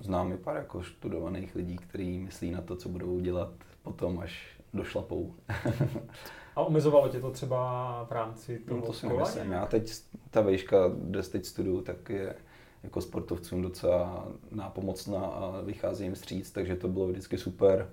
znám 0.00 0.32
i 0.32 0.36
pár 0.36 0.56
jako 0.56 0.82
studovaných 0.82 1.54
lidí, 1.54 1.76
kteří 1.76 2.18
myslí 2.18 2.50
na 2.50 2.60
to, 2.60 2.76
co 2.76 2.88
budou 2.88 3.20
dělat 3.20 3.52
potom, 3.82 4.18
až 4.18 4.58
došlapou. 4.74 5.34
A 6.56 6.60
omezovalo 6.60 7.08
tě 7.08 7.20
to 7.20 7.30
třeba 7.30 8.04
v 8.08 8.12
rámci 8.12 8.58
toho 8.58 8.80
no, 8.80 8.86
to 8.86 8.92
si 8.92 9.06
nemyslím. 9.06 9.52
Já 9.52 9.66
teď, 9.66 9.92
ta 10.30 10.40
vejška, 10.40 10.76
kde 10.94 11.22
teď 11.22 11.44
studuju, 11.44 11.80
tak 11.80 12.10
je 12.10 12.34
jako 12.82 13.00
sportovcům 13.00 13.62
docela 13.62 14.28
nápomocná 14.50 15.20
a 15.20 15.60
vychází 15.60 16.04
jim 16.04 16.14
stříc, 16.14 16.50
takže 16.50 16.76
to 16.76 16.88
bylo 16.88 17.08
vždycky 17.08 17.38
super. 17.38 17.88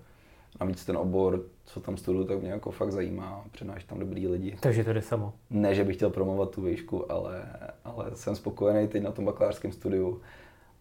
Navíc 0.60 0.86
ten 0.86 0.97
obor, 0.97 1.45
co 1.66 1.80
tam 1.80 1.97
studuju, 1.97 2.26
tak 2.26 2.41
mě 2.41 2.51
jako 2.51 2.72
fakt 2.72 2.91
zajímá, 2.91 3.45
přednáší 3.51 3.88
tam 3.88 3.99
dobrý 3.99 4.28
lidi. 4.28 4.57
Takže 4.60 4.84
to 4.84 4.93
jde 4.93 5.01
samo. 5.01 5.34
Ne, 5.49 5.76
že 5.76 5.84
bych 5.84 5.95
chtěl 5.95 6.10
promovat 6.10 6.49
tu 6.49 6.62
výšku, 6.62 7.12
ale, 7.12 7.45
ale 7.84 8.16
jsem 8.16 8.36
spokojený 8.36 8.88
teď 8.88 9.03
na 9.03 9.12
tom 9.12 9.26
bakalářském 9.26 9.72
studiu, 9.72 10.22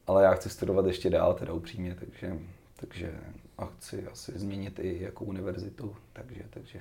ale 0.06 0.24
já 0.24 0.34
chci 0.34 0.50
studovat 0.50 0.86
ještě 0.86 1.10
dál, 1.10 1.34
teda 1.34 1.52
upřímně, 1.52 1.96
takže, 2.00 2.38
takže 2.76 3.14
a 3.58 3.66
chci 3.66 4.06
asi 4.06 4.38
změnit 4.38 4.78
i 4.78 5.02
jako 5.02 5.24
univerzitu, 5.24 5.96
takže, 6.12 6.42
takže 6.50 6.80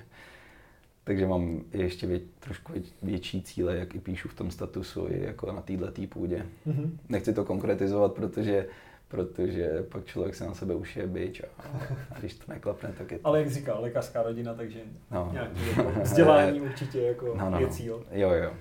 takže 1.08 1.26
mám 1.26 1.60
ještě 1.72 2.06
vě, 2.06 2.20
trošku 2.38 2.72
větší 3.02 3.42
cíle, 3.42 3.76
jak 3.76 3.94
i 3.94 3.98
píšu 3.98 4.28
v 4.28 4.34
tom 4.34 4.50
statusu, 4.50 5.06
i 5.10 5.24
jako 5.24 5.52
na 5.52 5.62
této 5.62 6.06
půdě. 6.08 6.46
Mm-hmm. 6.66 6.90
Nechci 7.08 7.32
to 7.32 7.44
konkretizovat, 7.44 8.14
protože 8.14 8.66
protože 9.08 9.86
pak 9.88 10.04
člověk 10.04 10.34
se 10.34 10.44
na 10.44 10.54
sebe 10.54 10.74
už 10.74 10.96
je 10.96 11.06
byč 11.06 11.40
a, 11.40 11.62
a 12.10 12.18
když 12.18 12.34
to 12.34 12.52
neklapne, 12.52 12.92
tak 12.98 13.12
je 13.12 13.18
to... 13.18 13.26
Ale 13.26 13.38
jak 13.38 13.50
říká, 13.50 13.78
lékařská 13.78 14.22
rodina, 14.22 14.54
takže 14.54 14.80
no. 15.10 15.30
nějaký 15.32 15.68
jako 15.68 15.92
vzdělání 16.00 16.60
určitě 16.60 17.02
jako 17.02 17.34
no, 17.34 17.50
no, 17.50 17.60
je 17.60 17.66
no. 17.66 17.72
cíl. 17.72 18.06
Jo, 18.10 18.30
jo. 18.30 18.52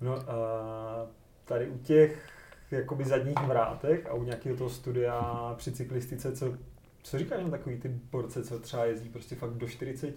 no 0.00 0.30
a 0.30 1.06
tady 1.44 1.68
u 1.68 1.78
těch 1.78 2.28
jakoby 2.70 3.04
zadních 3.04 3.46
vrátek 3.46 4.06
a 4.06 4.14
u 4.14 4.24
nějakého 4.24 4.56
toho 4.56 4.70
studia 4.70 5.54
při 5.56 5.72
cyklistice, 5.72 6.36
co, 6.36 6.56
co 7.02 7.18
říkáš 7.18 7.44
na 7.44 7.50
takový 7.50 7.76
ty 7.76 7.88
borce, 8.10 8.44
co 8.44 8.58
třeba 8.58 8.84
jezdí 8.84 9.08
prostě 9.08 9.34
fakt 9.34 9.52
do 9.52 9.68
40, 9.68 10.14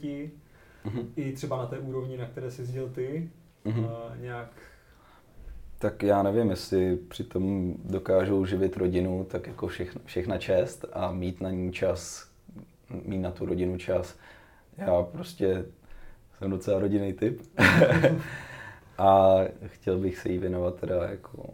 mm-hmm. 0.88 1.06
i 1.16 1.34
třeba 1.34 1.58
na 1.58 1.66
té 1.66 1.80
úrovni, 1.80 2.18
na 2.18 2.26
které 2.26 2.52
jsi 2.52 2.62
jezdil 2.62 2.90
ty, 2.90 3.30
mm-hmm. 3.66 3.90
a 3.90 4.16
nějak 4.22 4.50
tak 5.80 6.04
já 6.04 6.24
nevím, 6.24 6.50
jestli 6.50 6.96
přitom 6.96 7.74
dokážou 7.84 8.46
živit 8.46 8.78
rodinu, 8.78 9.24
tak 9.30 9.48
jako 9.48 9.68
všechna, 9.68 10.02
všechna 10.06 10.38
čest 10.38 10.86
a 10.94 11.12
mít 11.12 11.42
na 11.42 11.52
ní 11.52 11.72
čas, 11.72 12.30
mít 13.06 13.18
na 13.18 13.32
tu 13.32 13.46
rodinu 13.46 13.78
čas. 13.78 14.16
Já 14.78 15.04
prostě 15.04 15.66
jsem 16.38 16.52
docela 16.52 16.80
rodinný 16.80 17.14
typ. 17.14 17.42
a 18.98 19.36
chtěl 19.66 19.98
bych 19.98 20.18
se 20.18 20.30
jí 20.30 20.38
věnovat 20.38 20.76
teda 20.76 21.10
jako... 21.10 21.50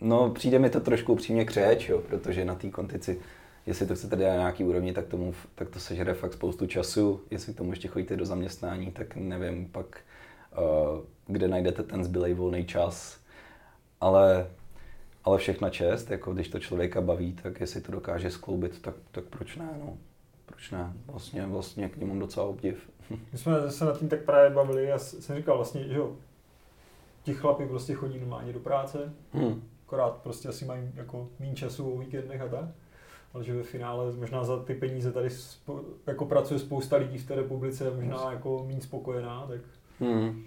No, 0.00 0.30
přijde 0.30 0.58
mi 0.58 0.70
to 0.70 0.80
trošku 0.80 1.12
upřímně 1.12 1.44
křeč, 1.44 1.88
jo, 1.88 1.98
protože 1.98 2.44
na 2.44 2.54
té 2.54 2.70
kontici 2.70 3.20
jestli 3.66 3.86
to 3.86 3.94
chcete 3.94 4.16
dělat 4.16 4.30
na 4.30 4.38
nějaký 4.38 4.64
úrovni, 4.64 4.92
tak, 4.92 5.06
tomu, 5.06 5.34
tak 5.54 5.70
to 5.70 5.78
sežere 5.78 6.14
fakt 6.14 6.32
spoustu 6.32 6.66
času. 6.66 7.20
Jestli 7.30 7.54
k 7.54 7.56
tomu 7.56 7.70
ještě 7.70 7.88
chodíte 7.88 8.16
do 8.16 8.26
zaměstnání, 8.26 8.92
tak 8.92 9.16
nevím 9.16 9.68
pak, 9.68 10.00
uh, 10.58 11.00
kde 11.26 11.48
najdete 11.48 11.82
ten 11.82 12.04
zbylej 12.04 12.34
volný 12.34 12.64
čas. 12.64 13.18
Ale, 14.00 14.50
ale 15.24 15.38
všechna 15.38 15.70
čest, 15.70 16.10
jako 16.10 16.32
když 16.32 16.48
to 16.48 16.60
člověka 16.60 17.00
baví, 17.00 17.32
tak 17.32 17.60
jestli 17.60 17.80
to 17.80 17.92
dokáže 17.92 18.30
skloubit, 18.30 18.82
tak, 18.82 18.94
tak 19.10 19.24
proč 19.24 19.56
ne, 19.56 19.68
no. 19.78 19.98
Proč 20.46 20.70
ne? 20.70 20.92
Vlastně, 21.06 21.46
vlastně 21.46 21.88
k 21.88 21.96
němu 21.96 22.10
mám 22.10 22.20
docela 22.20 22.46
obdiv. 22.46 22.90
My 23.32 23.38
jsme 23.38 23.70
se 23.70 23.84
nad 23.84 23.98
tím 23.98 24.08
tak 24.08 24.24
právě 24.24 24.50
bavili, 24.50 24.84
já 24.84 24.98
jsem 24.98 25.36
říkal 25.36 25.56
vlastně, 25.56 25.88
že 25.88 25.96
jo, 25.96 26.16
ti 27.22 27.34
chlapi 27.34 27.66
prostě 27.66 27.94
chodí 27.94 28.18
normálně 28.18 28.52
do 28.52 28.60
práce, 28.60 29.12
hmm. 29.32 29.62
akorát 29.86 30.16
prostě 30.16 30.48
asi 30.48 30.64
mají 30.64 30.90
jako 30.94 31.28
méně 31.40 31.54
času 31.54 31.92
o 31.92 31.98
víkendech 31.98 32.40
a 32.40 32.48
tak 32.48 32.64
ale 33.34 33.44
že 33.44 33.54
ve 33.54 33.62
finále 33.62 34.12
možná 34.12 34.44
za 34.44 34.62
ty 34.62 34.74
peníze 34.74 35.12
tady 35.12 35.30
spo, 35.30 35.80
jako 36.06 36.24
pracuje 36.24 36.60
spousta 36.60 36.96
lidí 36.96 37.18
v 37.18 37.28
té 37.28 37.34
republice, 37.34 37.92
možná 37.96 38.32
jako 38.32 38.64
méně 38.66 38.80
spokojená, 38.80 39.46
tak... 39.48 39.60
Hmm. 40.00 40.44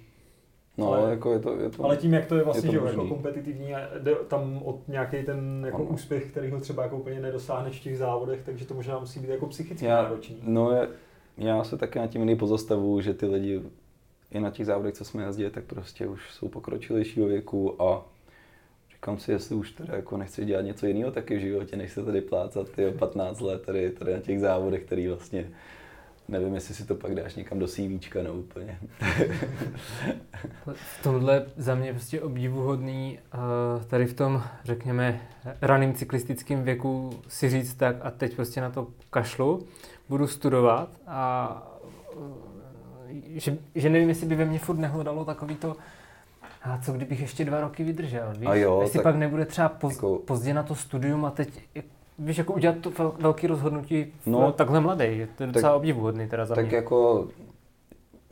No, 0.77 0.93
ale, 0.93 1.09
jako 1.09 1.33
je 1.33 1.39
to, 1.39 1.59
je 1.59 1.69
to, 1.69 1.83
ale 1.83 1.97
tím, 1.97 2.13
jak 2.13 2.25
to 2.25 2.35
je 2.35 2.43
vlastně 2.43 2.71
je 2.71 2.79
to 2.79 2.88
že, 2.88 2.91
jako 2.91 3.07
kompetitivní 3.07 3.75
a 3.75 3.97
jde 3.99 4.15
tam 4.15 4.61
od 4.63 4.88
nějaký 4.88 5.23
ten 5.23 5.63
jako 5.65 5.77
ano. 5.77 5.85
úspěch, 5.85 6.31
který 6.31 6.51
ho 6.51 6.59
třeba 6.59 6.83
jako 6.83 6.97
úplně 6.97 7.19
nedosáhneš 7.19 7.79
v 7.79 7.83
těch 7.83 7.97
závodech, 7.97 8.43
takže 8.45 8.65
to 8.65 8.73
možná 8.73 8.99
musí 8.99 9.19
být 9.19 9.29
jako 9.29 9.45
psychicky 9.45 9.85
já, 9.85 10.03
náročný. 10.03 10.38
No, 10.43 10.71
je, 10.71 10.89
já 11.38 11.63
se 11.63 11.77
taky 11.77 11.99
na 11.99 12.07
tím 12.07 12.21
jiný 12.21 12.35
pozastavu, 12.35 13.01
že 13.01 13.13
ty 13.13 13.25
lidi 13.25 13.61
i 14.31 14.39
na 14.39 14.51
těch 14.51 14.65
závodech, 14.65 14.93
co 14.93 15.05
jsme 15.05 15.23
jezdili, 15.23 15.51
tak 15.51 15.63
prostě 15.63 16.07
už 16.07 16.31
jsou 16.31 16.49
pokročilejšího 16.49 17.27
věku 17.27 17.81
a 17.81 18.05
říkám 18.97 19.19
si, 19.19 19.31
jestli 19.31 19.55
už 19.55 19.71
teda 19.71 19.95
jako 19.95 20.17
nechci 20.17 20.45
dělat 20.45 20.61
něco 20.61 20.87
jiného 20.87 21.11
taky 21.11 21.37
v 21.37 21.41
životě, 21.41 21.75
než 21.75 21.91
se 21.91 22.05
tady 22.05 22.21
plácat 22.21 22.69
ty 22.69 22.91
15 22.91 23.39
let 23.39 23.61
tady, 23.61 23.91
tady 23.91 24.13
na 24.13 24.19
těch 24.19 24.39
závodech, 24.39 24.83
který 24.83 25.07
vlastně 25.07 25.45
nevím, 26.27 26.53
jestli 26.53 26.73
si 26.73 26.85
to 26.85 26.95
pak 26.95 27.15
dáš 27.15 27.35
někam 27.35 27.59
do 27.59 27.67
CVčka, 27.67 28.23
no 28.23 28.33
úplně. 28.33 28.79
v 30.73 31.03
tomhle 31.03 31.45
za 31.57 31.75
mě 31.75 31.93
prostě 31.93 32.21
obdivuhodný 32.21 33.19
tady 33.87 34.05
v 34.05 34.13
tom, 34.13 34.43
řekněme, 34.63 35.21
raným 35.61 35.93
cyklistickém 35.93 36.63
věku 36.63 37.19
si 37.27 37.49
říct 37.49 37.73
tak 37.73 37.95
a 38.01 38.11
teď 38.11 38.35
prostě 38.35 38.61
na 38.61 38.69
to 38.69 38.87
kašlu, 39.09 39.67
budu 40.09 40.27
studovat 40.27 40.89
a 41.07 41.73
že, 43.25 43.57
že 43.75 43.89
nevím, 43.89 44.09
jestli 44.09 44.27
by 44.27 44.35
ve 44.35 44.45
mně 44.45 44.59
furt 44.59 44.77
nehledalo 44.77 45.25
takový 45.25 45.55
to, 45.55 45.75
a 46.64 46.78
co 46.78 46.93
kdybych 46.93 47.20
ještě 47.20 47.45
dva 47.45 47.62
roky 47.62 47.84
vydržel, 47.84 48.34
víš? 48.38 48.47
A 48.47 48.55
jo, 48.55 48.82
jestli 48.82 48.97
tak, 48.97 49.03
pak 49.03 49.16
nebude 49.16 49.45
třeba 49.45 49.70
poz, 49.70 49.93
jako, 49.93 50.16
pozdě 50.16 50.53
na 50.53 50.64
to 50.64 50.76
studium 50.76 51.26
a 51.26 51.32
teď, 51.32 51.49
víš, 52.20 52.38
jako 52.38 52.53
udělat 52.53 52.78
to 52.78 52.91
vel, 52.91 53.14
velký 53.20 53.47
rozhodnutí 53.47 54.14
no, 54.26 54.51
takhle 54.51 54.80
mladý, 54.80 55.05
to 55.05 55.12
je 55.14 55.28
tak, 55.38 55.51
docela 55.51 55.76
obdivuhodný 55.76 56.28
teda 56.28 56.45
za 56.45 56.55
tak 56.55 56.66
mě. 56.66 56.76
Jako, 56.76 57.28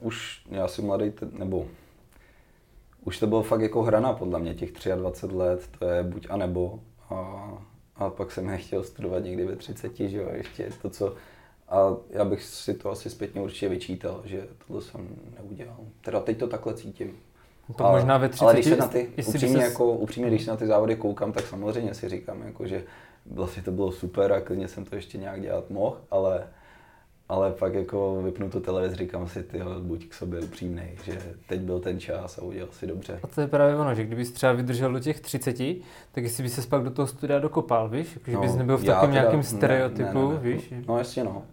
už 0.01 0.45
já 0.49 0.67
jsem 0.67 0.85
mladý, 0.85 1.13
nebo 1.31 1.65
už 3.03 3.19
to 3.19 3.27
bylo 3.27 3.43
fakt 3.43 3.61
jako 3.61 3.83
hrana 3.83 4.13
podle 4.13 4.39
mě, 4.39 4.55
těch 4.55 4.71
23 4.95 5.35
let, 5.35 5.69
to 5.79 5.85
je 5.85 6.03
buď 6.03 6.27
a 6.29 6.37
nebo. 6.37 6.79
A, 7.09 7.47
a 7.95 8.09
pak 8.09 8.31
jsem 8.31 8.47
nechtěl 8.47 8.83
studovat 8.83 9.23
někdy 9.23 9.45
ve 9.45 9.55
30, 9.55 9.95
že 9.97 10.17
jo, 10.17 10.29
ještě 10.33 10.69
to, 10.81 10.89
co 10.89 11.15
a 11.69 11.97
já 12.09 12.25
bych 12.25 12.43
si 12.43 12.73
to 12.73 12.89
asi 12.89 13.09
zpětně 13.09 13.41
určitě 13.41 13.69
vyčítal, 13.69 14.21
že 14.25 14.47
tohle 14.67 14.81
jsem 14.81 15.07
neudělal. 15.37 15.77
Teda 16.01 16.19
teď 16.19 16.37
to 16.37 16.47
takhle 16.47 16.73
cítím. 16.73 17.17
To 17.75 17.85
ale, 17.85 17.99
možná 17.99 18.17
ve 18.17 18.29
30, 18.29 18.45
ale 18.45 18.53
když 18.53 18.65
se 18.65 18.75
na 18.75 18.87
ty, 18.87 19.07
upřímně, 19.27 19.61
ses... 19.61 19.71
jako, 19.71 19.91
upřímně, 19.91 20.29
když 20.29 20.43
se 20.43 20.51
na 20.51 20.57
ty 20.57 20.67
závody 20.67 20.95
koukám, 20.95 21.31
tak 21.31 21.47
samozřejmě 21.47 21.93
si 21.93 22.09
říkám, 22.09 22.41
jako, 22.41 22.67
že 22.67 22.83
vlastně 23.31 23.63
to 23.63 23.71
bylo 23.71 23.91
super 23.91 24.33
a 24.33 24.41
klidně 24.41 24.67
jsem 24.67 24.85
to 24.85 24.95
ještě 24.95 25.17
nějak 25.17 25.41
dělat 25.41 25.69
mohl, 25.69 25.97
ale, 26.11 26.47
ale 27.29 27.51
pak 27.51 27.73
jako 27.73 28.21
vypnu 28.21 28.49
tu 28.49 28.59
televizi, 28.59 28.95
říkám 28.95 29.27
si, 29.27 29.43
ty 29.43 29.61
buď 29.79 30.07
k 30.07 30.13
sobě 30.13 30.39
upřímnej, 30.39 30.97
že 31.03 31.21
teď 31.47 31.59
byl 31.59 31.79
ten 31.79 31.99
čas 31.99 32.37
a 32.37 32.41
udělal 32.41 32.71
si 32.71 32.87
dobře. 32.87 33.19
A 33.23 33.27
to 33.27 33.41
je 33.41 33.47
právě 33.47 33.75
ono, 33.75 33.95
že 33.95 34.03
kdybys 34.03 34.31
třeba 34.31 34.53
vydržel 34.53 34.93
do 34.93 34.99
těch 34.99 35.19
30, 35.19 35.57
tak 36.11 36.23
jestli 36.23 36.43
by 36.43 36.49
se 36.49 36.67
pak 36.67 36.83
do 36.83 36.91
toho 36.91 37.07
studia 37.07 37.39
dokopal, 37.39 37.89
víš? 37.89 38.13
Jako, 38.15 38.31
že 38.31 38.37
no, 38.37 38.41
bys 38.41 38.55
nebyl 38.55 38.77
v 38.77 38.85
takovém 38.85 39.11
nějakém 39.11 39.43
stereotypu, 39.43 40.27
ne, 40.27 40.27
ne, 40.27 40.33
ne, 40.33 40.39
víš? 40.39 40.73
No 40.87 40.97
jasně 40.97 41.23
no. 41.23 41.43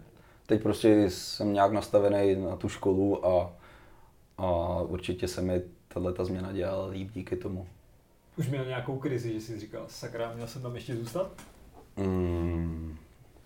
Teď 0.45 0.63
prostě 0.63 1.09
jsem 1.09 1.53
nějak 1.53 1.71
nastavený 1.71 2.35
na 2.35 2.55
tu 2.55 2.69
školu 2.69 3.27
a, 3.27 3.53
a 4.37 4.81
určitě 4.81 5.27
se 5.27 5.41
mi 5.41 5.61
tahle 5.93 6.13
ta 6.13 6.25
změna 6.25 6.51
dělala 6.51 6.87
líp 6.87 7.11
díky 7.13 7.35
tomu. 7.35 7.67
Už 8.37 8.49
měl 8.49 8.65
nějakou 8.65 8.97
krizi, 8.97 9.33
že 9.33 9.41
jsi 9.41 9.59
říkal, 9.59 9.85
sakra, 9.87 10.33
měl 10.33 10.47
jsem 10.47 10.61
tam 10.61 10.75
ještě 10.75 10.95
zůstat? 10.95 11.31
Mm, 11.97 12.97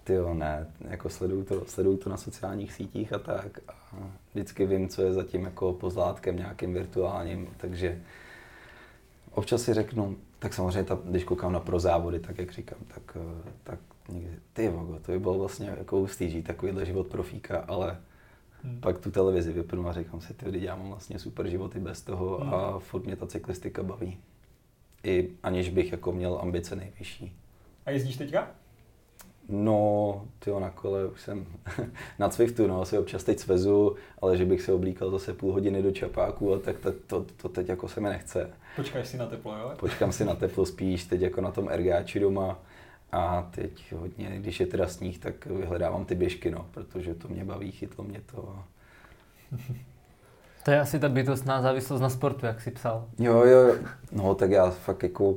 ty 0.04 0.14
jo, 0.14 0.34
ne, 0.34 0.68
jako 0.82 1.10
sleduju 1.10 1.44
to, 1.44 1.66
sleduju 1.66 1.98
to 1.98 2.10
na 2.10 2.18
sociálních 2.18 2.74
sítích 2.74 3.14
a 3.14 3.20
tak 3.20 3.60
a 3.68 3.74
vždycky 4.34 4.66
vím, 4.66 4.90
co 4.90 5.02
je 5.02 5.14
zatím 5.14 5.44
jako 5.44 5.74
pozlátkem 5.74 6.36
nějakým 6.36 6.74
virtuálním, 6.74 7.48
takže 7.58 8.02
občas 9.32 9.62
si 9.62 9.74
řeknu, 9.74 10.18
tak 10.40 10.54
samozřejmě, 10.54 10.84
ta, 10.84 11.00
když 11.04 11.24
koukám 11.24 11.54
na 11.54 11.60
pro 11.60 11.80
závody, 11.80 12.20
tak 12.20 12.38
jak 12.38 12.52
říkám, 12.52 12.80
tak, 12.88 13.18
tak 13.64 13.80
někdy, 14.10 14.40
ty 14.54 14.70
vogo, 14.70 15.00
to 15.06 15.12
by 15.12 15.20
bylo 15.20 15.40
vlastně 15.40 15.76
jako 15.78 15.98
hustý 15.98 16.30
žít 16.30 16.44
takovýhle 16.44 16.86
život 16.86 17.08
profíka, 17.08 17.66
ale 17.68 17.98
hmm. 18.68 18.82
pak 18.82 18.98
tu 18.98 19.12
televizi 19.12 19.54
vypnu 19.54 19.88
a 19.88 19.94
říkám 19.94 20.22
si, 20.22 20.34
ty 20.34 20.46
lidi, 20.46 20.60
dělám 20.60 20.90
vlastně 20.90 21.20
super 21.20 21.48
životy 21.48 21.80
bez 21.80 22.02
toho 22.02 22.38
hmm. 22.38 22.54
a 22.54 22.80
furt 22.80 23.06
mě 23.06 23.16
ta 23.16 23.28
cyklistika 23.28 23.84
baví. 23.84 24.18
I 25.04 25.30
aniž 25.44 25.70
bych 25.70 25.92
jako 25.92 26.12
měl 26.12 26.40
ambice 26.42 26.76
nejvyšší. 26.76 27.36
A 27.86 27.92
jezdíš 27.92 28.18
teďka? 28.18 28.52
No, 29.50 30.26
ty 30.40 30.52
na 30.60 30.70
kole 30.70 31.08
už 31.08 31.22
jsem 31.22 31.46
na 32.20 32.30
Swiftu, 32.30 32.68
no, 32.68 32.86
si 32.86 32.98
občas 32.98 33.24
teď 33.24 33.40
svezu, 33.40 33.96
ale 34.22 34.38
že 34.38 34.46
bych 34.46 34.62
se 34.62 34.74
oblíkal 34.74 35.12
zase 35.12 35.34
půl 35.34 35.54
hodiny 35.54 35.84
do 35.84 35.92
čapáku, 35.92 36.54
a 36.54 36.60
tak 36.60 36.80
to, 36.80 36.92
to, 36.92 37.26
to, 37.38 37.50
teď 37.50 37.70
jako 37.70 37.88
se 37.88 38.02
mi 38.02 38.10
nechce. 38.10 38.50
Počkáš 38.76 39.08
si 39.08 39.18
na 39.18 39.26
teplo, 39.26 39.58
jo? 39.58 39.72
Počkám 39.80 40.12
si 40.12 40.26
na 40.26 40.36
teplo 40.36 40.66
spíš, 40.66 41.06
teď 41.06 41.22
jako 41.22 41.42
na 41.42 41.52
tom 41.52 41.70
ergáči 41.70 42.20
doma. 42.20 42.60
A 43.12 43.50
teď 43.52 43.94
hodně, 43.94 44.40
když 44.40 44.60
je 44.60 44.66
teda 44.66 44.88
sníh, 44.88 45.20
tak 45.20 45.46
vyhledávám 45.46 46.06
ty 46.06 46.16
běžky, 46.16 46.52
no, 46.52 46.68
protože 46.72 47.14
to 47.14 47.28
mě 47.28 47.46
baví, 47.46 47.72
chytlo 47.72 48.04
mě 48.04 48.22
to. 48.32 48.64
To 50.68 50.72
je 50.72 50.80
asi 50.80 51.00
ta 51.00 51.10
bytostná 51.10 51.62
závislost 51.62 52.02
na 52.02 52.10
sportu, 52.10 52.46
jak 52.46 52.62
jsi 52.62 52.72
psal. 52.72 53.08
Jo, 53.20 53.44
jo, 53.44 53.76
no 54.12 54.36
tak 54.36 54.52
já 54.52 54.70
fakt 54.70 55.04
jako 55.04 55.36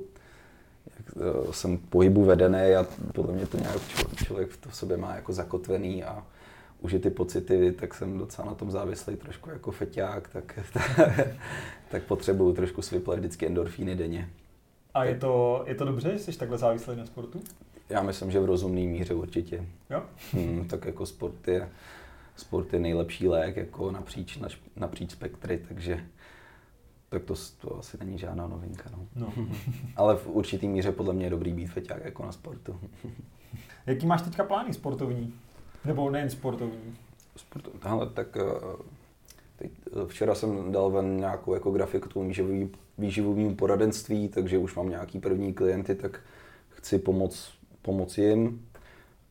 jak, 0.98 1.16
eh, 1.16 1.52
jsem 1.52 1.78
pohybu 1.78 2.24
vedený 2.24 2.74
a 2.74 2.86
podle 3.14 3.32
mě 3.32 3.46
to 3.46 3.58
nějak 3.58 3.80
člověk 4.24 4.50
v 4.68 4.76
sobě 4.76 4.96
má 4.96 5.14
jako 5.14 5.32
zakotvený 5.32 6.04
a 6.04 6.24
už 6.80 6.92
je 6.92 6.98
ty 6.98 7.10
pocity, 7.10 7.72
tak 7.72 7.94
jsem 7.94 8.18
docela 8.18 8.48
na 8.48 8.54
tom 8.54 8.70
závislý 8.70 9.16
trošku 9.16 9.50
jako 9.50 9.70
feťák, 9.70 10.28
tak, 10.28 10.58
tak, 10.72 11.00
tak 11.90 12.02
potřebuju 12.02 12.52
trošku 12.52 12.82
svyplat 12.82 13.18
vždycky 13.18 13.46
endorfíny 13.46 13.96
denně. 13.96 14.28
A 14.94 15.04
je 15.04 15.14
to, 15.14 15.64
je 15.66 15.74
to 15.74 15.84
dobře, 15.84 16.12
že 16.12 16.18
jsi 16.18 16.38
takhle 16.38 16.58
závislý 16.58 16.96
na 16.96 17.06
sportu? 17.06 17.40
Já 17.88 18.02
myslím, 18.02 18.30
že 18.30 18.40
v 18.40 18.44
rozumné 18.44 18.80
míře 18.80 19.14
určitě. 19.14 19.66
Jo? 19.90 20.02
Hmm, 20.32 20.68
tak 20.68 20.84
jako 20.84 21.06
sport 21.06 21.48
je, 21.48 21.68
sport 22.36 22.72
je 22.72 22.78
nejlepší 22.78 23.28
lék 23.28 23.56
jako 23.56 23.90
napříč, 23.90 24.38
napříč 24.76 25.10
spektry, 25.10 25.64
takže 25.68 26.04
tak 27.08 27.24
to, 27.24 27.34
to 27.60 27.78
asi 27.78 27.98
není 28.00 28.18
žádná 28.18 28.46
novinka. 28.46 28.90
No. 28.96 29.06
No. 29.16 29.32
Ale 29.96 30.16
v 30.16 30.26
určitý 30.26 30.68
míře 30.68 30.92
podle 30.92 31.14
mě 31.14 31.26
je 31.26 31.30
dobrý 31.30 31.52
být 31.52 31.66
feťák 31.66 32.04
jako 32.04 32.26
na 32.26 32.32
sportu. 32.32 32.80
Jaký 33.86 34.06
máš 34.06 34.22
teďka 34.22 34.44
plány 34.44 34.74
sportovní? 34.74 35.34
Nebo 35.84 36.10
nejen 36.10 36.30
sportovní? 36.30 36.96
Sportovní, 37.36 37.80
ale 37.82 38.06
tak 38.06 38.36
eh, 38.36 38.42
teď, 39.56 39.70
eh, 39.86 40.06
včera 40.06 40.34
jsem 40.34 40.72
dal 40.72 40.90
ven 40.90 41.16
nějakou 41.16 41.54
jako 41.54 41.70
grafiku 41.70 42.08
tomu 42.08 42.28
výživový, 42.28 42.70
výživovému 43.00 43.54
poradenství, 43.54 44.28
takže 44.28 44.58
už 44.58 44.74
mám 44.74 44.88
nějaký 44.88 45.18
první 45.18 45.54
klienty, 45.54 45.94
tak 45.94 46.20
chci 46.68 46.98
pomoct, 46.98 47.48
pomoct 47.82 48.18
jim, 48.18 48.66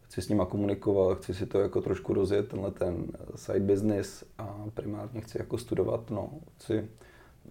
chci 0.02 0.22
s 0.22 0.30
nima 0.30 0.46
komunikovat, 0.46 1.18
chci 1.18 1.34
si 1.34 1.46
to 1.46 1.60
jako 1.60 1.82
trošku 1.82 2.14
rozjet, 2.14 2.48
tenhle 2.48 2.72
ten 2.72 3.06
side 3.36 3.60
business 3.60 4.24
a 4.38 4.66
primárně 4.74 5.22
chci 5.22 5.38
jako 5.38 5.58
studovat, 5.58 6.10
no, 6.10 6.30
chci 6.58 6.88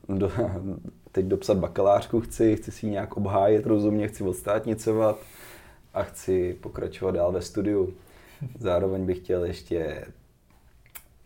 do, 0.09 0.33
teď 1.13 1.27
dopsat 1.27 1.59
bakalářku 1.59 2.21
chci, 2.21 2.57
chci 2.57 2.71
si 2.73 2.87
ji 2.87 2.93
nějak 2.93 3.17
obhájet 3.17 3.67
rozumně, 3.67 4.09
chci 4.09 4.25
odstátnicovat 4.25 5.21
a 5.95 6.03
chci 6.03 6.57
pokračovat 6.61 7.15
dál 7.15 7.33
ve 7.33 7.43
studiu. 7.43 7.95
Zároveň 8.59 9.07
bych 9.07 9.19
chtěl 9.19 9.45
ještě 9.45 10.05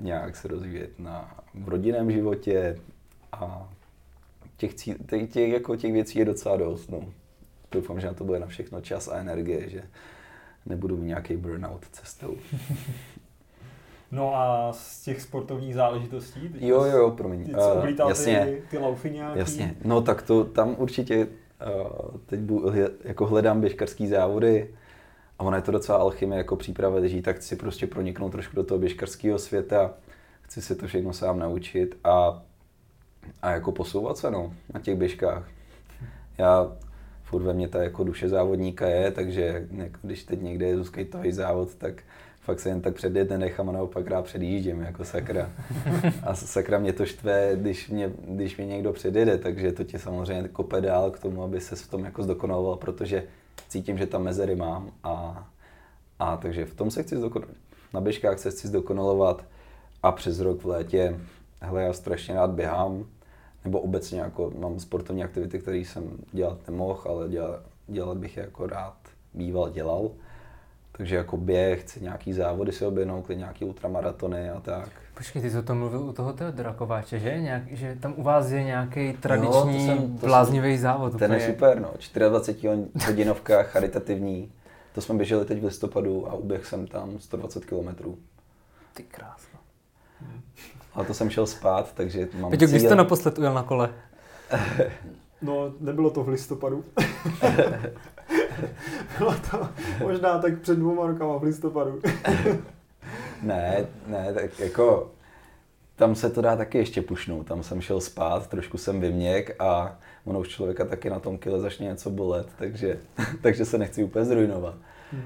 nějak 0.00 0.36
se 0.36 0.48
rozvíjet 0.48 0.98
na, 0.98 1.34
v 1.54 1.68
rodinném 1.68 2.10
životě 2.10 2.80
a 3.32 3.68
těch, 4.62 4.74
cí, 4.74 4.94
těch, 5.06 5.30
těch, 5.30 5.52
jako 5.52 5.76
těch 5.76 5.92
věcí 5.92 6.18
je 6.18 6.24
docela 6.24 6.56
dost. 6.56 6.90
No. 6.90 7.00
Doufám, 7.72 8.00
že 8.00 8.06
na 8.06 8.14
to 8.14 8.24
bude 8.24 8.38
na 8.38 8.46
všechno 8.46 8.80
čas 8.80 9.08
a 9.08 9.16
energie, 9.16 9.68
že 9.68 9.82
nebudu 10.66 10.96
mít 10.96 11.06
nějaký 11.06 11.36
burnout 11.36 11.86
cestou. 11.92 12.36
No 14.14 14.36
a 14.36 14.72
z 14.72 15.02
těch 15.04 15.20
sportovních 15.20 15.74
záležitostí? 15.74 16.50
Jo, 16.60 16.84
jo, 16.84 16.96
jo, 16.96 17.10
promiň. 17.10 17.44
Ty, 17.44 17.52
co 17.52 17.74
uh, 17.74 18.08
jasně, 18.08 18.46
ty, 18.46 18.62
ty 18.70 18.78
laufy 18.78 19.10
nějaký? 19.10 19.38
Jasně, 19.38 19.76
no 19.84 20.02
tak 20.02 20.22
to 20.22 20.44
tam 20.44 20.74
určitě 20.78 21.26
uh, 21.26 22.16
teď 22.26 22.40
bu, 22.40 22.72
jako 23.04 23.26
hledám 23.26 23.60
běžkarský 23.60 24.06
závody 24.06 24.74
a 25.38 25.44
ono 25.44 25.56
je 25.56 25.62
to 25.62 25.72
docela 25.72 25.98
alchymie 25.98 26.38
jako 26.38 26.56
příprava 26.56 26.98
leží, 26.98 27.22
tak 27.22 27.36
chci 27.36 27.56
prostě 27.56 27.86
proniknout 27.86 28.32
trošku 28.32 28.56
do 28.56 28.64
toho 28.64 28.78
běžkarského 28.78 29.38
světa, 29.38 29.94
chci 30.42 30.62
si 30.62 30.74
to 30.74 30.86
všechno 30.86 31.12
sám 31.12 31.38
naučit 31.38 31.98
a, 32.04 32.42
a 33.42 33.50
jako 33.50 33.72
posouvat 33.72 34.16
se 34.16 34.30
no, 34.30 34.54
na 34.74 34.80
těch 34.80 34.96
běžkách. 34.96 35.48
Já 36.38 36.72
furt 37.24 37.42
ve 37.42 37.52
mně 37.52 37.68
ta 37.68 37.82
jako 37.82 38.04
duše 38.04 38.28
závodníka 38.28 38.86
je, 38.86 39.10
takže 39.10 39.66
jako 39.76 39.98
když 40.02 40.24
teď 40.24 40.42
někde 40.42 40.66
je 40.66 40.84
skateový 40.84 41.32
závod, 41.32 41.74
tak 41.74 42.02
fakt 42.40 42.60
se 42.60 42.68
jen 42.68 42.80
tak 42.80 42.94
předjet 42.94 43.30
nenechám 43.30 43.68
a 43.68 43.72
naopak 43.72 44.06
rád 44.06 44.24
předjíždím 44.24 44.80
jako 44.80 45.04
sakra. 45.04 45.50
A 46.22 46.34
sakra 46.34 46.78
mě 46.78 46.92
to 46.92 47.06
štve, 47.06 47.52
když 47.54 47.88
mě, 47.88 48.12
když 48.28 48.56
mě 48.56 48.66
někdo 48.66 48.92
předjede, 48.92 49.38
takže 49.38 49.72
to 49.72 49.84
tě 49.84 49.98
samozřejmě 49.98 50.48
kope 50.48 50.80
dál 50.80 51.10
k 51.10 51.18
tomu, 51.18 51.42
aby 51.42 51.60
se 51.60 51.76
v 51.76 51.88
tom 51.88 52.04
jako 52.04 52.22
zdokonaloval, 52.22 52.76
protože 52.76 53.24
cítím, 53.68 53.98
že 53.98 54.06
tam 54.06 54.22
mezery 54.22 54.56
mám 54.56 54.90
a, 55.04 55.46
a 56.18 56.36
takže 56.36 56.64
v 56.64 56.74
tom 56.74 56.90
se 56.90 57.02
chci 57.02 57.16
zdokonalovat. 57.16 57.56
Na 57.94 58.00
běžkách 58.00 58.38
se 58.38 58.50
chci 58.50 58.68
zdokonalovat 58.68 59.44
a 60.02 60.12
přes 60.12 60.40
rok 60.40 60.62
v 60.62 60.66
létě, 60.66 61.20
hele, 61.62 61.82
já 61.82 61.92
strašně 61.92 62.34
rád 62.34 62.50
běhám, 62.50 63.06
nebo 63.64 63.80
obecně 63.80 64.20
jako 64.20 64.52
mám 64.58 64.80
sportovní 64.80 65.24
aktivity, 65.24 65.58
které 65.58 65.76
jsem 65.76 66.10
dělat 66.32 66.58
nemohl, 66.68 67.00
ale 67.04 67.28
dělat, 67.28 67.60
dělat 67.88 68.18
bych 68.18 68.36
je 68.36 68.42
jako 68.42 68.66
rád 68.66 68.96
býval 69.34 69.70
dělal. 69.70 70.10
Takže 70.96 71.16
jako 71.16 71.36
běh, 71.36 71.82
chci 71.82 72.00
nějaký 72.00 72.32
závody 72.32 72.72
si 72.72 72.86
objednout, 72.86 73.28
nějaký 73.28 73.64
ultramaratony 73.64 74.50
a 74.50 74.60
tak. 74.60 74.88
Počkej, 75.14 75.42
ty 75.42 75.50
jsi 75.50 75.58
o 75.58 75.62
tom 75.62 75.78
mluvil 75.78 76.00
u 76.00 76.12
toho 76.12 76.32
Teodora 76.32 76.72
Kováče, 76.72 77.18
že? 77.18 77.40
Nějak, 77.40 77.62
že 77.70 77.96
tam 78.00 78.14
u 78.16 78.22
vás 78.22 78.50
je 78.50 78.64
nějaký 78.64 79.12
tradiční 79.12 79.86
jo, 79.86 79.96
to 79.96 80.02
jsem, 80.02 80.18
to 80.18 80.26
bláznivý 80.26 80.72
jsem, 80.72 80.82
závod. 80.82 81.18
Ten 81.18 81.32
je 81.32 81.46
super, 81.46 81.80
no. 81.80 81.90
24 82.28 82.88
hodinovka, 83.06 83.62
charitativní. 83.72 84.52
To 84.94 85.00
jsme 85.00 85.14
běželi 85.14 85.44
teď 85.44 85.60
v 85.60 85.64
listopadu 85.64 86.30
a 86.30 86.34
uběh 86.34 86.66
jsem 86.66 86.86
tam 86.86 87.18
120 87.18 87.64
km. 87.64 88.16
Ty 88.94 89.02
krásno. 89.02 89.58
A 90.94 91.04
to 91.04 91.14
jsem 91.14 91.30
šel 91.30 91.46
spát, 91.46 91.92
takže 91.94 92.28
mám 92.34 92.50
Peťo, 92.50 92.66
kdy 92.66 92.80
jste 92.80 92.94
naposled 92.94 93.38
ujel 93.38 93.54
na 93.54 93.62
kole? 93.62 93.90
No, 95.42 95.72
nebylo 95.80 96.10
to 96.10 96.24
v 96.24 96.28
listopadu. 96.28 96.84
Bylo 99.18 99.34
to 99.50 99.68
možná 100.02 100.38
tak 100.38 100.58
před 100.58 100.78
dvěma 100.78 101.06
rokama 101.06 101.36
v 101.36 101.42
listopadu. 101.42 102.00
ne, 103.42 103.86
ne, 104.06 104.34
tak 104.34 104.60
jako 104.60 105.10
tam 105.96 106.14
se 106.14 106.30
to 106.30 106.40
dá 106.40 106.56
taky 106.56 106.78
ještě 106.78 107.02
pušnout. 107.02 107.46
Tam 107.46 107.62
jsem 107.62 107.80
šel 107.80 108.00
spát, 108.00 108.46
trošku 108.46 108.78
jsem 108.78 109.00
vyměk 109.00 109.56
a 109.58 109.98
ono 110.24 110.40
už 110.40 110.48
člověka 110.48 110.84
taky 110.84 111.10
na 111.10 111.18
tom 111.18 111.38
kile 111.38 111.60
začne 111.60 111.86
něco 111.86 112.10
bolet, 112.10 112.46
takže, 112.56 112.98
takže 113.42 113.64
se 113.64 113.78
nechci 113.78 114.04
úplně 114.04 114.24
zrujnovat. 114.24 114.74
Hmm. 115.12 115.24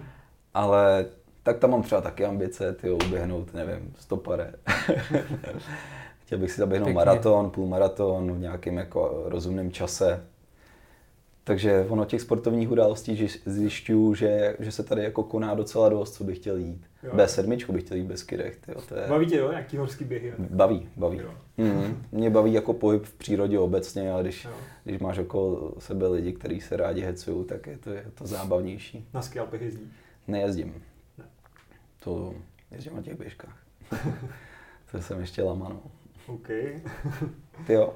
Ale 0.55 1.07
tak 1.47 1.59
tam 1.59 1.71
mám 1.71 1.83
třeba 1.83 2.01
taky 2.01 2.25
ambice, 2.25 2.73
ty 2.73 2.91
uběhnout, 2.91 3.55
nevím, 3.55 3.95
stopare. 3.99 4.53
Chtěl 6.25 6.39
bych 6.39 6.51
si 6.51 6.61
zaběhnout 6.61 6.87
Pěkně. 6.87 6.97
maraton, 6.97 7.51
půlmaraton 7.51 8.33
v 8.33 8.39
nějakém 8.39 8.77
jako 8.77 9.23
rozumném 9.25 9.73
čase. 9.73 10.25
Takže 11.45 11.87
ono 11.89 12.05
těch 12.05 12.21
sportovních 12.21 12.71
událostí 12.71 13.29
zjišťuju, 13.45 14.15
že, 14.15 14.57
že 14.59 14.73
se 14.73 14.83
tady 14.83 15.03
jako 15.03 15.23
koná 15.23 15.55
docela 15.55 15.89
dost, 15.89 16.15
co 16.15 16.25
bych 16.25 16.39
chtěl 16.39 16.57
jít. 16.57 16.87
Jo. 17.03 17.13
B7 17.15 17.73
bych 17.73 17.83
chtěl 17.83 17.97
jít 17.97 18.07
bez 18.07 18.23
kydech. 18.23 18.57
Tyjo, 18.57 18.81
to 18.89 18.95
je... 18.95 19.07
Baví 19.09 19.27
tě, 19.27 19.37
jo? 19.37 19.53
Jaký 19.53 19.77
horský 19.77 20.05
běhy? 20.05 20.33
Baví, 20.39 20.89
baví. 20.97 21.21
Mm, 21.57 22.03
mě 22.13 22.31
baví 22.31 22.53
jako 22.53 22.73
pohyb 22.73 23.05
v 23.05 23.15
přírodě 23.15 23.59
obecně, 23.59 24.13
ale 24.13 24.23
když, 24.23 24.49
když 24.85 24.99
máš 24.99 25.19
okolo 25.19 25.73
sebe 25.79 26.09
lidi, 26.09 26.33
kteří 26.33 26.61
se 26.61 26.77
rádi 26.77 27.01
hecují, 27.01 27.45
tak 27.45 27.67
je 27.67 27.79
to, 27.79 27.91
je 27.91 28.05
to 28.15 28.27
zábavnější. 28.27 29.09
Na 29.15 29.23
skialpech 29.23 29.63
jezdíš? 29.63 29.89
Nejezdím. 30.29 30.75
To 32.07 32.35
jezdím 32.71 32.97
na 32.97 33.03
těch 33.03 33.19
běžkách. 33.19 33.59
to 34.91 35.03
jsem 35.03 35.21
ještě 35.21 35.43
lamanou. 35.43 35.83
OK. 36.27 36.49
Ty 37.67 37.73
jo? 37.73 37.95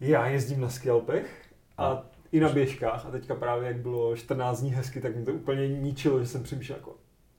Já 0.00 0.26
jezdím 0.26 0.60
na 0.60 0.68
skialpech 0.68 1.48
a 1.78 2.02
i 2.32 2.40
na 2.40 2.48
běžkách 2.48 3.06
a 3.06 3.10
teďka 3.10 3.34
právě 3.34 3.68
jak 3.68 3.76
bylo 3.76 4.16
14 4.16 4.60
dní 4.60 4.70
hezky, 4.70 5.00
tak 5.00 5.16
mi 5.16 5.24
to 5.24 5.32
úplně 5.32 5.68
ničilo, 5.68 6.20
že 6.20 6.26
jsem 6.26 6.42
přemýšlel 6.42 6.78
jako 6.78 6.96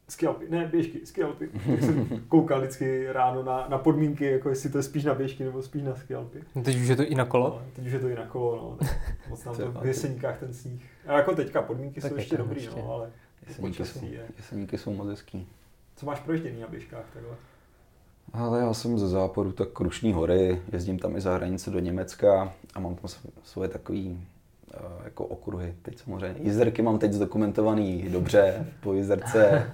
skialpy, 0.10 0.50
ne 0.50 0.68
běžky, 0.68 1.06
skialpy. 1.06 1.48
Tak 1.48 1.82
jsem 1.82 2.24
koukal 2.28 2.60
vždycky 2.60 3.12
ráno 3.12 3.44
na, 3.44 3.68
na 3.70 3.78
podmínky, 3.78 4.26
jako 4.26 4.50
jestli 4.50 4.70
to 4.70 4.78
je 4.78 4.84
spíš 4.84 5.04
na 5.04 5.14
běžky 5.14 5.44
nebo 5.44 5.62
spíš 5.62 5.84
na 5.84 5.96
skialpy. 5.96 6.44
No 6.56 6.64
teď 6.64 6.78
už 6.78 6.88
je 6.88 6.96
to 6.96 7.04
i 7.04 7.16
na 7.16 7.26
kolo? 7.26 7.50
No, 7.50 7.72
teď 7.76 7.86
už 7.86 7.92
je 7.92 8.00
to 8.00 8.08
i 8.08 8.16
na 8.16 8.26
kolo, 8.26 8.78
no. 8.82 8.88
Moc 9.30 9.46
nám 9.46 9.56
to 9.58 9.72
v 9.72 9.86
jeseníkách 9.86 10.40
ten 10.40 10.54
sníh. 10.54 10.90
A 11.08 11.18
jako 11.18 11.36
teďka 11.36 11.62
podmínky 11.62 12.02
tak 12.02 12.12
jsou 12.12 12.18
ještě 12.18 12.38
dobrý, 12.38 12.68
no, 12.68 12.94
ale 12.94 13.12
jeseníky 13.48 13.86
jsou, 13.86 14.06
je. 14.06 14.26
jeseníky 14.38 14.78
jsou 14.78 14.94
moc 14.94 15.08
hezký. 15.08 15.48
Co 16.02 16.06
máš 16.06 16.20
proježděný 16.20 16.62
na 16.62 16.68
běžkách 16.68 17.06
takhle? 17.14 17.36
Ale 18.34 18.60
já 18.60 18.74
jsem 18.74 19.00
ze 19.00 19.08
západu 19.08 19.52
tak 19.52 19.70
Krušní 19.70 20.14
hory, 20.14 20.62
jezdím 20.72 21.00
tam 21.00 21.16
i 21.16 21.22
za 21.22 21.36
hranice 21.36 21.72
do 21.72 21.80
Německa 21.80 22.54
a 22.74 22.80
mám 22.80 22.96
tam 22.96 23.10
svoje 23.44 23.70
takový 23.70 24.28
Eh, 24.74 25.04
jako 25.04 25.26
okruhy. 25.26 25.76
Teď 25.82 26.00
samozřejmě 26.00 26.36
jizerky 26.42 26.82
mám 26.82 27.00
teď 27.00 27.14
zdokumentovaný 27.14 28.10
dobře, 28.10 28.66
po 28.80 28.94
jizerce 28.94 29.70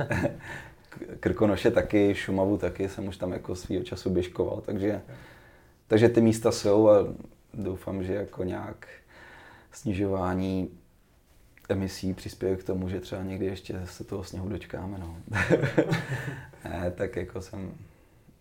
Krkonoše 1.20 1.72
taky, 1.72 2.16
Šumavu 2.16 2.58
taky 2.58 2.90
jsem 2.90 3.08
už 3.08 3.18
tam 3.18 3.32
jako 3.32 3.56
svýho 3.56 3.84
času 3.84 4.10
běžkoval, 4.10 4.62
takže, 4.66 5.02
takže 5.88 6.10
ty 6.10 6.22
místa 6.22 6.52
jsou 6.52 6.90
a 6.90 7.08
doufám, 7.54 8.04
že 8.04 8.14
jako 8.14 8.44
nějak 8.44 8.88
snižování 9.72 10.70
emisí 11.70 12.14
přispěje 12.14 12.56
k 12.56 12.64
tomu, 12.64 12.90
že 12.90 13.00
třeba 13.00 13.24
někdy 13.24 13.46
ještě 13.46 13.82
se 13.86 14.04
toho 14.04 14.24
sněhu 14.24 14.50
dočkáme. 14.50 14.98
No. 14.98 15.18
ne, 16.70 16.92
tak 16.92 17.16
jako 17.16 17.42
jsem, 17.42 17.72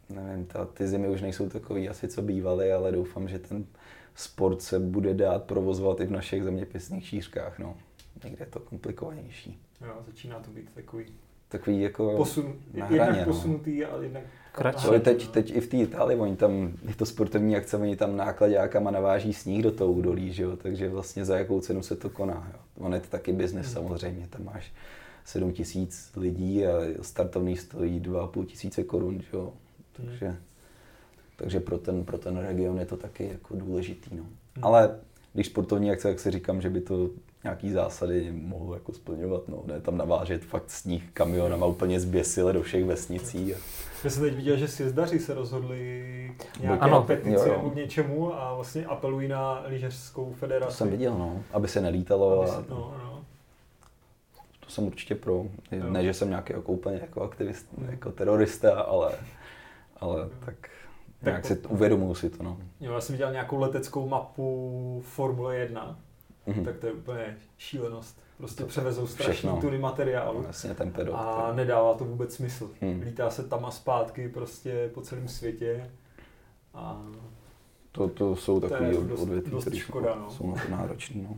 nevím, 0.08 0.46
ta, 0.46 0.64
ty 0.64 0.88
zimy 0.88 1.08
už 1.08 1.22
nejsou 1.22 1.48
takový 1.48 1.88
asi, 1.88 2.08
co 2.08 2.22
bývaly, 2.22 2.72
ale 2.72 2.92
doufám, 2.92 3.28
že 3.28 3.38
ten 3.38 3.66
sport 4.14 4.62
se 4.62 4.78
bude 4.78 5.14
dát 5.14 5.44
provozovat 5.44 6.00
i 6.00 6.06
v 6.06 6.10
našich 6.10 6.44
zeměpisných 6.44 7.08
šířkách. 7.08 7.58
No. 7.58 7.76
Někde 8.24 8.44
je 8.44 8.50
to 8.50 8.60
komplikovanější. 8.60 9.60
Jo, 9.80 10.02
začíná 10.06 10.40
to 10.40 10.50
být 10.50 10.70
takový 10.74 11.06
takový 11.48 11.80
jako 11.80 12.16
Posun, 12.16 12.54
na 12.74 12.86
hraně, 12.86 13.00
jednak 13.00 13.26
no. 13.26 13.32
posunutý 13.32 13.84
a 13.84 14.02
jednak 14.02 14.22
Kratší. 14.52 14.88
Ale 14.88 15.00
teď, 15.00 15.28
teď 15.28 15.56
i 15.56 15.60
v 15.60 15.68
té 15.68 15.76
Itálii, 15.76 16.18
oni 16.18 16.36
tam, 16.36 16.72
je 16.88 16.94
to 16.94 17.06
sportovní 17.06 17.56
akce, 17.56 17.76
oni 17.76 17.96
tam 17.96 18.16
nákladákama 18.16 18.90
naváží 18.90 19.32
sníh 19.32 19.62
do 19.62 19.70
toho 19.70 19.92
údolí, 19.92 20.32
že 20.32 20.42
jo? 20.42 20.56
takže 20.56 20.88
vlastně 20.88 21.24
za 21.24 21.38
jakou 21.38 21.60
cenu 21.60 21.82
se 21.82 21.96
to 21.96 22.10
koná. 22.10 22.48
Jo? 22.52 22.60
On 22.78 22.94
je 22.94 23.00
to 23.00 23.08
taky 23.08 23.32
biznes 23.32 23.66
hmm. 23.66 23.74
samozřejmě, 23.74 24.26
tam 24.30 24.44
máš 24.44 24.72
7 25.24 25.52
tisíc 25.52 26.12
lidí 26.16 26.66
a 26.66 26.72
startovný 27.02 27.56
stojí 27.56 28.00
2,5 28.00 28.46
tisíce 28.46 28.84
korun, 28.84 29.22
jo? 29.32 29.52
Takže 29.92 30.36
takže 31.36 31.60
pro 31.60 31.78
ten, 31.78 32.04
pro 32.04 32.18
ten 32.18 32.36
region 32.36 32.78
je 32.78 32.86
to 32.86 32.96
taky 32.96 33.28
jako 33.28 33.56
důležitý. 33.56 34.16
No. 34.16 34.22
Hmm. 34.22 34.64
Ale 34.64 34.98
když 35.32 35.46
sportovní 35.46 35.90
akce, 35.90 36.08
tak 36.08 36.20
si 36.20 36.30
říkám, 36.30 36.60
že 36.60 36.70
by 36.70 36.80
to 36.80 37.10
nějaký 37.44 37.70
zásady 37.70 38.32
mohlo 38.32 38.74
jako 38.74 38.92
splňovat. 38.92 39.48
No. 39.48 39.62
Ne 39.66 39.80
tam 39.80 39.96
navážet 39.96 40.44
fakt 40.44 40.70
sníh 40.70 41.04
kamionama 41.12 41.66
úplně 41.66 42.00
zběsile 42.00 42.52
do 42.52 42.62
všech 42.62 42.84
vesnicí. 42.84 43.54
A... 43.54 43.58
Já 44.06 44.10
jsem 44.10 44.22
teď 44.22 44.34
viděl, 44.34 44.56
že 44.56 44.68
sjezdaři 44.68 45.18
se 45.18 45.34
rozhodli 45.34 46.34
nějaké 46.60 46.80
ano, 46.80 47.02
petici 47.02 47.48
nebo 47.48 47.70
k 47.70 47.74
něčemu 47.74 48.34
a 48.34 48.54
vlastně 48.54 48.86
apelují 48.86 49.28
na 49.28 49.62
lyžařskou 49.66 50.32
federaci. 50.32 50.70
To 50.70 50.76
jsem 50.76 50.90
viděl, 50.90 51.18
no, 51.18 51.42
aby 51.52 51.68
se 51.68 51.80
nelítalo. 51.80 52.40
Aby 52.40 52.50
se, 52.50 52.64
no, 52.68 52.94
no. 53.04 53.24
To 54.60 54.70
jsem 54.70 54.84
určitě 54.84 55.14
pro. 55.14 55.44
Jo. 55.72 55.90
Ne, 55.90 56.04
že 56.04 56.14
jsem 56.14 56.28
nějaký 56.28 56.52
jako 56.52 56.72
úplně 56.72 56.98
jako 57.00 57.22
aktivist, 57.22 57.68
jako 57.90 58.12
terorista, 58.12 58.80
ale, 58.80 59.12
ale 60.00 60.28
tak 60.44 60.54
tak 61.20 61.32
Nějak 61.32 61.44
si 61.44 61.56
uvědomuji 61.56 62.14
si 62.14 62.30
to, 62.30 62.42
no. 62.42 62.58
Jo, 62.80 62.92
já 62.92 63.00
jsem 63.00 63.12
viděl 63.12 63.32
nějakou 63.32 63.58
leteckou 63.58 64.08
mapu 64.08 65.02
Formule 65.04 65.56
1, 65.56 65.98
mm-hmm. 66.46 66.64
tak 66.64 66.76
to 66.76 66.86
je 66.86 66.92
úplně 66.92 67.36
šílenost. 67.58 68.20
Prostě 68.38 68.62
to 68.62 68.68
převezou 68.68 69.06
strašný 69.06 69.50
tuny 69.60 69.78
materiálu 69.78 70.42
Vlastně 70.42 70.74
ten 70.74 70.92
pedok, 70.92 71.14
a 71.18 71.42
tak. 71.46 71.56
nedává 71.56 71.94
to 71.94 72.04
vůbec 72.04 72.34
smysl. 72.34 72.70
Hmm. 72.80 73.00
Lítá 73.00 73.30
se 73.30 73.42
tam 73.42 73.64
a 73.64 73.70
zpátky 73.70 74.28
prostě 74.28 74.90
po 74.94 75.00
celém 75.00 75.28
světě 75.28 75.90
a 76.74 77.02
to, 77.92 78.08
to 78.08 78.36
jsou 78.36 78.60
takové 78.60 78.96
odvětví, 78.98 79.60
které 79.60 79.76
jsou, 79.76 80.00
no. 80.00 80.30
jsou 80.30 80.50
na 80.50 80.62
to 80.62 80.70
náročné. 80.70 81.22
No. 81.22 81.36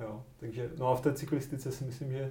Jo, 0.00 0.22
takže, 0.36 0.70
no 0.78 0.88
a 0.88 0.96
v 0.96 1.00
té 1.00 1.12
cyklistice 1.12 1.72
si 1.72 1.84
myslím, 1.84 2.12
že 2.12 2.30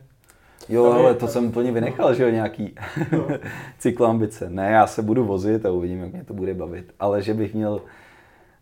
Jo, 0.69 0.85
ale 0.85 1.15
to 1.15 1.27
jsem 1.27 1.45
úplně 1.45 1.71
vynechal, 1.71 2.13
že 2.13 2.23
jo, 2.23 2.29
nějaký 2.29 2.75
no. 3.11 3.27
cykloambice. 3.79 4.49
Ne, 4.49 4.71
já 4.71 4.87
se 4.87 5.01
budu 5.01 5.25
vozit 5.25 5.65
a 5.65 5.71
uvidím, 5.71 5.99
jak 5.99 6.13
mě 6.13 6.23
to 6.23 6.33
bude 6.33 6.53
bavit. 6.53 6.93
Ale 6.99 7.21
že 7.21 7.33
bych 7.33 7.53
měl, 7.53 7.81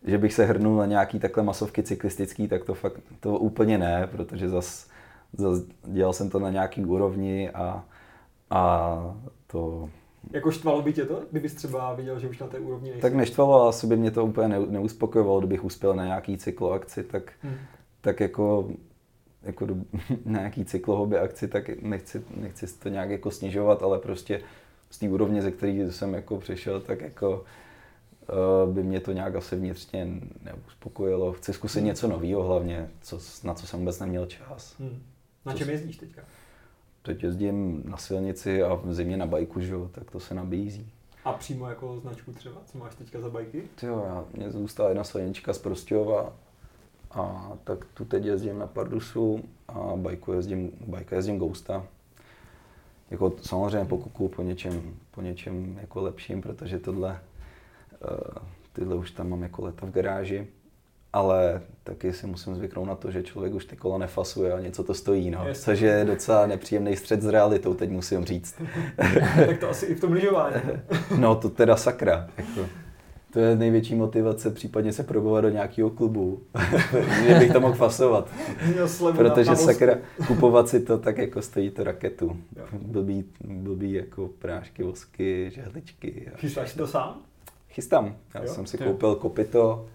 že 0.05 0.17
bych 0.17 0.33
se 0.33 0.45
hrnul 0.45 0.77
na 0.77 0.85
nějaký 0.85 1.19
takhle 1.19 1.43
masovky 1.43 1.83
cyklistický, 1.83 2.47
tak 2.47 2.65
to 2.65 2.73
fakt, 2.73 2.99
to 3.19 3.39
úplně 3.39 3.77
ne, 3.77 4.07
protože 4.11 4.49
zas, 4.49 4.89
zas 5.33 5.59
dělal 5.83 6.13
jsem 6.13 6.29
to 6.29 6.39
na 6.39 6.49
nějaký 6.49 6.85
úrovni 6.85 7.49
a, 7.49 7.85
a 8.49 9.15
to... 9.47 9.89
Jako 10.31 10.51
štvalo 10.51 10.81
by 10.81 10.93
tě 10.93 11.05
to, 11.05 11.21
kdybys 11.31 11.53
třeba 11.53 11.93
viděl, 11.93 12.19
že 12.19 12.29
už 12.29 12.39
na 12.39 12.47
té 12.47 12.59
úrovni 12.59 12.89
nejsi? 12.89 13.01
Tak 13.01 13.13
neštvalo, 13.13 13.53
ale 13.53 13.69
asi 13.69 13.87
by 13.87 13.97
mě 13.97 14.11
to 14.11 14.25
úplně 14.25 14.47
neuspokojovalo, 14.47 15.39
kdybych 15.39 15.63
uspěl 15.63 15.93
na 15.93 16.05
nějaký 16.05 16.37
cykloakci, 16.37 17.03
tak, 17.03 17.31
hmm. 17.41 17.55
tak 18.01 18.19
jako 18.19 18.67
jako 19.43 19.65
do, 19.65 19.75
na 20.25 20.39
nějaký 20.39 20.65
cyklohobby 20.65 21.17
akci, 21.17 21.47
tak 21.47 21.81
nechci, 21.81 22.23
nechci 22.35 22.79
to 22.79 22.89
nějak 22.89 23.09
jako 23.09 23.31
snižovat, 23.31 23.83
ale 23.83 23.99
prostě 23.99 24.41
z 24.89 24.99
té 24.99 25.09
úrovně, 25.09 25.41
ze 25.41 25.51
který 25.51 25.91
jsem 25.91 26.13
jako 26.13 26.37
přišel, 26.37 26.81
tak 26.81 27.01
jako 27.01 27.43
by 28.73 28.83
mě 28.83 28.99
to 28.99 29.11
nějak 29.11 29.35
asi 29.35 29.55
vnitřně 29.55 30.07
neuspokojilo. 30.43 31.33
Chci 31.33 31.53
zkusit 31.53 31.79
hmm. 31.79 31.87
něco 31.87 32.07
nového 32.07 32.43
hlavně, 32.43 32.89
co, 33.01 33.19
na 33.43 33.53
co 33.53 33.67
jsem 33.67 33.79
vůbec 33.79 33.99
neměl 33.99 34.25
čas. 34.25 34.75
Hmm. 34.79 35.03
Na 35.45 35.53
čem 35.53 35.69
jezdíš 35.69 35.97
teďka? 35.97 36.21
Teď 37.01 37.23
jezdím 37.23 37.83
na 37.85 37.97
silnici 37.97 38.63
a 38.63 38.73
v 38.73 38.93
zimě 38.93 39.17
na 39.17 39.25
bajku, 39.25 39.61
že 39.61 39.73
jo, 39.73 39.89
tak 39.93 40.11
to 40.11 40.19
se 40.19 40.33
nabízí. 40.33 40.91
A 41.25 41.33
přímo 41.33 41.69
jako 41.69 41.99
značku 41.99 42.33
třeba? 42.33 42.61
Co 42.65 42.77
máš 42.77 42.95
teďka 42.95 43.21
za 43.21 43.29
bajky? 43.29 43.63
Jo, 43.83 44.03
já, 44.07 44.25
mě 44.33 44.51
zůstala 44.51 44.89
jedna 44.89 45.03
silnička 45.03 45.53
z 45.53 45.57
Prostějova, 45.57 46.33
a 47.13 47.51
tak 47.63 47.85
tu 47.93 48.05
teď 48.05 48.25
jezdím 48.25 48.59
na 48.59 48.67
Pardusu 48.67 49.43
a 49.67 49.93
bajku 49.95 50.33
jezdím, 50.33 50.71
bajka 50.87 51.15
jezdím 51.15 51.37
Ghosta. 51.37 51.87
Jako 53.11 53.33
samozřejmě 53.41 53.85
pokuku 53.85 54.27
po 54.27 54.43
něčem, 54.43 54.95
po 55.11 55.21
něčem 55.21 55.77
jako 55.81 56.01
lepším, 56.01 56.41
protože 56.41 56.79
tohle, 56.79 57.19
tyhle 58.73 58.95
už 58.95 59.11
tam 59.11 59.29
mám 59.29 59.43
jako 59.43 59.61
leta 59.65 59.85
v 59.85 59.91
garáži, 59.91 60.47
ale 61.13 61.61
taky 61.83 62.13
si 62.13 62.27
musím 62.27 62.55
zvyknout 62.55 62.87
na 62.87 62.95
to, 62.95 63.11
že 63.11 63.23
člověk 63.23 63.53
už 63.53 63.65
ty 63.65 63.75
kola 63.75 63.97
nefasuje 63.97 64.53
a 64.53 64.59
něco 64.59 64.83
to 64.83 64.93
stojí, 64.93 65.29
no. 65.31 65.43
Jasně. 65.47 65.63
Což 65.63 65.79
je 65.79 66.05
docela 66.05 66.47
nepříjemný 66.47 66.95
střed 66.95 67.21
s 67.21 67.27
realitou, 67.27 67.73
teď 67.73 67.89
musím 67.89 68.25
říct. 68.25 68.61
tak 69.47 69.57
to 69.59 69.69
asi 69.69 69.85
i 69.85 69.95
v 69.95 69.99
tom 70.01 70.11
lyžování. 70.13 70.55
No 71.19 71.35
to 71.35 71.49
teda 71.49 71.75
sakra. 71.75 72.27
Jako. 72.37 72.69
To 73.33 73.39
je 73.39 73.55
největší 73.55 73.95
motivace, 73.95 74.51
případně 74.51 74.93
se 74.93 75.03
probovat 75.03 75.43
do 75.43 75.49
nějakého 75.49 75.89
klubu, 75.89 76.41
že 77.27 77.35
bych 77.39 77.51
to 77.53 77.59
mohl 77.61 77.73
fasovat. 77.73 78.29
Na- 78.77 79.11
Protože 79.13 79.49
na 79.49 79.55
sakra, 79.55 79.97
kupovat 80.27 80.69
si 80.69 80.79
to, 80.79 80.97
tak 80.97 81.17
jako 81.17 81.41
stojí 81.41 81.69
to 81.69 81.83
raketu. 81.83 82.37
Jo. 82.57 82.63
Blbý, 82.73 83.23
blbý 83.43 83.93
jako 83.93 84.27
prášky, 84.39 84.83
vosky, 84.83 85.51
žehličky. 85.55 86.31
Chystáš 86.35 86.73
to 86.73 86.87
sám? 86.87 87.21
Chystám. 87.73 88.15
Já 88.33 88.43
Jo? 88.43 88.53
jsem 88.53 88.65
si 88.65 88.77
Ty. 88.77 88.83
koupil 88.83 89.15
kopito, 89.15 89.85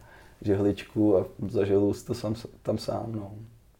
žehličku 0.42 1.18
a 1.18 1.26
zaželu 1.48 1.94
si 1.94 2.04
to 2.06 2.14
sam, 2.14 2.34
tam 2.62 2.78
sám. 2.78 3.12
No. 3.12 3.34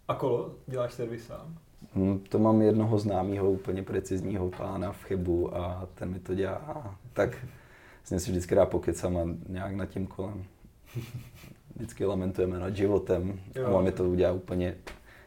A 0.09 0.15
kolo? 0.15 0.51
Děláš 0.67 0.93
servis 0.95 1.27
sám? 1.27 1.59
Hm, 1.95 2.19
To 2.29 2.39
mám 2.39 2.63
jednoho 2.63 2.99
známého, 2.99 3.51
úplně 3.51 3.83
precizního 3.83 4.51
pána 4.51 4.93
v 4.93 5.03
Chebu 5.05 5.57
a 5.57 5.89
ten 5.95 6.11
mi 6.11 6.19
to 6.21 6.35
dělá. 6.35 6.95
Tak 7.13 7.47
jsem 8.05 8.21
si 8.21 8.31
vždycky 8.31 8.55
dá 8.55 8.67
pokecam 8.67 9.17
a 9.17 9.21
nějak 9.49 9.75
nad 9.75 9.87
tím 9.87 10.07
kolem. 10.07 10.45
Vždycky 11.77 12.05
lamentujeme 12.05 12.59
nad 12.59 12.77
životem 12.77 13.41
Jo. 13.55 13.67
a 13.67 13.69
on 13.71 13.85
mi 13.85 13.93
to 13.93 14.05
udělá 14.05 14.33
úplně, 14.33 14.75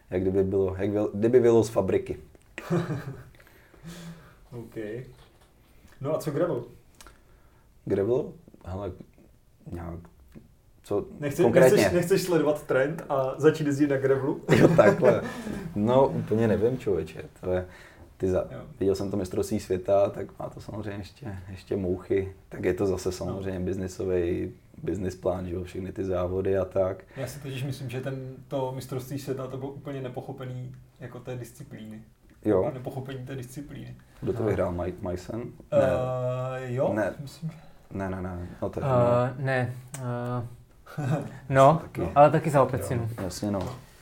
jak 0.10 0.22
kdyby 0.22 0.44
bylo, 0.44 0.76
jak 0.76 0.90
byl, 0.90 1.12
kdyby 1.14 1.40
bylo 1.40 1.64
z 1.64 1.70
fabriky. 1.70 2.18
OK. 4.52 4.76
No 6.02 6.16
a 6.16 6.18
co 6.18 6.32
gravel? 6.32 6.64
Gravel? 7.86 8.34
Hele, 8.66 8.92
nějak, 9.72 10.00
co 10.84 11.06
Nechce, 11.20 11.44
konkrétně? 11.44 11.76
nechceš, 11.78 11.94
nechceš 11.94 12.22
sledovat 12.22 12.64
trend 12.68 13.04
a 13.10 13.34
začít 13.38 13.68
jezdit 13.68 13.88
na 13.88 13.98
gravelu? 13.98 14.42
Jo, 14.60 14.68
takhle. 14.76 15.22
No, 15.76 16.08
úplně 16.08 16.48
nevím, 16.48 16.78
člověče. 16.78 17.24
To 17.42 17.52
je, 17.52 17.66
ty 18.18 18.28
za, 18.30 18.40
Jo. 18.52 18.62
viděl 18.80 18.96
jsem 18.96 19.12
to 19.12 19.18
mistrovství 19.18 19.60
světa, 19.60 20.10
tak 20.10 20.40
má 20.40 20.50
to 20.50 20.62
samozřejmě 20.62 20.92
ještě, 21.02 21.38
ještě 21.50 21.76
mouchy. 21.78 22.34
Tak 22.50 22.64
je 22.64 22.74
to 22.74 22.86
zase 22.86 23.12
samozřejmě 23.12 23.60
No. 23.60 23.66
biznisový 23.66 24.52
business 24.84 25.16
plán, 25.16 25.48
že 25.48 25.56
jo, 25.56 25.64
všechny 25.64 25.92
ty 25.92 26.04
závody 26.06 26.58
a 26.58 26.66
tak. 26.66 27.04
Já 27.18 27.28
si 27.28 27.40
totiž 27.40 27.64
myslím, 27.64 27.90
že 27.90 28.02
ten, 28.02 28.36
to 28.48 28.72
mistrovství 28.76 29.20
světa 29.20 29.48
to 29.48 29.58
bylo 29.58 29.72
úplně 29.72 30.02
nepochopený 30.02 30.76
jako 31.00 31.20
té 31.20 31.36
disciplíny. 31.36 32.02
Jo, 32.46 32.72
Nepochopení 32.74 33.26
té 33.26 33.36
disciplíny. 33.36 33.96
kdo 34.22 34.34
to 34.34 34.44
vyhrál? 34.44 34.72
Mike 34.72 35.10
Myson? 35.10 35.40
Ne, 35.40 35.78
Uh, 35.78 36.74
jo, 36.76 36.94
Ne. 36.94 37.14
myslím. 37.22 37.52
Ne, 37.94 38.10
ne, 38.10 38.22
ne. 38.22 38.48
No, 38.62 38.70
tak, 38.70 38.84
Uh, 38.84 38.90
no. 38.90 39.46
ne. 39.46 39.74
Uh, 40.98 41.06
no, 41.50 41.80
Taky. 41.82 42.10
ale 42.16 42.32
taky 42.32 42.50
za 42.50 42.64
opecinu. 42.64 43.10
Jasně, 43.24 43.52
no. 43.52 43.60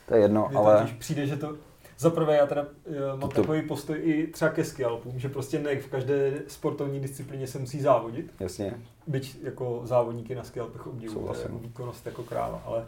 To 0.08 0.16
je 0.16 0.22
jedno, 0.22 0.48
Mně 0.50 0.58
ale 0.58 0.78
totiž 0.82 0.96
přijde, 0.98 1.28
že 1.28 1.36
to... 1.36 1.56
Za 1.98 2.10
prvé 2.10 2.38
já 2.38 2.46
teda 2.48 2.62
uh, 2.62 2.96
mám 3.10 3.20
To- 3.20 3.28
to, 3.28 3.42
takový 3.42 3.62
postoj 3.62 4.00
i 4.04 4.28
třeba 4.28 4.52
ke 4.52 4.64
skialpům, 4.64 5.20
že 5.20 5.30
prostě 5.30 5.60
ne 5.60 5.76
v 5.76 5.88
každé 5.88 6.32
sportovní 6.48 7.00
disciplíně 7.00 7.48
se 7.48 7.60
musí 7.60 7.82
závodit. 7.82 8.34
jasně, 8.40 8.74
Byť 9.08 9.38
jako 9.44 9.82
závodníky 9.84 10.36
na 10.36 10.44
skialpech 10.44 10.88
obdivuju, 10.88 11.14
to 11.14 11.20
je 11.20 11.22
Souhlasím. 11.26 11.44
jako 11.56 11.58
výkonnost 11.68 12.06
jako 12.06 12.24
kráva, 12.24 12.62
ale 12.66 12.86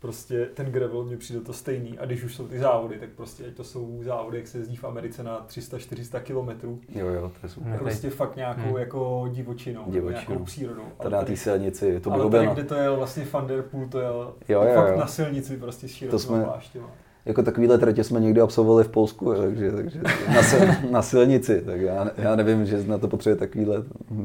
prostě 0.00 0.48
ten 0.54 0.66
gravel 0.66 1.04
mně 1.04 1.16
přijde 1.16 1.40
to 1.40 1.52
stejný 1.52 1.98
a 1.98 2.04
když 2.06 2.24
už 2.24 2.34
jsou 2.36 2.48
ty 2.48 2.58
závody, 2.58 2.98
tak 2.98 3.08
prostě 3.16 3.46
ať 3.46 3.52
to 3.54 3.64
jsou 3.64 4.00
závody, 4.02 4.38
jak 4.38 4.46
se 4.46 4.58
jezdí 4.58 4.76
v 4.76 4.84
Americe 4.84 5.22
na 5.22 5.46
300-400 5.48 6.20
kilometrů, 6.20 6.80
jo, 6.88 7.06
jo, 7.08 7.30
to 7.40 7.46
je 7.46 7.48
super. 7.50 7.72
No, 7.72 7.78
prostě 7.78 8.10
fakt 8.10 8.36
nějakou 8.36 8.60
Hmm. 8.60 8.76
jako 8.76 9.28
divočinou, 9.32 9.82
Divočinou. 9.86 10.20
nějakou 10.28 10.44
přírodou. 10.44 10.82
Tady 11.02 11.14
na 11.14 11.22
té 11.24 11.36
silnici, 11.36 12.00
to 12.00 12.10
ale 12.12 12.18
bylo 12.18 12.30
tady, 12.30 12.42
bylo, 12.44 12.54
kde 12.54 12.64
to 12.64 12.74
jel 12.74 12.96
vlastně 12.96 13.26
Van 13.32 13.46
Der 13.46 13.62
Poel, 13.62 13.86
to 13.88 14.00
jel 14.00 14.34
Jo, 14.48 14.62
jo, 14.62 14.74
fakt 14.74 14.88
jo. 14.92 14.98
na 14.98 15.06
silnici 15.06 15.56
prostě 15.56 15.88
s 15.88 15.90
širokou 15.90 16.18
jsme- 16.18 16.44
pláštěma. 16.44 16.90
jako 17.24 17.42
takovýhle 17.42 17.78
tratě 17.78 18.04
jsme 18.04 18.20
někdy 18.20 18.40
absolvovali 18.40 18.84
v 18.84 18.88
Polsku, 18.88 19.32
jo, 19.32 19.42
takže, 19.42 19.72
takže 19.72 20.00
na, 20.34 20.42
sil, 20.48 20.60
na 20.90 21.02
silnici, 21.02 21.62
tak 21.66 21.80
já, 21.80 22.10
já 22.16 22.36
nevím, 22.36 22.66
že 22.66 22.84
na 22.86 22.98
to 22.98 23.08
potřebuje 23.08 23.36
takovýhle, 23.36 23.82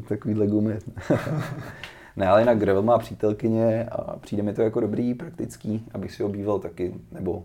takovýhle 0.07 0.47
gumy. 0.47 0.79
ne, 2.15 2.27
ale 2.27 2.41
jinak 2.41 2.59
gravel 2.59 2.81
má 2.81 2.97
přítelkyně 2.97 3.85
a 3.85 4.19
přijde 4.19 4.43
mi 4.43 4.53
to 4.53 4.61
jako 4.61 4.79
dobrý, 4.79 5.13
praktický, 5.13 5.85
abych 5.93 6.11
si 6.11 6.23
ho 6.23 6.29
býval 6.29 6.59
taky, 6.59 6.93
nebo 7.11 7.43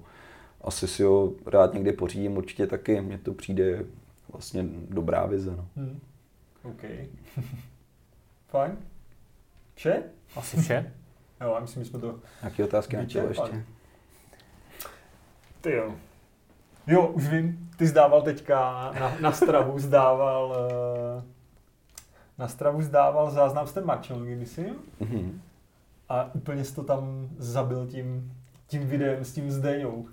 asi 0.61 0.89
si 0.89 1.03
ho 1.03 1.33
rád 1.47 1.75
někdy 1.75 1.93
pořídím 1.93 2.37
určitě 2.37 2.67
taky, 2.67 3.01
mně 3.01 3.19
to 3.19 3.35
přijde 3.35 3.85
vlastně 4.33 4.65
dobrá 4.89 5.27
vize. 5.27 5.51
No. 5.57 5.69
Hmm. 5.77 6.01
OK. 6.63 6.83
Fajn. 8.49 8.77
Vše? 9.75 10.03
Asi 10.37 10.61
vše. 10.61 10.93
Jo, 11.41 11.53
já 11.55 11.61
myslím, 11.61 11.85
že 11.85 11.91
jsme 11.91 11.99
to... 11.99 12.19
Jaký 12.43 12.63
otázky 12.63 12.97
na 12.97 13.05
tělo 13.05 13.29
ještě? 13.29 13.65
Ty 15.61 15.73
jo. 15.73 15.95
Jo, 16.87 17.07
už 17.07 17.29
vím. 17.29 17.71
Ty 17.77 17.87
zdával 17.87 18.23
teďka 18.23 18.91
na, 19.01 19.17
na 19.21 19.33
stravu, 19.33 19.79
zdával... 19.79 20.57
eh, 21.19 21.38
Na 22.39 22.49
stravu 22.49 22.83
zdával 22.83 23.31
záznam 23.31 23.67
s 23.67 23.73
ten 23.73 23.85
Marčelongy, 23.87 24.37
myslím. 24.37 24.75
Mhm. 25.01 25.41
A 26.09 26.31
úplně 26.35 26.65
jsi 26.65 26.75
to 26.75 26.83
tam 26.83 27.29
zabil 27.39 27.87
tím, 27.87 28.33
tím 28.67 28.87
videem 28.87 29.25
s 29.25 29.33
tím 29.33 29.51
Zdeňou. 29.51 30.07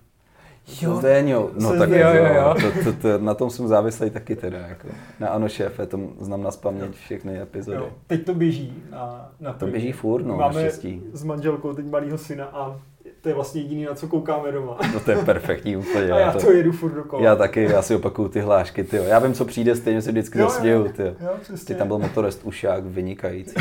Jo. 0.82 0.96
Zdeňo, 0.96 1.50
no 1.60 1.72
Se 1.72 1.78
tak 1.78 1.90
Zdeňou, 1.90 2.16
jo, 2.16 2.34
jo. 2.34 2.56
To, 2.62 2.84
to, 2.84 2.94
to, 3.02 3.18
na 3.18 3.34
tom 3.34 3.50
jsem 3.50 3.68
závislý 3.68 4.10
taky 4.10 4.36
teda. 4.36 4.58
Jako. 4.58 4.88
Na 5.20 5.28
Ano 5.30 5.50
šéfe, 5.50 5.86
to 5.86 6.00
znám 6.20 6.44
na 6.44 6.52
spaměť 6.52 6.92
všechny 6.96 7.42
epizody. 7.42 7.78
Jo, 7.78 7.90
teď 8.08 8.26
to 8.26 8.34
běží 8.34 8.84
na, 8.92 9.32
na 9.40 9.54
To 9.54 9.68
běží 9.68 9.92
furt, 9.92 10.24
no, 10.24 10.38
Máme 10.38 10.54
naštěstí. 10.54 11.04
s 11.14 11.24
manželkou 11.24 11.74
teď 11.74 11.86
malýho 11.86 12.18
syna 12.18 12.46
a 12.46 12.80
to 13.26 13.30
je 13.30 13.36
vlastně 13.36 13.62
jediný, 13.62 13.84
na 13.86 13.96
co 13.96 14.08
koukáme 14.08 14.52
doma. 14.52 14.78
No 14.94 15.00
to 15.00 15.12
je 15.12 15.18
perfektní 15.18 15.78
úplně. 15.78 16.12
a 16.12 16.20
já 16.20 16.32
to 16.32 16.52
jedu 16.52 16.72
furt 16.72 16.94
dokola. 16.94 17.24
já 17.24 17.36
taky, 17.36 17.64
já 17.64 17.82
si 17.82 17.96
opakuju 17.96 18.30
ty 18.30 18.40
hlášky, 18.40 18.84
tyjo. 18.84 19.04
Já 19.04 19.20
vím, 19.20 19.34
co 19.34 19.46
přijde, 19.46 19.76
stejně 19.76 20.02
se 20.02 20.12
vždycky 20.12 20.40
Jo, 20.40 20.50
zasměju, 20.50 20.88
přesně. 21.42 21.66
Ty 21.68 21.76
tam 21.76 21.88
byl 21.88 21.98
motorist 22.00 22.42
Ušák, 22.44 22.86
vynikající. 22.86 23.56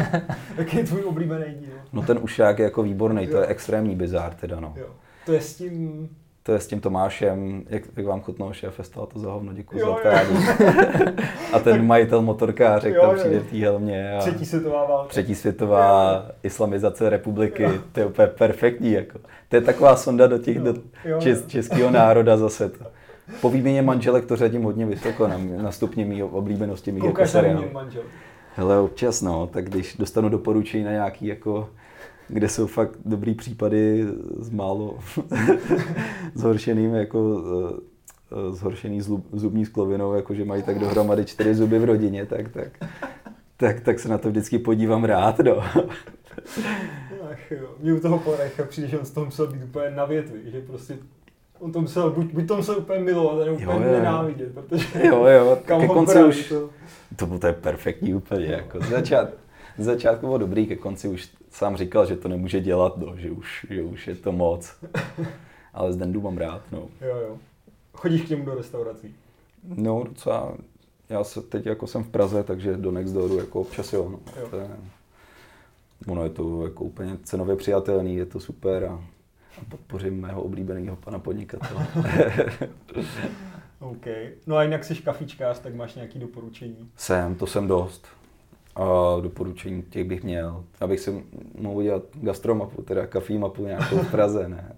Jaký 0.56 0.76
je 0.76 0.84
tvůj 0.84 1.02
oblíbený 1.04 1.54
díl? 1.54 1.72
No 1.92 2.02
ten 2.02 2.18
Ušák 2.22 2.58
je 2.58 2.64
jako 2.64 2.82
výborný, 2.82 3.26
to 3.26 3.36
Jo. 3.36 3.40
je 3.40 3.46
extrémní 3.46 3.96
bizár 3.96 4.34
teda, 4.34 4.60
no. 4.60 4.74
Jo. 4.76 4.86
To 5.26 5.32
je 5.32 5.40
s 5.40 5.54
tím... 5.54 6.08
To 6.50 6.54
je 6.54 6.60
s 6.60 6.66
tím 6.66 6.80
Tomášem, 6.80 7.62
jak, 7.68 7.82
jak 7.96 8.06
vám 8.06 8.20
chutnalo 8.20 8.52
šéfe, 8.52 8.84
stalo 8.84 9.06
to 9.06 9.18
za 9.18 9.32
hovno, 9.32 9.52
děkuji 9.52 9.78
Jo, 9.78 9.86
za 9.86 9.90
jo. 9.92 9.98
prádí. 10.02 10.34
A 11.52 11.58
ten 11.58 11.86
majitel 11.86 12.22
motorkářek 12.22 12.94
Jo, 12.94 13.00
tam 13.00 13.10
jo. 13.10 13.16
přijde 13.16 13.40
v 13.40 13.50
té 13.50 13.56
helmě. 13.56 14.12
A... 14.16 14.18
Třetí 14.18 14.46
světová 14.46 14.86
válka. 14.86 15.08
Třetí 15.08 15.34
světová 15.34 16.26
islamizace 16.42 17.10
republiky, 17.10 17.68
to 17.92 18.00
je 18.00 18.06
úplně 18.06 18.28
perfektní. 18.28 18.92
Jako. 18.92 19.18
To 19.48 19.56
je 19.56 19.62
taková 19.62 19.96
sonda 19.96 20.26
do 20.26 20.38
těch 20.38 20.58
do 20.58 20.70
Jo, 20.70 20.80
jo. 21.04 21.20
čes, 21.20 21.46
českého 21.46 21.90
národa 21.90 22.36
zase. 22.36 22.68
To. 22.68 22.84
Po 23.40 23.50
výměně 23.50 23.82
manželek 23.82 24.26
to 24.26 24.36
řadím 24.36 24.62
hodně 24.62 24.86
vysoko 24.86 25.28
na, 25.28 25.38
na 25.62 25.72
stupně 25.72 26.04
mýho 26.04 26.28
oblíbenosti 26.28 26.90
jako 26.90 27.06
Koukáš 27.06 27.32
na 27.32 27.42
mě, 27.42 27.68
manžel. 27.72 28.02
Hele, 28.56 28.80
občas 28.80 29.22
no, 29.22 29.46
tak 29.46 29.64
když 29.64 29.96
dostanu 29.96 30.28
doporučení 30.28 30.84
na 30.84 30.90
nějaký 30.90 31.26
jako 31.26 31.68
kde 32.32 32.48
jsou 32.48 32.66
fakt 32.66 32.98
dobrý 33.04 33.34
případy 33.34 34.06
s 34.38 34.50
málo 34.50 34.98
zhoršeným 36.34 36.94
jako 36.94 37.42
eh, 38.32 38.52
zhoršený 38.52 39.00
zlub, 39.00 39.26
zubní 39.32 39.66
sklovinou, 39.66 40.14
jako 40.14 40.34
že 40.34 40.44
mají 40.44 40.62
tak 40.62 40.78
dohromady 40.78 41.24
čtyři 41.24 41.54
zuby 41.54 41.78
v 41.78 41.84
rodině, 41.84 42.26
tak, 42.26 42.48
tak, 42.48 42.90
tak, 43.56 43.80
tak 43.80 43.98
se 43.98 44.08
na 44.08 44.18
to 44.18 44.28
vždycky 44.28 44.58
podívám 44.58 45.04
rád, 45.04 45.38
no. 45.38 45.62
Ach 47.32 47.50
jo, 47.50 47.68
mě 47.80 47.92
u 47.94 48.00
toho 48.00 48.18
porecha 48.18 48.64
přijde, 48.64 48.88
že 48.88 48.98
on 48.98 49.04
z 49.04 49.10
toho 49.10 49.26
musel 49.26 49.46
být 49.46 49.64
úplně 49.64 49.90
na 49.90 50.04
větvi, 50.04 50.38
že 50.44 50.60
prostě 50.60 50.98
on 51.58 51.72
to 51.72 51.80
musel, 51.80 52.10
buď, 52.10 52.32
buď 52.32 52.48
to 52.48 52.56
musel 52.56 52.78
úplně 52.78 53.00
milovat, 53.00 53.46
nebo 53.46 53.56
úplně 53.56 53.86
Jo, 53.86 53.92
jo. 53.92 53.98
nenávidět, 53.98 54.54
protože 54.54 54.86
Jo, 55.06 55.24
jo, 55.24 55.58
kam 55.64 55.80
ke 55.80 55.88
konci 55.88 56.24
už, 56.24 56.48
to, 56.48 56.70
to 57.16 57.26
bylo 57.26 57.38
to 57.38 57.46
je 57.46 57.52
perfektní 57.52 58.14
úplně, 58.14 58.46
jako 58.46 58.80
začát, 58.80 59.28
začátku 59.78 60.26
bylo 60.26 60.38
dobrý, 60.38 60.66
ke 60.66 60.76
konci 60.76 61.08
už 61.08 61.28
sám 61.50 61.76
říkal, 61.76 62.06
že 62.06 62.16
to 62.16 62.28
nemůže 62.28 62.60
dělat, 62.60 62.96
no, 62.96 63.16
že, 63.16 63.30
už, 63.30 63.66
že 63.70 63.82
už 63.82 64.08
je 64.08 64.14
to 64.14 64.32
moc. 64.32 64.76
Ale 65.74 65.92
z 65.92 65.96
Dendu 65.96 66.20
mám 66.20 66.38
rád, 66.38 66.62
no. 66.72 66.78
jo, 67.00 67.16
jo. 67.16 67.38
Chodíš 67.92 68.22
k 68.22 68.28
němu 68.28 68.44
do 68.44 68.54
restaurací. 68.54 69.14
No 69.64 70.04
docela, 70.04 70.54
já 71.08 71.24
se 71.24 71.42
teď 71.42 71.66
jako 71.66 71.86
jsem 71.86 72.04
v 72.04 72.08
Praze, 72.08 72.42
takže 72.42 72.76
do 72.76 72.90
Nextdooru 72.90 73.38
jako 73.38 73.60
občas 73.60 73.92
jo, 73.92 74.08
no. 74.08 74.20
Jo. 74.40 74.48
To 74.50 74.56
je, 74.56 74.68
ono 76.06 76.24
je 76.24 76.30
to 76.30 76.64
jako 76.64 76.84
úplně 76.84 77.18
cenově 77.22 77.56
přijatelný, 77.56 78.16
je 78.16 78.26
to 78.26 78.40
super 78.40 78.84
a, 78.84 79.04
a 79.58 79.64
podpořím 79.68 80.20
mého 80.20 80.42
oblíbeného 80.42 80.96
pana 80.96 81.18
podnikatele. 81.18 81.86
OK. 83.80 84.06
No 84.46 84.56
a 84.56 84.62
jinak 84.62 84.84
jsi 84.84 84.94
kafičkář, 84.94 85.58
tak 85.58 85.74
máš 85.74 85.94
nějaký 85.94 86.18
doporučení. 86.18 86.90
jsem, 86.96 87.34
to 87.34 87.46
jsem 87.46 87.66
dost. 87.68 88.06
A 88.76 88.84
doporučení 89.20 89.82
těch 89.82 90.04
bych 90.04 90.22
měl. 90.22 90.64
Abych 90.80 91.00
si 91.00 91.24
mohl 91.58 91.76
udělat 91.76 92.02
gastromapu, 92.14 92.82
teda 92.82 93.06
kafí 93.06 93.38
mapu 93.38 93.64
nějakou 93.64 93.98
v 93.98 94.10
Praze, 94.10 94.48
ne. 94.48 94.76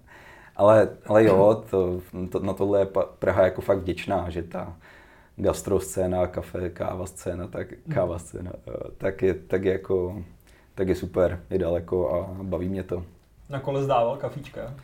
Ale, 0.56 0.88
ale 1.06 1.24
jo, 1.24 1.64
to, 1.70 2.00
to, 2.30 2.38
na 2.38 2.52
tohle 2.52 2.80
je 2.80 2.86
Praha 3.18 3.44
jako 3.44 3.60
fakt 3.60 3.78
vděčná, 3.78 4.30
že 4.30 4.42
ta 4.42 4.76
gastroscéna, 5.36 6.26
kafe, 6.26 6.70
káva 6.70 7.06
scéna, 7.06 7.46
tak 7.46 7.66
káva 7.94 8.18
scéna, 8.18 8.52
eh, 8.68 8.72
tak 8.98 9.22
je, 9.22 9.34
tak 9.34 9.64
je 9.64 9.72
jako, 9.72 10.22
tak 10.74 10.88
je 10.88 10.94
super, 10.94 11.40
je 11.50 11.58
daleko 11.58 12.14
a 12.14 12.42
baví 12.42 12.68
mě 12.68 12.82
to. 12.82 13.04
Na 13.48 13.60
kole 13.60 13.82
zdával 13.82 14.16
kafíčka. 14.16 14.74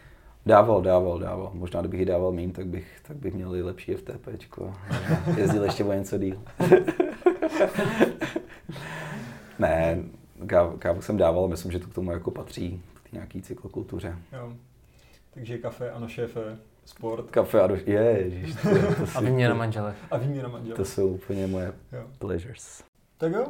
Dával, 0.47 0.83
dával, 0.83 1.19
dával. 1.19 1.51
Možná 1.55 1.81
kdybych 1.81 2.01
ji 2.01 2.07
dával 2.07 2.33
méně, 2.33 2.53
tak 2.53 2.67
bych, 2.67 3.01
tak 3.03 3.17
bych 3.17 3.35
měl 3.35 3.57
i 3.57 3.63
lepší 3.63 3.95
FTPčko. 3.95 4.75
Jezdil 5.37 5.65
ještě 5.65 5.85
o 5.85 5.93
něco 5.93 6.19
díl. 6.19 6.43
ne, 9.59 10.03
kávu, 10.47 10.77
kávu 10.79 11.03
jsem 11.03 11.17
dával, 11.17 11.49
myslím, 11.49 11.73
že 11.73 11.79
to 11.79 11.87
k 11.87 11.95
tomu 11.95 12.13
jako 12.13 12.31
patří, 12.31 12.83
k 13.03 13.13
nějaký 13.13 13.43
cyklokultuře. 13.43 14.17
Jo. 14.33 14.53
Takže 15.35 15.59
kafe, 15.59 15.91
ano 15.91 16.09
šéfe, 16.09 16.59
sport. 16.85 17.31
Kafe 17.31 17.61
a 17.61 17.67
do... 17.67 17.77
Ježiš, 17.87 18.55
to, 18.63 18.69
to 18.71 19.05
A 19.15 19.21
výměna 19.21 19.55
manželek. 19.55 19.97
A 20.11 20.17
výměna 20.17 20.49
manžel. 20.49 20.77
To 20.77 20.85
jsou 20.85 21.09
úplně 21.09 21.47
moje 21.47 21.73
Jo. 21.93 22.03
pleasures. 22.19 22.85
Tak 23.19 23.33
jo, 23.33 23.47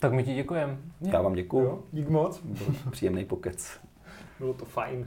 Tak 0.00 0.12
my 0.12 0.24
ti 0.24 0.34
děkujeme. 0.34 0.76
Já 1.00 1.22
vám 1.22 1.34
děkuju. 1.34 1.64
jo, 1.64 1.78
dík 1.92 2.08
moc. 2.08 2.40
Byl 2.44 2.66
příjemný 2.90 3.24
pokec. 3.24 3.80
Bylo 4.38 4.54
to 4.54 4.64
fajn. 4.64 5.06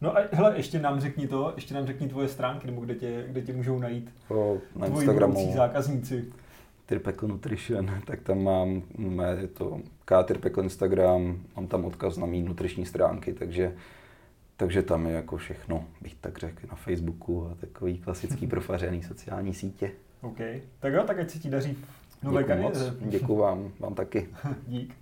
No 0.00 0.16
a 0.16 0.20
hele, 0.32 0.56
ještě 0.56 0.78
nám 0.80 1.00
řekni 1.00 1.28
to, 1.28 1.52
ještě 1.54 1.74
nám 1.74 1.86
řekni 1.86 2.08
tvoje 2.08 2.28
stránky, 2.28 2.66
nebo 2.66 2.80
kde 2.80 2.94
tě, 2.94 3.24
kde 3.28 3.42
tě 3.42 3.52
můžou 3.52 3.78
najít 3.78 4.14
O, 4.28 4.58
na 4.76 4.86
tvoji 4.86 5.00
Instagramu 5.00 5.52
zákazníci. 5.56 6.32
Tirpekl 6.86 7.28
Nutrition, 7.28 7.90
tak 8.06 8.20
tam 8.20 8.42
mám, 8.42 8.82
mé, 8.98 9.36
je 9.40 9.48
to 9.48 9.80
K 10.04 10.22
Tirpekl 10.22 10.62
Instagram, 10.62 11.40
mám 11.56 11.66
tam 11.66 11.84
odkaz 11.84 12.16
na 12.16 12.26
mý 12.26 12.42
nutriční 12.42 12.86
stránky, 12.86 13.32
takže, 13.32 13.76
takže 14.56 14.82
tam 14.82 15.06
je 15.06 15.12
jako 15.12 15.36
všechno, 15.36 15.84
bych 16.00 16.14
tak 16.14 16.38
řekl, 16.38 16.66
na 16.70 16.74
Facebooku 16.74 17.48
a 17.50 17.54
takový 17.54 17.98
klasický 17.98 18.46
profařený 18.54 19.02
sociální 19.02 19.54
sítě. 19.54 19.90
OK. 20.20 20.38
Tak 20.78 20.92
jo, 20.92 21.04
tak 21.06 21.18
ať 21.18 21.30
se 21.30 21.38
ti 21.38 21.50
daří 21.50 21.76
v 22.20 22.22
nové 22.22 22.42
Děkuju 22.42 22.62
moc, 22.62 22.78
děkuju 23.00 23.38
vám, 23.38 23.72
vám 23.78 23.94
taky. 23.94 24.28
Dík. 24.66 25.01